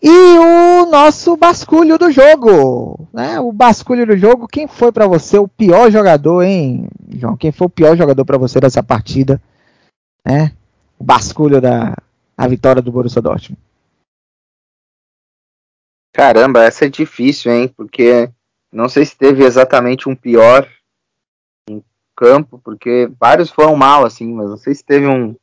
E 0.00 0.08
o 0.08 0.86
nosso 0.86 1.36
basculho 1.36 1.98
do 1.98 2.12
jogo, 2.12 3.08
né? 3.12 3.40
O 3.40 3.50
basculho 3.50 4.06
do 4.06 4.16
jogo, 4.16 4.46
quem 4.46 4.68
foi 4.68 4.92
para 4.92 5.08
você 5.08 5.36
o 5.36 5.48
pior 5.48 5.90
jogador, 5.90 6.42
hein, 6.42 6.86
João? 7.16 7.36
Quem 7.36 7.50
foi 7.50 7.66
o 7.66 7.70
pior 7.70 7.96
jogador 7.96 8.24
para 8.24 8.38
você 8.38 8.60
dessa 8.60 8.84
partida, 8.84 9.42
né? 10.24 10.52
O 10.96 11.02
basculho 11.02 11.60
da 11.60 11.96
a 12.38 12.46
vitória 12.46 12.80
do 12.80 12.92
Borussia 12.92 13.20
Dortmund. 13.20 13.60
Caramba, 16.12 16.62
essa 16.62 16.84
é 16.84 16.88
difícil, 16.88 17.50
hein? 17.50 17.66
Porque 17.66 18.30
não 18.72 18.88
sei 18.88 19.04
se 19.04 19.16
teve 19.16 19.42
exatamente 19.42 20.08
um 20.08 20.14
pior 20.14 20.70
em 21.68 21.82
campo, 22.14 22.60
porque 22.62 23.10
vários 23.18 23.50
foram 23.50 23.74
mal, 23.74 24.04
assim, 24.04 24.32
mas 24.32 24.50
não 24.50 24.56
sei 24.56 24.72
se 24.72 24.84
teve 24.84 25.08
um 25.08 25.34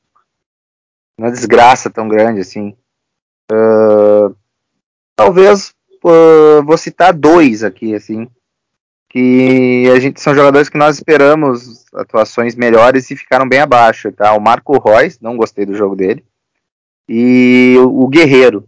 uma 1.21 1.31
desgraça 1.31 1.89
tão 1.89 2.07
grande 2.07 2.41
assim. 2.41 2.75
Uh, 3.51 4.35
talvez 5.15 5.73
uh, 6.03 6.63
vou 6.65 6.77
citar 6.77 7.13
dois 7.13 7.63
aqui, 7.63 7.93
assim, 7.93 8.27
que 9.07 9.87
a 9.93 9.99
gente 9.99 10.19
são 10.19 10.33
jogadores 10.33 10.67
que 10.67 10.77
nós 10.77 10.95
esperamos 10.95 11.85
atuações 11.93 12.55
melhores 12.55 13.11
e 13.11 13.15
ficaram 13.15 13.47
bem 13.47 13.59
abaixo, 13.59 14.11
tá? 14.11 14.33
O 14.33 14.41
Marco 14.41 14.79
Reus, 14.79 15.19
não 15.19 15.37
gostei 15.37 15.65
do 15.65 15.75
jogo 15.75 15.95
dele, 15.95 16.25
e 17.07 17.75
o, 17.79 18.07
Guerreiro, 18.07 18.67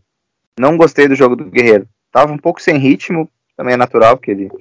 não 0.59 0.77
gostei 0.77 1.07
do 1.07 1.15
jogo 1.15 1.35
do 1.35 1.45
Guerreiro. 1.45 1.87
Tava 2.11 2.31
um 2.31 2.37
pouco 2.37 2.61
sem 2.61 2.77
ritmo, 2.77 3.27
também 3.57 3.73
é 3.73 3.77
natural, 3.77 4.17
porque 4.17 4.31
ele 4.31 4.51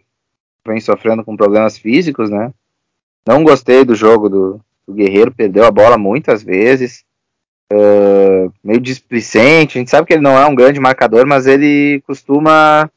vem 0.67 0.81
sofrendo 0.81 1.25
com 1.25 1.37
problemas 1.37 1.77
físicos, 1.77 2.31
né? 2.31 2.55
Não 3.27 3.45
gostei 3.45 3.85
do 3.85 3.95
jogo 3.95 4.29
do, 4.29 4.61
do 4.87 4.95
Guerreiro, 4.95 5.35
perdeu 5.35 5.65
a 5.67 5.71
bola 5.71 5.99
muitas 5.99 6.43
vezes 6.43 7.05
uh, 7.73 8.53
meio 8.63 8.81
displicente. 8.81 9.79
A 9.79 9.81
gente 9.81 9.91
sabe 9.91 10.07
que 10.07 10.13
ele 10.13 10.23
não 10.23 10.39
é 10.39 10.47
um 10.47 10.55
grande 10.55 10.79
marcador, 10.79 11.27
mas 11.27 11.47
ele 11.47 12.03
costuma, 12.07 12.91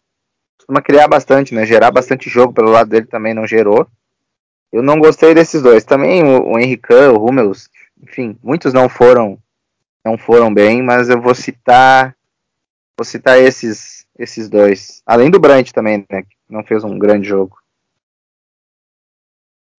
costuma 0.58 0.82
criar 0.82 1.08
bastante, 1.08 1.54
né? 1.54 1.66
Gerar 1.66 1.92
bastante 1.92 2.30
jogo 2.30 2.54
pelo 2.54 2.72
lado 2.72 2.90
dele 2.90 3.06
também 3.06 3.34
não 3.34 3.48
gerou. 3.48 3.88
Eu 4.72 4.84
não 4.84 5.00
gostei 5.00 5.34
desses 5.34 5.62
dois. 5.62 5.84
Também 5.84 6.24
o, 6.24 6.54
o 6.54 6.60
Henrique, 6.60 6.94
o 6.94 7.26
Hummels, 7.26 7.70
enfim, 8.02 8.38
muitos 8.44 8.74
não 8.74 8.90
foram 8.90 9.38
não 10.04 10.18
foram 10.20 10.54
bem, 10.54 10.84
mas 10.84 11.10
eu 11.10 11.20
vou 11.20 11.34
citar 11.34 12.16
vou 12.98 13.06
citar 13.06 13.40
esses 13.40 14.06
esses 14.18 14.50
dois. 14.50 15.02
Além 15.06 15.30
do 15.30 15.40
Brandt 15.40 15.74
também, 15.74 16.06
né, 16.10 16.22
que 16.22 16.36
não 16.50 16.64
fez 16.64 16.84
um 16.84 16.98
grande 16.98 17.28
jogo. 17.28 17.58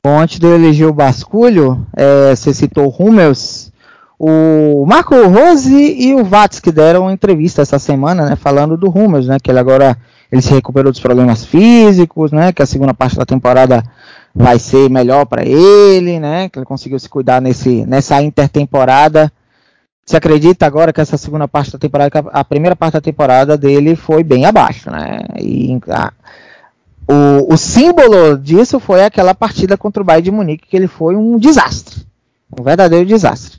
Bom, 0.05 0.20
antes 0.20 0.38
de 0.38 0.47
eu 0.47 0.55
eleger 0.55 0.86
o 0.86 0.92
Basculho, 0.92 1.84
é, 1.97 2.34
você 2.34 2.55
citou 2.55 2.86
o 2.86 3.03
Hummels 3.03 3.72
o 4.19 4.85
Marco 4.87 5.14
Rose 5.27 5.75
e 5.75 6.14
o 6.14 6.25
Vats 6.25 6.59
que 6.59 6.73
deram 6.73 7.11
entrevista 7.11 7.62
essa 7.62 7.79
semana, 7.79 8.25
né, 8.25 8.37
falando 8.37 8.77
do 8.77 8.89
Hummels, 8.89 9.27
né, 9.27 9.39
que 9.43 9.51
ele 9.51 9.59
agora 9.59 9.97
ele 10.33 10.43
se 10.43 10.53
recuperou 10.53 10.91
dos 10.91 11.01
problemas 11.01 11.45
físicos, 11.45 12.33
né, 12.33 12.53
que 12.53 12.62
a 12.62 12.67
segunda 12.67 12.95
parte 12.95 13.17
da 13.17 13.27
temporada 13.27 13.85
vai 14.35 14.59
ser 14.59 14.89
melhor 14.91 15.27
para 15.27 15.45
ele, 15.45 16.19
né, 16.19 16.49
que 16.49 16.59
ele 16.59 16.67
conseguiu 16.67 16.99
se 16.99 17.09
cuidar 17.09 17.41
nesse 17.41 17.85
nessa 17.87 18.23
intertemporada. 18.23 19.31
Se 20.05 20.17
acredita 20.17 20.64
agora 20.64 20.93
que 20.93 21.01
essa 21.01 21.17
segunda 21.17 21.49
parte 21.49 21.73
da 21.73 21.79
temporada, 21.79 22.25
a 22.33 22.45
primeira 22.45 22.77
parte 22.77 22.95
da 22.95 23.01
temporada 23.01 23.59
dele 23.59 23.97
foi 23.97 24.23
bem 24.23 24.45
abaixo, 24.45 24.89
né? 24.89 25.19
E 25.37 25.81
a, 25.91 26.12
o, 27.09 27.55
o 27.55 27.57
símbolo 27.57 28.39
disso 28.39 28.79
foi 28.79 29.05
aquela 29.05 29.35
partida 29.35 29.77
contra 29.77 30.01
o 30.01 30.07
Bayern 30.07 30.25
de 30.25 30.31
Munique, 30.31 30.69
que 30.69 30.77
ele 30.77 30.87
foi 30.87 31.17
um 31.17 31.37
desastre, 31.39 32.07
um 32.57 32.62
verdadeiro 32.62 33.05
desastre. 33.05 33.59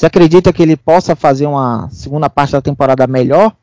Você 0.00 0.06
acredita 0.06 0.50
que 0.50 0.62
ele 0.62 0.78
possa 0.78 1.14
fazer 1.14 1.44
uma 1.44 1.90
segunda 1.90 2.30
parte 2.30 2.52
da 2.52 2.62
temporada 2.62 3.06
melhor? 3.06 3.54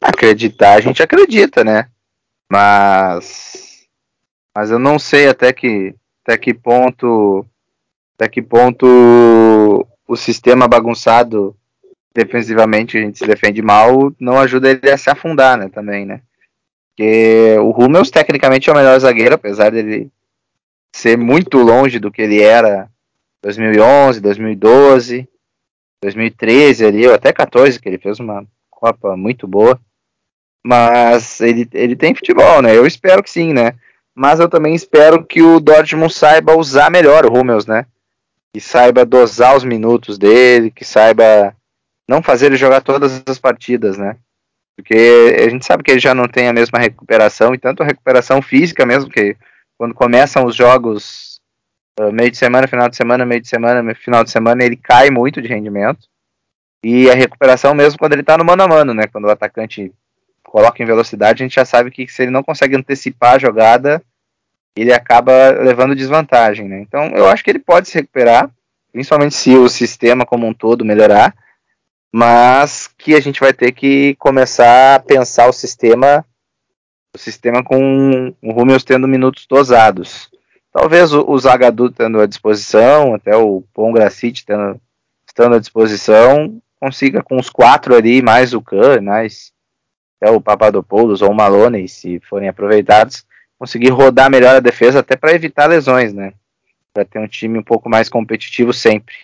Acreditar, 0.00 0.72
a 0.72 0.80
gente 0.80 1.02
acredita, 1.02 1.62
né? 1.62 1.90
Mas 2.50 3.86
mas 4.56 4.70
eu 4.70 4.78
não 4.78 4.98
sei 4.98 5.28
até 5.28 5.52
que 5.52 5.94
até 6.24 6.38
que 6.38 6.54
ponto 6.54 7.44
até 8.18 8.26
que 8.26 8.40
ponto 8.40 8.86
o 10.06 10.16
sistema 10.16 10.66
bagunçado 10.66 11.54
defensivamente 12.14 12.96
a 12.96 13.02
gente 13.02 13.18
se 13.18 13.26
defende 13.26 13.60
mal 13.60 14.14
não 14.18 14.40
ajuda 14.40 14.70
ele 14.70 14.90
a 14.90 14.96
se 14.96 15.10
afundar, 15.10 15.58
né, 15.58 15.68
também, 15.68 16.06
né? 16.06 16.22
Porque 16.96 17.54
o 17.60 17.70
Hummels 17.70 18.10
tecnicamente 18.10 18.70
é 18.70 18.72
o 18.72 18.76
melhor 18.76 18.98
zagueiro, 18.98 19.34
apesar 19.34 19.72
dele 19.72 20.10
ser 20.98 21.16
muito 21.16 21.58
longe 21.58 21.98
do 21.98 22.10
que 22.10 22.20
ele 22.20 22.42
era 22.42 22.90
2011, 23.42 24.20
2012, 24.20 25.28
2013 26.02 26.84
ali, 26.84 27.06
ou 27.06 27.14
até 27.14 27.32
14, 27.32 27.78
que 27.80 27.88
ele 27.88 27.98
fez 27.98 28.18
uma 28.18 28.44
Copa 28.70 29.16
muito 29.16 29.46
boa. 29.46 29.80
Mas 30.64 31.40
ele, 31.40 31.68
ele 31.72 31.96
tem 31.96 32.14
futebol, 32.14 32.62
né? 32.62 32.76
Eu 32.76 32.86
espero 32.86 33.22
que 33.22 33.30
sim, 33.30 33.52
né? 33.52 33.74
Mas 34.14 34.40
eu 34.40 34.48
também 34.48 34.74
espero 34.74 35.24
que 35.24 35.40
o 35.40 35.60
Dortmund 35.60 36.12
saiba 36.12 36.56
usar 36.56 36.90
melhor 36.90 37.24
o 37.24 37.32
Hummels, 37.32 37.66
né? 37.66 37.86
Que 38.52 38.60
saiba 38.60 39.04
dosar 39.04 39.56
os 39.56 39.64
minutos 39.64 40.18
dele, 40.18 40.70
que 40.70 40.84
saiba 40.84 41.54
não 42.08 42.22
fazer 42.22 42.46
ele 42.46 42.56
jogar 42.56 42.80
todas 42.80 43.22
as 43.26 43.38
partidas, 43.38 43.96
né? 43.96 44.16
Porque 44.76 45.36
a 45.38 45.48
gente 45.48 45.64
sabe 45.64 45.82
que 45.82 45.90
ele 45.90 46.00
já 46.00 46.14
não 46.14 46.28
tem 46.28 46.48
a 46.48 46.52
mesma 46.52 46.78
recuperação, 46.78 47.54
e 47.54 47.58
tanto 47.58 47.82
a 47.82 47.86
recuperação 47.86 48.40
física 48.40 48.86
mesmo, 48.86 49.10
que 49.10 49.36
quando 49.78 49.94
começam 49.94 50.44
os 50.44 50.56
jogos 50.56 51.40
uh, 51.98 52.12
meio 52.12 52.30
de 52.30 52.36
semana, 52.36 52.66
final 52.66 52.88
de 52.88 52.96
semana, 52.96 53.24
meio 53.24 53.40
de 53.40 53.48
semana, 53.48 53.94
final 53.94 54.24
de 54.24 54.30
semana, 54.30 54.64
ele 54.64 54.76
cai 54.76 55.08
muito 55.08 55.40
de 55.40 55.46
rendimento. 55.46 56.00
E 56.82 57.08
a 57.08 57.14
recuperação 57.14 57.74
mesmo 57.74 57.98
quando 57.98 58.12
ele 58.12 58.22
está 58.22 58.36
no 58.36 58.44
mano 58.44 58.64
a 58.64 58.68
mano, 58.68 58.92
né? 58.92 59.04
Quando 59.10 59.26
o 59.26 59.30
atacante 59.30 59.92
coloca 60.42 60.82
em 60.82 60.86
velocidade, 60.86 61.42
a 61.42 61.46
gente 61.46 61.54
já 61.54 61.64
sabe 61.64 61.90
que 61.90 62.06
se 62.08 62.22
ele 62.22 62.30
não 62.30 62.42
consegue 62.42 62.76
antecipar 62.76 63.34
a 63.34 63.38
jogada, 63.38 64.02
ele 64.76 64.92
acaba 64.92 65.50
levando 65.50 65.94
desvantagem, 65.94 66.68
né? 66.68 66.80
Então 66.80 67.06
eu 67.14 67.28
acho 67.28 67.44
que 67.44 67.50
ele 67.50 67.58
pode 67.58 67.88
se 67.88 67.94
recuperar, 67.94 68.50
principalmente 68.92 69.34
se 69.34 69.56
o 69.56 69.68
sistema 69.68 70.26
como 70.26 70.46
um 70.46 70.54
todo 70.54 70.84
melhorar, 70.84 71.34
mas 72.12 72.88
que 72.98 73.14
a 73.14 73.20
gente 73.20 73.40
vai 73.40 73.52
ter 73.52 73.72
que 73.72 74.16
começar 74.16 74.96
a 74.96 75.00
pensar 75.00 75.48
o 75.48 75.52
sistema 75.52 76.24
o 77.14 77.18
sistema 77.18 77.62
com 77.62 78.34
o 78.42 78.52
Rummels 78.52 78.84
tendo 78.84 79.08
minutos 79.08 79.46
dosados. 79.46 80.30
Talvez 80.72 81.12
o, 81.12 81.24
o 81.28 81.38
Zagadu 81.38 81.90
tendo 81.90 82.20
à 82.20 82.26
disposição, 82.26 83.14
até 83.14 83.36
o 83.36 83.62
Pongracic 83.72 84.44
tendo, 84.44 84.80
estando 85.26 85.56
à 85.56 85.58
disposição, 85.58 86.60
consiga 86.80 87.22
com 87.22 87.36
os 87.38 87.50
quatro 87.50 87.94
ali, 87.94 88.22
mais 88.22 88.54
o 88.54 88.60
Khan, 88.60 89.00
mais 89.00 89.52
até 90.20 90.30
o 90.30 90.40
Papadopoulos 90.40 91.22
ou 91.22 91.30
o 91.30 91.34
Maloney, 91.34 91.88
se 91.88 92.20
forem 92.20 92.48
aproveitados, 92.48 93.24
conseguir 93.58 93.90
rodar 93.90 94.30
melhor 94.30 94.56
a 94.56 94.60
defesa, 94.60 95.00
até 95.00 95.16
para 95.16 95.32
evitar 95.32 95.66
lesões, 95.66 96.12
né? 96.12 96.32
Para 96.92 97.04
ter 97.04 97.18
um 97.18 97.28
time 97.28 97.58
um 97.58 97.62
pouco 97.62 97.88
mais 97.88 98.08
competitivo 98.08 98.72
sempre. 98.72 99.14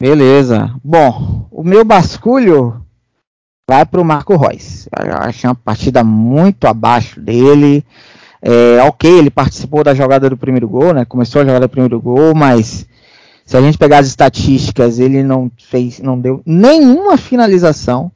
Beleza. 0.00 0.74
Bom, 0.82 1.46
o 1.50 1.62
meu 1.62 1.84
basculho 1.84 2.84
vai 3.70 3.86
para 3.86 4.00
o 4.00 4.04
Marco 4.04 4.36
Reus. 4.36 4.88
Eu 4.98 5.14
achei 5.16 5.48
uma 5.48 5.54
partida 5.54 6.02
muito 6.02 6.66
abaixo 6.66 7.20
dele. 7.20 7.86
É, 8.42 8.82
ok, 8.82 9.08
ele 9.08 9.30
participou 9.30 9.84
da 9.84 9.94
jogada 9.94 10.28
do 10.28 10.36
primeiro 10.36 10.68
gol, 10.68 10.92
né? 10.92 11.04
Começou 11.04 11.40
a 11.40 11.44
jogada 11.44 11.68
do 11.68 11.70
primeiro 11.70 12.00
gol, 12.00 12.34
mas 12.34 12.84
se 13.46 13.56
a 13.56 13.60
gente 13.60 13.78
pegar 13.78 13.98
as 13.98 14.08
estatísticas, 14.08 14.98
ele 14.98 15.22
não 15.22 15.48
fez, 15.56 16.00
não 16.00 16.18
deu 16.18 16.42
nenhuma 16.44 17.16
finalização. 17.16 18.10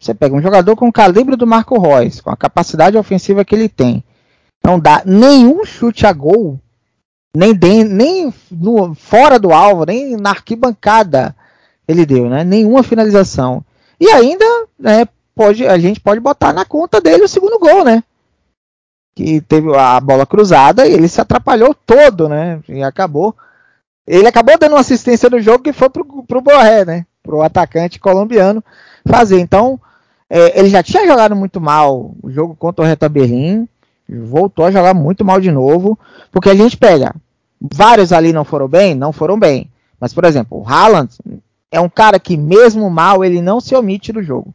Você 0.00 0.14
pega 0.14 0.36
um 0.36 0.42
jogador 0.42 0.76
com 0.76 0.86
o 0.86 0.92
calibre 0.92 1.34
do 1.34 1.46
Marco 1.46 1.76
Reus, 1.76 2.20
com 2.20 2.30
a 2.30 2.36
capacidade 2.36 2.96
ofensiva 2.96 3.44
que 3.44 3.54
ele 3.54 3.68
tem, 3.68 4.04
não 4.64 4.78
dá 4.78 5.02
nenhum 5.04 5.64
chute 5.64 6.06
a 6.06 6.12
gol 6.12 6.60
nem, 7.36 7.52
de, 7.52 7.82
nem 7.82 8.32
no, 8.48 8.94
fora 8.94 9.40
do 9.40 9.52
alvo, 9.52 9.84
nem 9.84 10.16
na 10.16 10.30
arquibancada 10.30 11.34
ele 11.88 12.06
deu, 12.06 12.30
né? 12.30 12.44
Nenhuma 12.44 12.84
finalização. 12.84 13.64
E 14.00 14.08
ainda, 14.10 14.44
né, 14.78 15.06
pode, 15.34 15.66
a 15.66 15.78
gente 15.78 16.00
pode 16.00 16.20
botar 16.20 16.52
na 16.52 16.64
conta 16.64 17.00
dele 17.00 17.24
o 17.24 17.28
segundo 17.28 17.58
gol, 17.58 17.84
né? 17.84 18.02
Que 19.14 19.40
teve 19.40 19.74
a 19.76 20.00
bola 20.00 20.26
cruzada 20.26 20.86
e 20.86 20.92
ele 20.92 21.08
se 21.08 21.20
atrapalhou 21.20 21.74
todo, 21.74 22.28
né? 22.28 22.60
E 22.68 22.82
acabou. 22.82 23.34
Ele 24.06 24.26
acabou 24.26 24.58
dando 24.58 24.72
uma 24.72 24.80
assistência 24.80 25.30
no 25.30 25.40
jogo 25.40 25.64
que 25.64 25.72
foi 25.72 25.88
pro, 25.88 26.04
pro 26.24 26.40
Borré, 26.40 26.84
né? 26.84 27.06
Pro 27.22 27.42
atacante 27.42 28.00
colombiano 28.00 28.62
fazer. 29.06 29.40
Então, 29.40 29.80
é, 30.28 30.58
ele 30.58 30.68
já 30.68 30.82
tinha 30.82 31.06
jogado 31.06 31.34
muito 31.36 31.60
mal 31.60 32.14
o 32.22 32.30
jogo 32.30 32.54
contra 32.56 32.84
o 32.84 32.88
Reta 32.88 33.08
Berlim. 33.08 33.68
Voltou 34.08 34.66
a 34.66 34.70
jogar 34.70 34.92
muito 34.94 35.24
mal 35.24 35.40
de 35.40 35.50
novo. 35.50 35.98
Porque 36.30 36.50
a 36.50 36.54
gente 36.54 36.76
pega 36.76 37.14
vários 37.72 38.12
ali 38.12 38.32
não 38.32 38.44
foram 38.44 38.68
bem, 38.68 38.94
não 38.94 39.12
foram 39.12 39.38
bem. 39.38 39.70
Mas, 39.98 40.12
por 40.12 40.24
exemplo, 40.24 40.60
o 40.60 40.68
Haaland 40.68 41.08
é 41.74 41.80
um 41.80 41.88
cara 41.88 42.20
que, 42.20 42.36
mesmo 42.36 42.88
mal, 42.88 43.24
ele 43.24 43.42
não 43.42 43.60
se 43.60 43.74
omite 43.74 44.12
do 44.12 44.22
jogo. 44.22 44.54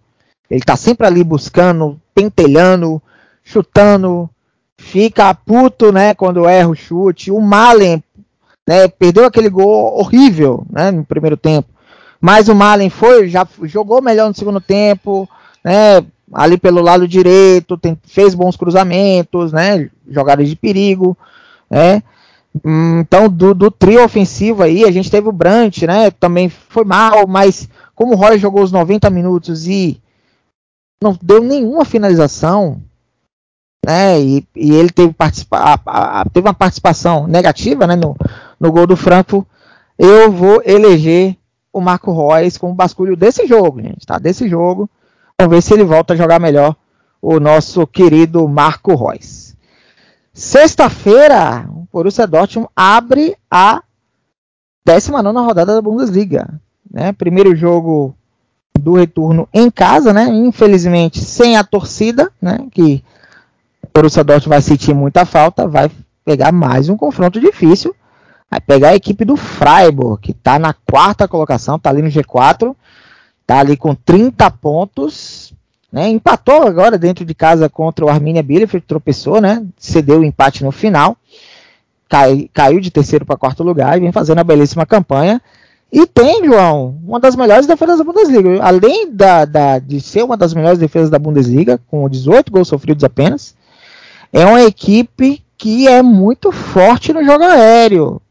Ele 0.49 0.61
tá 0.61 0.77
sempre 0.77 1.05
ali 1.05 1.21
buscando, 1.21 1.99
pentelhando, 2.15 3.01
chutando, 3.43 4.29
fica 4.77 5.33
puto, 5.33 5.91
né, 5.91 6.13
quando 6.13 6.47
erra 6.47 6.69
o 6.69 6.75
chute. 6.75 7.29
O 7.29 7.41
Malen, 7.41 8.01
né, 8.65 8.87
perdeu 8.87 9.25
aquele 9.25 9.49
gol 9.49 9.99
horrível, 9.99 10.65
né, 10.71 10.91
no 10.91 11.03
primeiro 11.03 11.35
tempo. 11.35 11.67
Mas 12.21 12.47
o 12.47 12.55
Malen 12.55 12.89
foi, 12.89 13.27
já 13.27 13.45
jogou 13.63 14.01
melhor 14.01 14.29
no 14.29 14.35
segundo 14.35 14.61
tempo, 14.61 15.29
né, 15.61 16.01
ali 16.33 16.57
pelo 16.57 16.81
lado 16.81 17.05
direito, 17.05 17.77
tem, 17.77 17.97
fez 18.03 18.33
bons 18.33 18.55
cruzamentos, 18.55 19.51
né, 19.51 19.89
jogadas 20.09 20.47
de 20.47 20.55
perigo, 20.55 21.17
né. 21.69 22.01
Então, 22.55 23.29
do, 23.29 23.53
do, 23.53 23.69
trio 23.69 24.03
ofensivo 24.03 24.63
aí, 24.63 24.83
a 24.83 24.91
gente 24.91 25.11
teve 25.11 25.29
o 25.29 25.33
Brant, 25.33 25.83
né? 25.83 26.09
Também 26.11 26.49
foi 26.49 26.83
mal, 26.83 27.27
mas 27.27 27.69
como 27.93 28.13
o 28.13 28.15
Roy 28.15 28.39
jogou 28.39 28.63
os 28.63 28.71
90 28.71 29.09
minutos 29.09 29.67
e 29.67 30.01
não 31.01 31.17
deu 31.21 31.43
nenhuma 31.43 31.85
finalização, 31.85 32.81
né? 33.85 34.19
E, 34.19 34.47
e 34.55 34.73
ele 34.73 34.89
teve, 34.89 35.13
participa 35.13 35.57
a, 35.57 36.21
a, 36.21 36.25
teve 36.25 36.47
uma 36.47 36.53
participação 36.53 37.27
negativa 37.27 37.85
né? 37.85 37.95
no, 37.95 38.15
no 38.59 38.71
gol 38.71 38.87
do 38.87 38.97
Franco. 38.97 39.47
Eu 39.97 40.31
vou 40.31 40.61
eleger 40.65 41.37
o 41.71 41.79
Marco 41.79 42.11
Reus 42.11 42.57
como 42.57 42.73
basculho 42.73 43.15
desse 43.15 43.45
jogo, 43.45 43.81
gente, 43.81 44.05
tá? 44.05 44.17
Desse 44.17 44.49
jogo. 44.49 44.89
Vamos 45.39 45.55
ver 45.55 45.61
se 45.61 45.73
ele 45.73 45.83
volta 45.83 46.13
a 46.13 46.17
jogar 46.17 46.39
melhor 46.39 46.75
o 47.21 47.39
nosso 47.39 47.85
querido 47.85 48.47
Marco 48.47 48.95
Reus. 48.95 49.55
Sexta-feira, 50.33 51.69
Borussia 51.91 52.27
Dortmund 52.27 52.69
abre 52.75 53.35
a 53.49 53.83
19 54.85 55.37
rodada 55.39 55.75
da 55.75 55.81
Bundesliga. 55.81 56.59
Né? 56.89 57.11
Primeiro 57.11 57.55
jogo 57.55 58.15
do 58.77 58.93
retorno 58.93 59.47
em 59.53 59.69
casa, 59.69 60.13
né? 60.13 60.25
infelizmente 60.27 61.19
sem 61.19 61.57
a 61.57 61.63
torcida, 61.63 62.31
né? 62.41 62.67
que 62.71 63.03
o 63.83 63.87
Borussia 63.93 64.23
Dortmund 64.23 64.49
vai 64.49 64.61
sentir 64.61 64.93
muita 64.93 65.25
falta, 65.25 65.67
vai 65.67 65.91
pegar 66.23 66.51
mais 66.51 66.89
um 66.89 66.97
confronto 66.97 67.39
difícil. 67.39 67.95
Vai 68.49 68.59
pegar 68.59 68.89
a 68.89 68.95
equipe 68.95 69.23
do 69.23 69.35
Freiburg, 69.35 70.19
que 70.21 70.31
está 70.31 70.57
na 70.57 70.73
quarta 70.73 71.27
colocação, 71.27 71.75
está 71.75 71.91
ali 71.91 72.01
no 72.01 72.09
G4, 72.09 72.75
está 73.41 73.59
ali 73.59 73.77
com 73.77 73.93
30 73.93 74.49
pontos, 74.49 75.53
né? 75.91 76.07
Empatou 76.09 76.63
agora 76.63 76.97
dentro 76.97 77.25
de 77.25 77.33
casa 77.33 77.69
contra 77.69 78.05
o 78.05 78.09
Arminia 78.09 78.43
Bielefeld, 78.43 78.85
tropeçou, 78.85 79.41
né? 79.41 79.65
cedeu 79.77 80.19
o 80.19 80.23
empate 80.23 80.63
no 80.63 80.71
final, 80.71 81.17
cai, 82.09 82.49
caiu 82.51 82.79
de 82.79 82.89
terceiro 82.89 83.25
para 83.25 83.37
quarto 83.37 83.63
lugar 83.63 83.95
e 83.95 84.01
vem 84.01 84.11
fazendo 84.11 84.39
uma 84.39 84.43
belíssima 84.43 84.85
campanha. 84.85 85.39
E 85.91 86.05
tem, 86.05 86.43
João, 86.43 86.99
uma 87.03 87.19
das 87.19 87.35
melhores 87.35 87.65
defesas 87.65 87.99
da 87.99 88.03
Bundesliga. 88.03 88.61
Além 88.61 89.11
da, 89.11 89.45
da, 89.45 89.79
de 89.79 90.01
ser 90.01 90.23
uma 90.23 90.35
das 90.35 90.53
melhores 90.53 90.79
defesas 90.79 91.09
da 91.09 91.17
Bundesliga, 91.17 91.79
com 91.87 92.09
18 92.09 92.51
gols 92.51 92.67
sofridos 92.67 93.03
apenas, 93.03 93.55
é 94.33 94.45
uma 94.45 94.61
equipe 94.61 95.43
que 95.57 95.87
é 95.87 96.01
muito 96.01 96.51
forte 96.51 97.13
no 97.13 97.23
jogo 97.23 97.43
aéreo. 97.43 98.21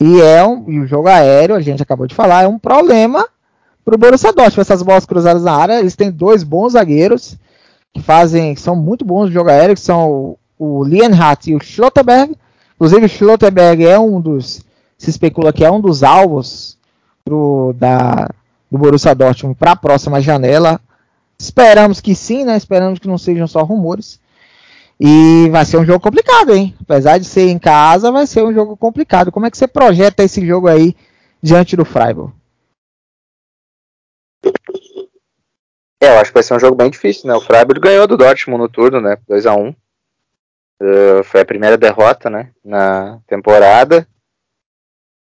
E, 0.00 0.20
é 0.20 0.44
um, 0.44 0.68
e 0.68 0.80
o 0.80 0.86
jogo 0.86 1.08
aéreo, 1.08 1.54
a 1.54 1.60
gente 1.60 1.82
acabou 1.82 2.06
de 2.06 2.14
falar, 2.14 2.44
é 2.44 2.48
um 2.48 2.58
problema 2.58 3.26
para 3.84 3.94
o 3.94 3.98
Borussia 3.98 4.32
Dortmund. 4.32 4.60
Essas 4.60 4.82
bolas 4.82 5.06
cruzadas 5.06 5.44
na 5.44 5.52
área, 5.52 5.78
eles 5.78 5.94
têm 5.94 6.10
dois 6.10 6.42
bons 6.42 6.72
zagueiros 6.72 7.36
que 7.92 8.02
fazem, 8.02 8.54
que 8.54 8.60
são 8.60 8.74
muito 8.74 9.04
bons 9.04 9.28
de 9.28 9.34
jogo 9.34 9.50
aéreo, 9.50 9.74
que 9.74 9.80
são 9.80 10.36
o, 10.58 10.80
o 10.80 10.84
Lienhardt 10.84 11.50
e 11.50 11.54
o 11.54 11.60
Schlotterberg. 11.60 12.34
Inclusive 12.80 13.08
Schlotterberg 13.10 13.84
é 13.84 13.98
um 13.98 14.18
dos, 14.18 14.64
se 14.96 15.10
especula 15.10 15.52
que 15.52 15.62
é 15.62 15.70
um 15.70 15.82
dos 15.82 16.02
alvos 16.02 16.78
pro, 17.22 17.74
da, 17.76 18.26
do 18.70 18.78
Borussia 18.78 19.14
Dortmund 19.14 19.54
para 19.54 19.72
a 19.72 19.76
próxima 19.76 20.18
janela. 20.18 20.80
Esperamos 21.38 22.00
que 22.00 22.14
sim, 22.14 22.42
né? 22.42 22.56
Esperamos 22.56 22.98
que 22.98 23.06
não 23.06 23.18
sejam 23.18 23.46
só 23.46 23.62
rumores. 23.62 24.18
E 24.98 25.50
vai 25.50 25.66
ser 25.66 25.76
um 25.76 25.84
jogo 25.84 26.00
complicado, 26.00 26.54
hein? 26.54 26.74
Apesar 26.80 27.18
de 27.18 27.26
ser 27.26 27.50
em 27.50 27.58
casa, 27.58 28.10
vai 28.10 28.26
ser 28.26 28.42
um 28.42 28.52
jogo 28.52 28.74
complicado. 28.78 29.30
Como 29.30 29.44
é 29.44 29.50
que 29.50 29.58
você 29.58 29.68
projeta 29.68 30.22
esse 30.22 30.46
jogo 30.46 30.66
aí 30.66 30.96
diante 31.42 31.76
do 31.76 31.84
Freiburg? 31.84 32.32
É, 36.02 36.14
eu 36.14 36.18
acho 36.18 36.30
que 36.30 36.34
vai 36.34 36.42
ser 36.42 36.54
um 36.54 36.60
jogo 36.60 36.76
bem 36.76 36.88
difícil, 36.88 37.28
né? 37.28 37.34
O 37.34 37.42
Freiburg 37.42 37.78
ganhou 37.78 38.06
do 38.06 38.16
Dortmund 38.16 38.62
no 38.62 38.70
turno, 38.70 39.02
né? 39.02 39.18
2 39.28 39.44
a 39.44 39.54
1 39.54 39.74
eh, 40.80 41.22
Foi 41.24 41.40
a 41.40 41.44
primeira 41.44 41.76
derrota, 41.76 42.30
né? 42.30 42.50
Na 42.64 43.20
temporada 43.26 44.06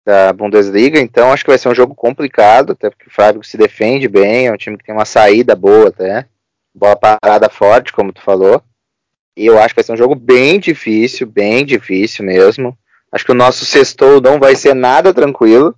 da 0.06 0.32
Bundesliga, 0.32 1.00
então 1.00 1.32
acho 1.32 1.44
que 1.44 1.50
vai 1.50 1.58
ser 1.58 1.68
um 1.68 1.74
jogo 1.74 1.96
complicado, 1.96 2.74
até 2.74 2.92
porque 2.92 3.08
o 3.08 3.12
Freiburg 3.12 3.48
se 3.48 3.58
defende 3.58 4.08
bem, 4.08 4.46
é 4.46 4.52
um 4.52 4.58
time 4.58 4.78
que 4.78 4.84
tem 4.84 4.94
uma 4.94 5.04
saída 5.04 5.56
boa 5.56 5.88
até, 5.88 6.28
bola 6.76 6.96
parada 6.96 7.50
forte, 7.50 7.92
como 7.92 8.14
tu 8.14 8.22
falou. 8.22 8.62
E 9.36 9.48
eu 9.48 9.58
acho 9.58 9.70
que 9.70 9.76
vai 9.78 9.84
ser 9.84 9.94
um 9.94 9.98
jogo 9.98 10.14
bem 10.14 10.60
difícil, 10.60 11.26
bem 11.26 11.66
difícil 11.66 12.24
mesmo. 12.24 12.78
Acho 13.12 13.26
que 13.26 13.32
o 13.32 13.36
nosso 13.36 13.66
sextou 13.66 14.22
não 14.22 14.40
vai 14.40 14.56
ser 14.56 14.74
nada 14.76 15.14
tranquilo. 15.14 15.76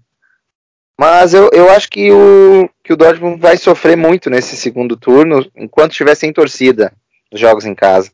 Mas 1.00 1.34
eu, 1.34 1.50
eu 1.54 1.70
acho 1.70 1.90
que 1.90 2.12
o, 2.12 2.68
que 2.84 2.92
o 2.92 2.98
Dortmund 2.98 3.40
vai 3.40 3.56
sofrer 3.56 3.96
muito 3.96 4.30
nesse 4.30 4.58
segundo 4.58 4.98
turno, 4.98 5.46
enquanto 5.56 5.92
estiver 5.92 6.16
sem 6.16 6.34
torcida 6.34 6.92
nos 7.32 7.40
jogos 7.40 7.66
em 7.66 7.76
casa. 7.76 8.12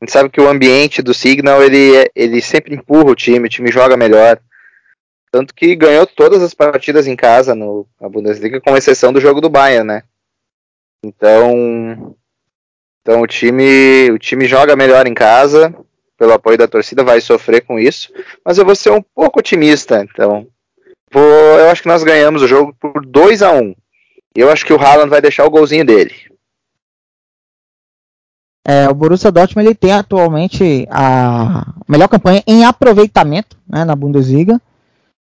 A 0.00 0.04
gente 0.04 0.12
sabe 0.12 0.30
que 0.30 0.40
o 0.40 0.48
ambiente 0.48 1.02
do 1.02 1.12
Signal, 1.12 1.62
ele, 1.62 2.10
ele 2.14 2.40
sempre 2.40 2.74
empurra 2.74 3.10
o 3.10 3.14
time, 3.14 3.46
o 3.46 3.50
time 3.50 3.70
joga 3.70 3.96
melhor. 3.96 4.40
Tanto 5.30 5.54
que 5.54 5.76
ganhou 5.76 6.06
todas 6.06 6.42
as 6.42 6.54
partidas 6.54 7.06
em 7.06 7.14
casa 7.14 7.54
no, 7.54 7.86
na 8.00 8.08
Bundesliga, 8.08 8.60
com 8.60 8.76
exceção 8.76 9.12
do 9.12 9.20
jogo 9.20 9.40
do 9.40 9.50
Bayern, 9.50 9.86
né? 9.86 10.02
Então, 11.04 12.16
então 13.02 13.20
o 13.20 13.26
time, 13.26 14.10
o 14.10 14.18
time 14.18 14.46
joga 14.46 14.74
melhor 14.74 15.06
em 15.06 15.14
casa, 15.14 15.74
pelo 16.18 16.32
apoio 16.32 16.58
da 16.58 16.66
torcida, 16.66 17.04
vai 17.04 17.20
sofrer 17.20 17.60
com 17.60 17.78
isso. 17.78 18.12
Mas 18.44 18.58
eu 18.58 18.64
vou 18.64 18.74
ser 18.74 18.90
um 18.90 19.02
pouco 19.02 19.38
otimista, 19.38 20.02
então 20.02 20.48
Vou, 21.12 21.22
eu 21.22 21.68
acho 21.68 21.82
que 21.82 21.88
nós 21.88 22.04
ganhamos 22.04 22.40
o 22.40 22.46
jogo 22.46 22.74
por 22.78 23.04
2 23.04 23.42
a 23.42 23.52
1 23.52 23.58
um. 23.58 23.74
Eu 24.34 24.48
acho 24.50 24.64
que 24.64 24.72
o 24.72 24.80
Haaland 24.80 25.10
vai 25.10 25.20
deixar 25.20 25.44
o 25.44 25.50
golzinho 25.50 25.84
dele. 25.84 26.14
É, 28.70 28.88
o 28.88 28.94
Borussia 28.94 29.32
Dortmund 29.32 29.66
ele 29.66 29.74
tem 29.74 29.90
atualmente 29.90 30.86
a 30.92 31.74
melhor 31.88 32.06
campanha 32.06 32.40
em 32.46 32.64
aproveitamento 32.64 33.56
né, 33.68 33.84
na 33.84 33.96
Bundesliga 33.96 34.60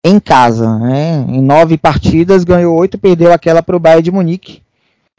em 0.05 0.18
casa. 0.18 0.76
Né? 0.80 1.24
Em 1.28 1.41
nove 1.41 1.78
partidas 1.78 2.43
ganhou 2.43 2.76
oito, 2.76 2.99
perdeu 2.99 3.32
aquela 3.32 3.62
para 3.62 3.76
o 3.76 3.78
Bayern 3.78 4.03
de 4.03 4.11
Munique. 4.11 4.61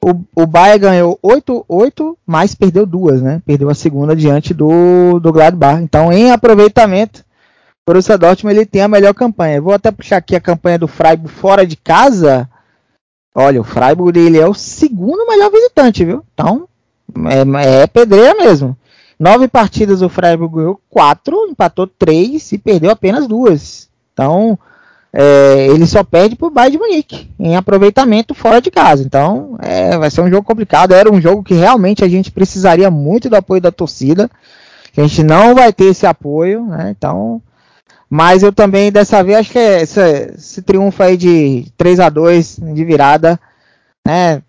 O, 0.04 0.20
o 0.36 0.46
Bayern 0.46 0.80
ganhou 0.80 1.18
oito, 1.22 1.64
oito, 1.70 2.18
mas 2.28 2.54
perdeu 2.54 2.86
duas, 2.86 3.22
né? 3.22 3.42
Perdeu 3.46 3.70
a 3.70 3.74
segunda 3.74 4.14
diante 4.14 4.54
do, 4.54 5.20
do 5.20 5.32
Gladbach. 5.32 5.82
Então, 5.82 6.12
em 6.12 6.32
aproveitamento, 6.32 7.24
Borussia 7.88 8.18
Dortmund 8.18 8.58
ele 8.58 8.66
tem 8.66 8.82
a 8.82 8.88
melhor 8.90 9.14
campanha. 9.14 9.62
Vou 9.62 9.74
até 9.74 9.92
puxar 9.92 10.18
aqui 10.18 10.36
a 10.36 10.42
campanha 10.42 10.80
do 10.80 10.88
Freiburg 10.90 11.30
fora 11.30 11.66
de 11.66 11.78
casa. 11.78 12.50
Olha, 13.34 13.62
o 13.62 13.64
Freiburg 13.64 14.20
ele 14.20 14.38
é 14.38 14.48
o 14.48 14.54
segundo 14.54 15.26
melhor 15.26 15.50
visitante, 15.52 16.04
viu? 16.04 16.24
Então, 16.34 16.68
É, 17.30 17.82
é 17.82 17.88
pedreira 17.88 18.36
mesmo. 18.36 18.78
Nove 19.20 19.48
partidas 19.48 20.02
o 20.02 20.10
Freiburg 20.10 20.56
ganhou 20.56 20.80
quatro, 20.90 21.48
empatou 21.50 21.86
três 21.86 22.52
e 22.52 22.58
perdeu 22.58 22.90
apenas 22.90 23.28
duas. 23.28 23.90
Então, 24.14 24.58
é, 25.12 25.68
ele 25.68 25.86
só 25.86 26.04
perde 26.04 26.36
para 26.36 26.48
o 26.48 26.52
Bayern 26.52 26.78
de 26.78 26.84
Munique 26.84 27.30
em 27.40 27.56
aproveitamento 27.56 28.34
fora 28.34 28.62
de 28.62 28.72
casa. 28.72 29.04
Então, 29.04 29.58
é, 29.62 29.98
vai 29.98 30.10
ser 30.10 30.22
um 30.22 30.30
jogo 30.30 30.44
complicado. 30.44 30.94
Era 30.94 31.12
um 31.12 31.20
jogo 31.20 31.44
que 31.44 31.54
realmente 31.54 32.04
a 32.04 32.08
gente 32.08 32.32
precisaria 32.32 32.90
muito 32.90 33.30
do 33.30 33.36
apoio 33.36 33.62
da 33.62 33.72
torcida. 33.72 34.30
A 34.96 35.02
gente 35.02 35.24
não 35.24 35.56
vai 35.56 35.74
ter 35.74 35.86
esse 35.86 36.06
apoio, 36.06 36.66
né? 36.66 36.94
Então, 36.98 37.42
mas 38.10 38.42
eu 38.42 38.52
também 38.52 38.92
dessa 38.92 39.24
vez 39.24 39.40
acho 39.40 39.52
que 39.52 39.60
esse, 39.60 40.02
esse 40.36 40.62
triunfo 40.62 41.04
aí 41.04 41.16
de 41.16 41.68
3 41.78 42.00
a 42.00 42.10
2 42.10 42.60
de 42.74 42.86
virada, 42.86 43.40
né? 44.06 44.42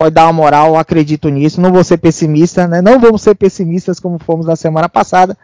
Pode 0.00 0.14
dar 0.14 0.24
uma 0.24 0.32
moral, 0.32 0.78
acredito 0.78 1.28
nisso. 1.28 1.60
Não 1.60 1.70
vou 1.70 1.84
ser 1.84 1.98
pessimista, 1.98 2.66
né? 2.66 2.80
Não 2.80 2.98
vamos 2.98 3.20
ser 3.20 3.34
pessimistas 3.34 4.00
como 4.00 4.18
fomos 4.18 4.46
na 4.46 4.56
semana 4.56 4.88
passada. 4.88 5.36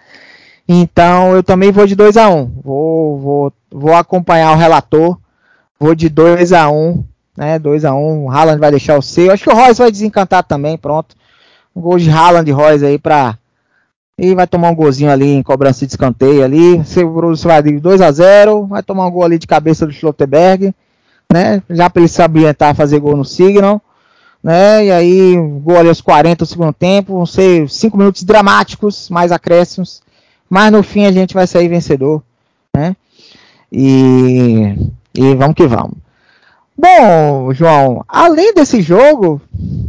Então 0.67 1.35
eu 1.35 1.43
também 1.43 1.71
vou 1.71 1.87
de 1.87 1.95
2 1.95 2.17
a 2.17 2.31
1 2.31 2.39
um. 2.39 2.51
vou, 2.65 3.19
vou, 3.19 3.53
vou 3.71 3.95
acompanhar 3.95 4.53
o 4.53 4.57
relator. 4.57 5.19
Vou 5.79 5.95
de 5.95 6.09
2 6.09 6.55
a 6.55 6.71
1 6.71 6.75
um, 6.75 7.05
né? 7.37 7.59
2 7.59 7.85
a 7.85 7.95
1 7.95 7.99
um. 7.99 8.25
O 8.25 8.31
Haaland 8.31 8.59
vai 8.59 8.71
deixar 8.71 8.97
o 8.97 9.03
seu. 9.03 9.31
Acho 9.31 9.45
que 9.45 9.51
o 9.51 9.55
Royce 9.55 9.83
vai 9.83 9.91
desencantar 9.91 10.43
também, 10.43 10.79
pronto. 10.79 11.15
Um 11.75 11.83
gol 11.83 11.99
de 11.99 12.09
Haaland 12.09 12.49
e 12.49 12.55
Royce 12.55 12.87
aí 12.87 12.99
para 12.99 13.37
e 14.19 14.35
vai 14.35 14.47
tomar 14.47 14.71
um 14.71 14.75
golzinho 14.75 15.11
ali 15.11 15.35
em 15.35 15.43
cobrança 15.43 15.85
de 15.85 15.93
escanteio 15.93 16.43
ali. 16.43 16.83
O 17.05 17.11
Borussia 17.11 17.49
vai 17.49 17.63
de 17.63 17.79
2 17.79 18.01
a 18.01 18.11
0 18.11 18.69
vai 18.69 18.83
tomar 18.83 19.07
um 19.07 19.11
gol 19.11 19.25
ali 19.25 19.39
de 19.39 19.47
cabeça 19.47 19.85
do 19.85 19.93
Schlotterberg, 19.93 20.75
né? 21.31 21.63
Já 21.69 21.91
para 21.91 22.01
ele 22.01 22.09
se 22.09 22.23
ambientar 22.23 22.75
fazer 22.75 22.99
gol 23.01 23.19
no 23.19 23.25
Signal, 23.27 23.83
né? 24.47 24.85
E 24.87 24.93
aí, 24.93 25.37
gol 25.61 25.77
ali 25.77 25.89
aos 25.89 26.01
40 26.01 26.45
do 26.45 26.49
segundo 26.49 26.73
tempo, 26.73 27.15
vão 27.15 27.27
ser 27.27 27.69
5 27.69 27.99
minutos 27.99 28.23
dramáticos, 28.23 29.11
mais 29.11 29.33
acréscimos, 29.33 30.01
mas 30.49 30.71
no 30.71 30.85
fim 30.85 31.05
a 31.05 31.11
gente 31.11 31.35
vai 31.35 31.49
sair 31.49 31.67
vencedor, 31.67 32.23
né? 32.73 32.95
E, 33.73 34.73
e 35.13 35.35
vamos 35.35 35.57
que 35.57 35.67
vamos. 35.67 35.97
Bom, 36.79 37.53
João, 37.53 38.05
além 38.07 38.55
desse 38.55 38.81
jogo, 38.81 39.43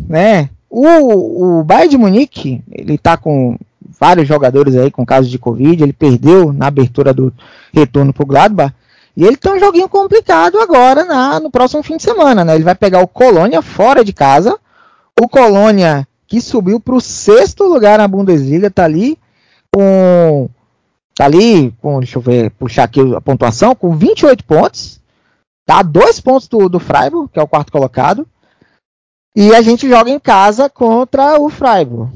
né? 0.09 0.49
O, 0.67 1.59
o 1.59 1.63
Bayern 1.63 1.89
de 1.91 1.97
Munique, 1.99 2.63
ele 2.71 2.97
tá 2.97 3.15
com 3.15 3.59
vários 3.99 4.27
jogadores 4.27 4.75
aí 4.75 4.89
com 4.89 5.05
casos 5.05 5.29
de 5.29 5.37
Covid. 5.37 5.83
Ele 5.83 5.93
perdeu 5.93 6.51
na 6.51 6.65
abertura 6.65 7.13
do 7.13 7.31
retorno 7.71 8.11
para 8.11 8.23
o 8.23 8.27
Gladbach. 8.27 8.73
E 9.17 9.25
ele 9.25 9.35
tem 9.35 9.51
um 9.51 9.59
joguinho 9.59 9.89
complicado 9.89 10.59
agora 10.59 11.03
na, 11.03 11.39
no 11.39 11.49
próximo 11.49 11.81
fim 11.81 11.97
de 11.97 12.03
semana. 12.03 12.45
Né? 12.45 12.53
Ele 12.53 12.63
vai 12.63 12.75
pegar 12.75 13.01
o 13.01 13.07
Colônia 13.07 13.63
fora 13.63 14.05
de 14.05 14.13
casa. 14.13 14.59
O 15.19 15.27
Colônia 15.27 16.07
que 16.27 16.39
subiu 16.39 16.79
para 16.79 16.93
o 16.93 17.01
sexto 17.01 17.63
lugar 17.63 17.97
na 17.97 18.07
Bundesliga, 18.07 18.69
tá 18.69 18.83
ali 18.83 19.17
com. 19.73 20.47
Tá 21.15 21.25
ali 21.25 21.71
com. 21.81 21.99
Deixa 21.99 22.19
eu 22.19 22.21
ver, 22.21 22.51
puxar 22.51 22.83
aqui 22.83 23.01
a 23.15 23.19
pontuação, 23.19 23.73
com 23.73 23.95
28 23.95 24.43
pontos. 24.43 25.01
Tá? 25.65 25.81
Dois 25.81 26.19
pontos 26.19 26.47
do, 26.47 26.69
do 26.69 26.79
Freiburg, 26.79 27.27
que 27.33 27.39
é 27.39 27.41
o 27.41 27.47
quarto 27.47 27.71
colocado. 27.71 28.27
E 29.35 29.55
a 29.55 29.63
gente 29.63 29.89
joga 29.89 30.11
em 30.11 30.19
casa 30.19 30.69
contra 30.69 31.39
o 31.39 31.49
Freiburg. 31.49 32.11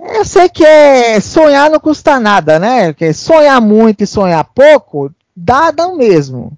Eu 0.00 0.24
sei 0.24 0.48
que 0.48 0.64
é, 0.64 1.20
sonhar 1.20 1.70
não 1.70 1.78
custa 1.78 2.18
nada, 2.18 2.58
né? 2.58 2.88
Porque 2.88 3.12
sonhar 3.12 3.60
muito 3.60 4.02
e 4.02 4.06
sonhar 4.06 4.42
pouco 4.44 5.12
dá, 5.36 5.70
mesmo. 5.96 6.56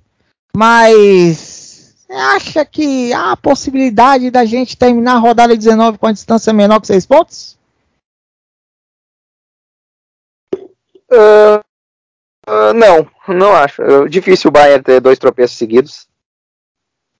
Mas 0.54 1.96
acha 2.08 2.64
que 2.64 3.12
há 3.12 3.32
a 3.32 3.36
possibilidade 3.36 4.30
da 4.30 4.44
gente 4.44 4.76
terminar 4.76 5.14
a 5.14 5.18
rodada 5.18 5.56
19 5.56 5.98
com 5.98 6.06
a 6.06 6.12
distância 6.12 6.52
menor 6.52 6.80
que 6.80 6.86
6 6.86 7.06
pontos? 7.06 7.58
Uh, 11.10 11.60
uh, 12.48 12.72
não, 12.74 13.10
não 13.34 13.54
acho. 13.54 13.82
Uh, 13.82 14.08
difícil 14.08 14.48
o 14.48 14.52
Bayern 14.52 14.82
ter 14.82 15.00
dois 15.00 15.18
tropeços 15.18 15.56
seguidos. 15.56 16.08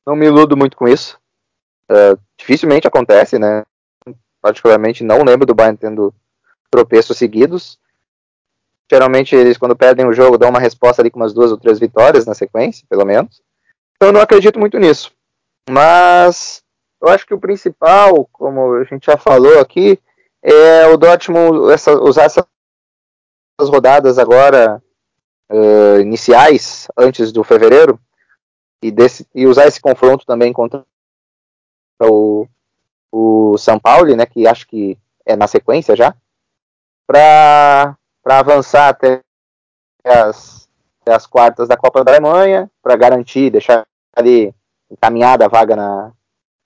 Não 0.07 0.17
me 0.17 0.27
iludo 0.27 0.57
muito 0.57 0.77
com 0.77 0.89
isso. 0.89 1.19
dificilmente 2.37 2.87
acontece, 2.87 3.39
né? 3.39 3.63
particularmente 4.43 5.05
não 5.05 5.23
lembro 5.23 5.47
do 5.47 5.55
Bayern 5.55 5.79
tendo 5.79 6.13
tropeços 6.69 7.17
seguidos. 7.17 7.79
Geralmente 8.91 9.35
eles 9.35 9.57
quando 9.57 9.77
perdem 9.77 10.07
o 10.07 10.13
jogo 10.13 10.39
dão 10.39 10.51
uma 10.51 10.61
resposta 10.61 11.01
ali 11.01 11.11
com 11.11 11.19
umas 11.19 11.33
duas 11.33 11.51
ou 11.51 11.59
três 11.59 11.79
vitórias 11.79 12.27
na 12.27 12.35
sequência, 12.35 12.87
pelo 12.89 13.05
menos. 13.05 13.43
Então 13.97 14.09
eu 14.09 14.13
não 14.13 14.21
acredito 14.21 14.59
muito 14.59 14.79
nisso. 14.79 15.13
Mas 15.69 16.63
eu 17.01 17.09
acho 17.09 17.27
que 17.27 17.35
o 17.35 17.41
principal, 17.41 18.29
como 18.33 18.75
a 18.75 18.85
gente 18.85 19.07
já 19.07 19.17
falou 19.17 19.59
aqui, 19.61 19.99
é 20.43 20.87
o 20.87 20.97
Dortmund 20.97 21.73
essa, 21.73 21.93
usar 22.01 22.25
essas 22.25 22.47
rodadas 23.61 24.19
agora 24.19 24.83
uh, 25.51 26.01
iniciais, 26.01 26.89
antes 26.97 27.33
do 27.33 27.45
fevereiro, 27.45 27.99
e, 28.83 28.91
desse, 28.91 29.27
e 29.35 29.47
usar 29.47 29.67
esse 29.67 29.81
confronto 29.81 30.27
também 30.27 30.53
contra 30.53 30.85
o, 32.01 32.49
o 33.13 33.57
São 33.57 33.79
Paulo, 33.79 34.15
né, 34.17 34.27
que 34.27 34.47
acho 34.47 34.67
que 34.67 34.99
é 35.25 35.37
na 35.37 35.47
sequência 35.47 35.95
já, 35.95 36.15
para 37.07 37.97
avançar 38.25 38.89
até 38.89 39.21
as, 40.05 40.69
até 41.01 41.15
as 41.15 41.27
quartas 41.27 41.69
da 41.69 41.77
Copa 41.77 42.05
da 42.05 42.13
Alemanha, 42.13 42.71
para 42.83 42.97
garantir, 42.97 43.51
deixar 43.51 43.85
ali 44.15 44.55
encaminhada 44.91 45.45
a 45.45 45.49
vaga 45.49 45.75
na, 45.75 46.13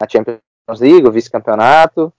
na 0.00 0.08
Champions 0.08 0.40
League, 0.80 1.06
o 1.06 1.12
vice-campeonato. 1.12 2.12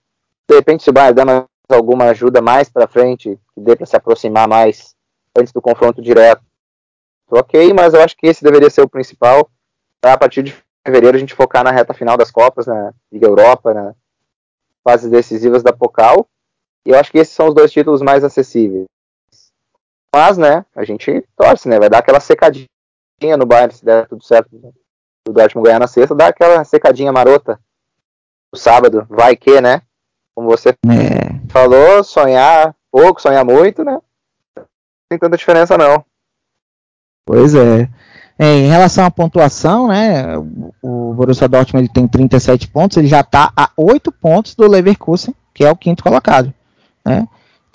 De 0.50 0.56
repente, 0.56 0.84
se 0.84 0.90
o 0.90 0.94
Bayern 0.94 1.16
dá 1.16 1.76
alguma 1.76 2.06
ajuda 2.06 2.42
mais 2.42 2.70
para 2.70 2.88
frente, 2.88 3.38
que 3.54 3.62
dê 3.62 3.76
para 3.76 3.86
se 3.86 3.96
aproximar 3.96 4.48
mais 4.48 4.96
antes 5.36 5.52
do 5.52 5.62
confronto 5.62 6.02
direto, 6.02 6.42
ok, 7.30 7.74
mas 7.74 7.94
eu 7.94 8.02
acho 8.02 8.16
que 8.16 8.28
esse 8.28 8.44
deveria 8.44 8.70
ser 8.70 8.82
o 8.82 8.90
principal. 8.90 9.50
a 10.02 10.18
partir 10.18 10.42
de 10.44 10.56
fevereiro 10.86 11.18
a 11.18 11.20
gente 11.20 11.36
focar 11.36 11.64
na 11.64 11.72
reta 11.72 11.94
final 11.94 12.16
das 12.16 12.32
Copas, 12.32 12.66
na 12.66 12.94
Liga 13.12 13.28
Europa, 13.28 13.74
na, 13.74 13.94
fases 14.88 15.12
decisivas 15.12 15.62
da 15.62 15.74
Pocal. 15.74 16.26
E 16.86 16.92
eu 16.92 16.98
acho 16.98 17.12
que 17.12 17.18
esses 17.18 17.34
são 17.34 17.50
os 17.50 17.54
dois 17.54 17.72
títulos 17.72 18.02
mais 18.02 18.24
acessíveis. 18.24 18.86
Mas, 20.14 20.38
né, 20.38 20.66
a 20.76 20.84
gente 20.84 21.24
torce, 21.36 21.68
né? 21.68 21.80
Vai 21.80 21.90
dar 21.90 22.00
aquela 22.00 22.20
secadinha 22.20 22.68
no 23.38 23.46
Bayern, 23.46 23.74
se 23.74 23.84
der 23.84 24.08
tudo 24.08 24.24
certo. 24.24 24.50
O 25.28 25.32
Dortmund 25.32 25.68
ganhar 25.68 25.80
na 25.80 25.88
sexta, 25.88 26.16
dá 26.16 26.28
aquela 26.28 26.64
secadinha 26.64 27.12
marota 27.12 27.60
no 28.52 28.58
sábado. 28.58 29.06
Vai 29.10 29.36
que, 29.36 29.60
né? 29.60 29.82
Como 30.34 30.48
você 30.48 30.70
é. 30.70 30.74
falou, 31.50 32.04
sonhar 32.04 32.74
pouco, 32.92 33.22
sonhar 33.22 33.44
muito, 33.44 33.84
né? 33.84 34.00
Não 34.56 34.66
tem 35.10 35.20
tanta 35.20 35.38
diferença, 35.38 35.78
não. 35.78 36.04
Pois 37.26 37.54
é. 37.56 37.90
É, 38.40 38.46
em 38.46 38.68
relação 38.68 39.04
à 39.04 39.10
pontuação, 39.10 39.88
né, 39.88 40.38
o 40.82 41.14
Borussia 41.14 41.48
Dortmund 41.48 41.86
ele 41.86 41.94
tem 41.94 42.08
37 42.08 42.68
pontos, 42.68 42.96
ele 42.96 43.08
já 43.08 43.22
está 43.22 43.52
a 43.56 43.72
8 43.76 44.12
pontos 44.12 44.54
do 44.54 44.68
Leverkusen, 44.68 45.34
que 45.54 45.66
é 45.66 45.72
o 45.72 45.76
quinto 45.76 46.04
colocado. 46.04 46.54
Né? 47.04 47.28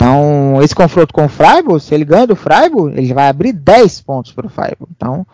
Então, 0.03 0.61
esse 0.61 0.75
confronto 0.75 1.15
com 1.15 1.27
o 1.27 1.29
Freiburg, 1.29 1.81
se 1.81 1.95
ele 1.95 2.05
ganha 2.05 2.27
do 2.27 2.35
Freiburg, 2.35 2.99
ele 2.99 3.15
vai 3.15 3.29
abrir 3.29 3.53
10 3.53 4.01
pontos 4.01 4.33
para 4.33 4.49
o 4.49 4.51
Freiburg. 4.51 4.91
Então, 4.91 5.25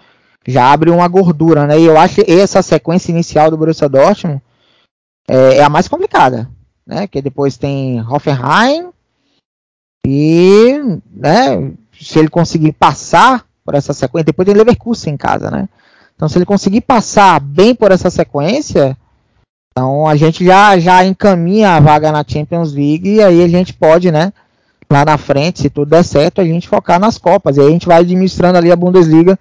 já 0.46 0.70
abre 0.70 0.90
uma 0.90 1.08
gordura. 1.08 1.66
Né? 1.66 1.80
E 1.80 1.84
eu 1.84 1.96
acho 1.96 2.16
que 2.16 2.30
essa 2.30 2.60
sequência 2.60 3.10
inicial 3.10 3.50
do 3.50 3.56
Borussia 3.56 3.88
Dortmund 3.88 4.42
é, 5.26 5.56
é 5.56 5.62
a 5.62 5.70
mais 5.70 5.88
complicada. 5.88 6.50
Né? 6.86 7.06
Que 7.06 7.22
depois 7.22 7.56
tem 7.56 8.02
Hoffenheim 8.02 8.90
e 10.06 11.00
né, 11.10 11.72
se 11.98 12.18
ele 12.18 12.28
conseguir 12.28 12.72
passar 12.72 13.46
por 13.64 13.74
essa 13.74 13.94
sequência. 13.94 14.26
Depois 14.26 14.44
tem 14.44 14.54
Leverkusen 14.54 15.14
em 15.14 15.16
casa, 15.16 15.50
né? 15.50 15.66
Então, 16.14 16.28
se 16.28 16.36
ele 16.36 16.44
conseguir 16.44 16.82
passar 16.82 17.40
bem 17.40 17.74
por 17.74 17.90
essa 17.90 18.10
sequência, 18.10 18.94
então 19.70 20.06
a 20.06 20.14
gente 20.14 20.44
já, 20.44 20.78
já 20.78 21.04
encaminha 21.06 21.70
a 21.70 21.80
vaga 21.80 22.12
na 22.12 22.24
Champions 22.26 22.72
League 22.72 23.14
e 23.14 23.22
aí 23.22 23.42
a 23.42 23.48
gente 23.48 23.72
pode, 23.72 24.10
né? 24.10 24.32
Lá 24.90 25.04
na 25.04 25.18
frente, 25.18 25.60
se 25.60 25.70
tudo 25.70 25.90
der 25.90 26.02
certo, 26.02 26.40
a 26.40 26.44
gente 26.44 26.68
focar 26.68 26.98
nas 26.98 27.18
Copas. 27.18 27.56
E 27.56 27.60
aí 27.60 27.66
a 27.66 27.70
gente 27.70 27.86
vai 27.86 27.98
administrando 27.98 28.56
ali 28.56 28.72
a 28.72 28.76
Bundesliga 28.76 29.38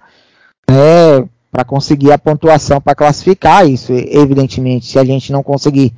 né, 0.68 1.26
para 1.50 1.64
conseguir 1.64 2.12
a 2.12 2.18
pontuação 2.18 2.80
para 2.80 2.94
classificar. 2.94 3.66
Isso, 3.66 3.92
evidentemente, 3.92 4.86
se 4.86 4.98
a 4.98 5.04
gente 5.04 5.32
não 5.32 5.42
conseguir 5.42 5.94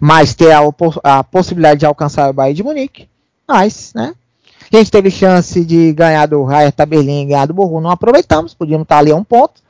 mais 0.00 0.34
ter 0.34 0.52
a, 0.52 0.60
a 1.02 1.24
possibilidade 1.24 1.80
de 1.80 1.86
alcançar 1.86 2.28
o 2.28 2.32
Bayern 2.32 2.56
de 2.56 2.62
Munique. 2.62 3.08
Mas, 3.46 3.92
né? 3.94 4.14
A 4.70 4.76
gente 4.76 4.90
teve 4.90 5.10
chance 5.10 5.64
de 5.64 5.92
ganhar 5.92 6.26
do 6.26 6.44
Hertha 6.44 6.84
Berlim 6.84 7.28
ganhar 7.28 7.46
do 7.46 7.54
Borrom, 7.54 7.80
não 7.80 7.90
aproveitamos, 7.90 8.52
podíamos 8.52 8.84
estar 8.84 8.98
ali 8.98 9.10
a 9.10 9.16
um 9.16 9.24
ponto. 9.24 9.62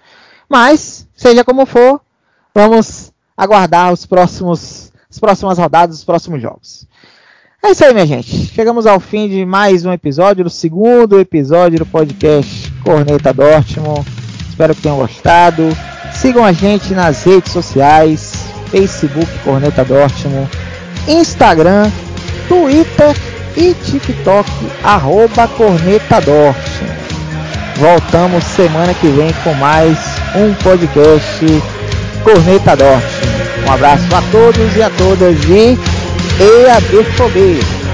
Mas, 0.48 1.06
seja 1.14 1.44
como 1.44 1.66
for, 1.66 2.00
vamos 2.54 3.12
aguardar 3.36 3.92
os 3.92 4.04
próximos, 4.04 4.92
as 5.08 5.18
próximas 5.18 5.58
rodadas, 5.58 5.98
os 5.98 6.04
próximos 6.04 6.42
jogos. 6.42 6.86
É 7.60 7.72
isso 7.72 7.84
aí, 7.84 7.92
minha 7.92 8.06
gente. 8.06 8.46
Chegamos 8.54 8.86
ao 8.86 9.00
fim 9.00 9.28
de 9.28 9.44
mais 9.44 9.84
um 9.84 9.92
episódio, 9.92 10.44
do 10.44 10.50
segundo 10.50 11.18
episódio 11.18 11.80
do 11.80 11.86
podcast 11.86 12.72
Corneta 12.84 13.32
Dortmund. 13.32 14.06
Espero 14.48 14.74
que 14.76 14.82
tenham 14.82 14.96
gostado. 14.96 15.64
Sigam 16.12 16.44
a 16.44 16.52
gente 16.52 16.94
nas 16.94 17.24
redes 17.24 17.50
sociais, 17.50 18.32
Facebook 18.70 19.26
Corneta 19.42 19.84
Dortmund, 19.84 20.48
Instagram, 21.08 21.90
Twitter 22.46 23.16
e 23.56 23.74
TikTok, 23.74 24.48
arroba 24.84 25.48
Corneta 25.48 26.20
Dortmund. 26.20 26.98
Voltamos 27.76 28.44
semana 28.44 28.94
que 28.94 29.08
vem 29.08 29.32
com 29.42 29.52
mais 29.54 29.98
um 30.36 30.54
podcast 30.62 31.44
Corneta 32.22 32.76
Dortmund. 32.76 33.66
Um 33.66 33.72
abraço 33.72 34.06
a 34.14 34.22
todos 34.30 34.76
e 34.76 34.82
a 34.82 34.90
todas 34.90 35.36
e... 35.44 35.97
E 36.40 36.68
a 36.70 36.80
de 36.80 37.04
fogueira. 37.16 37.87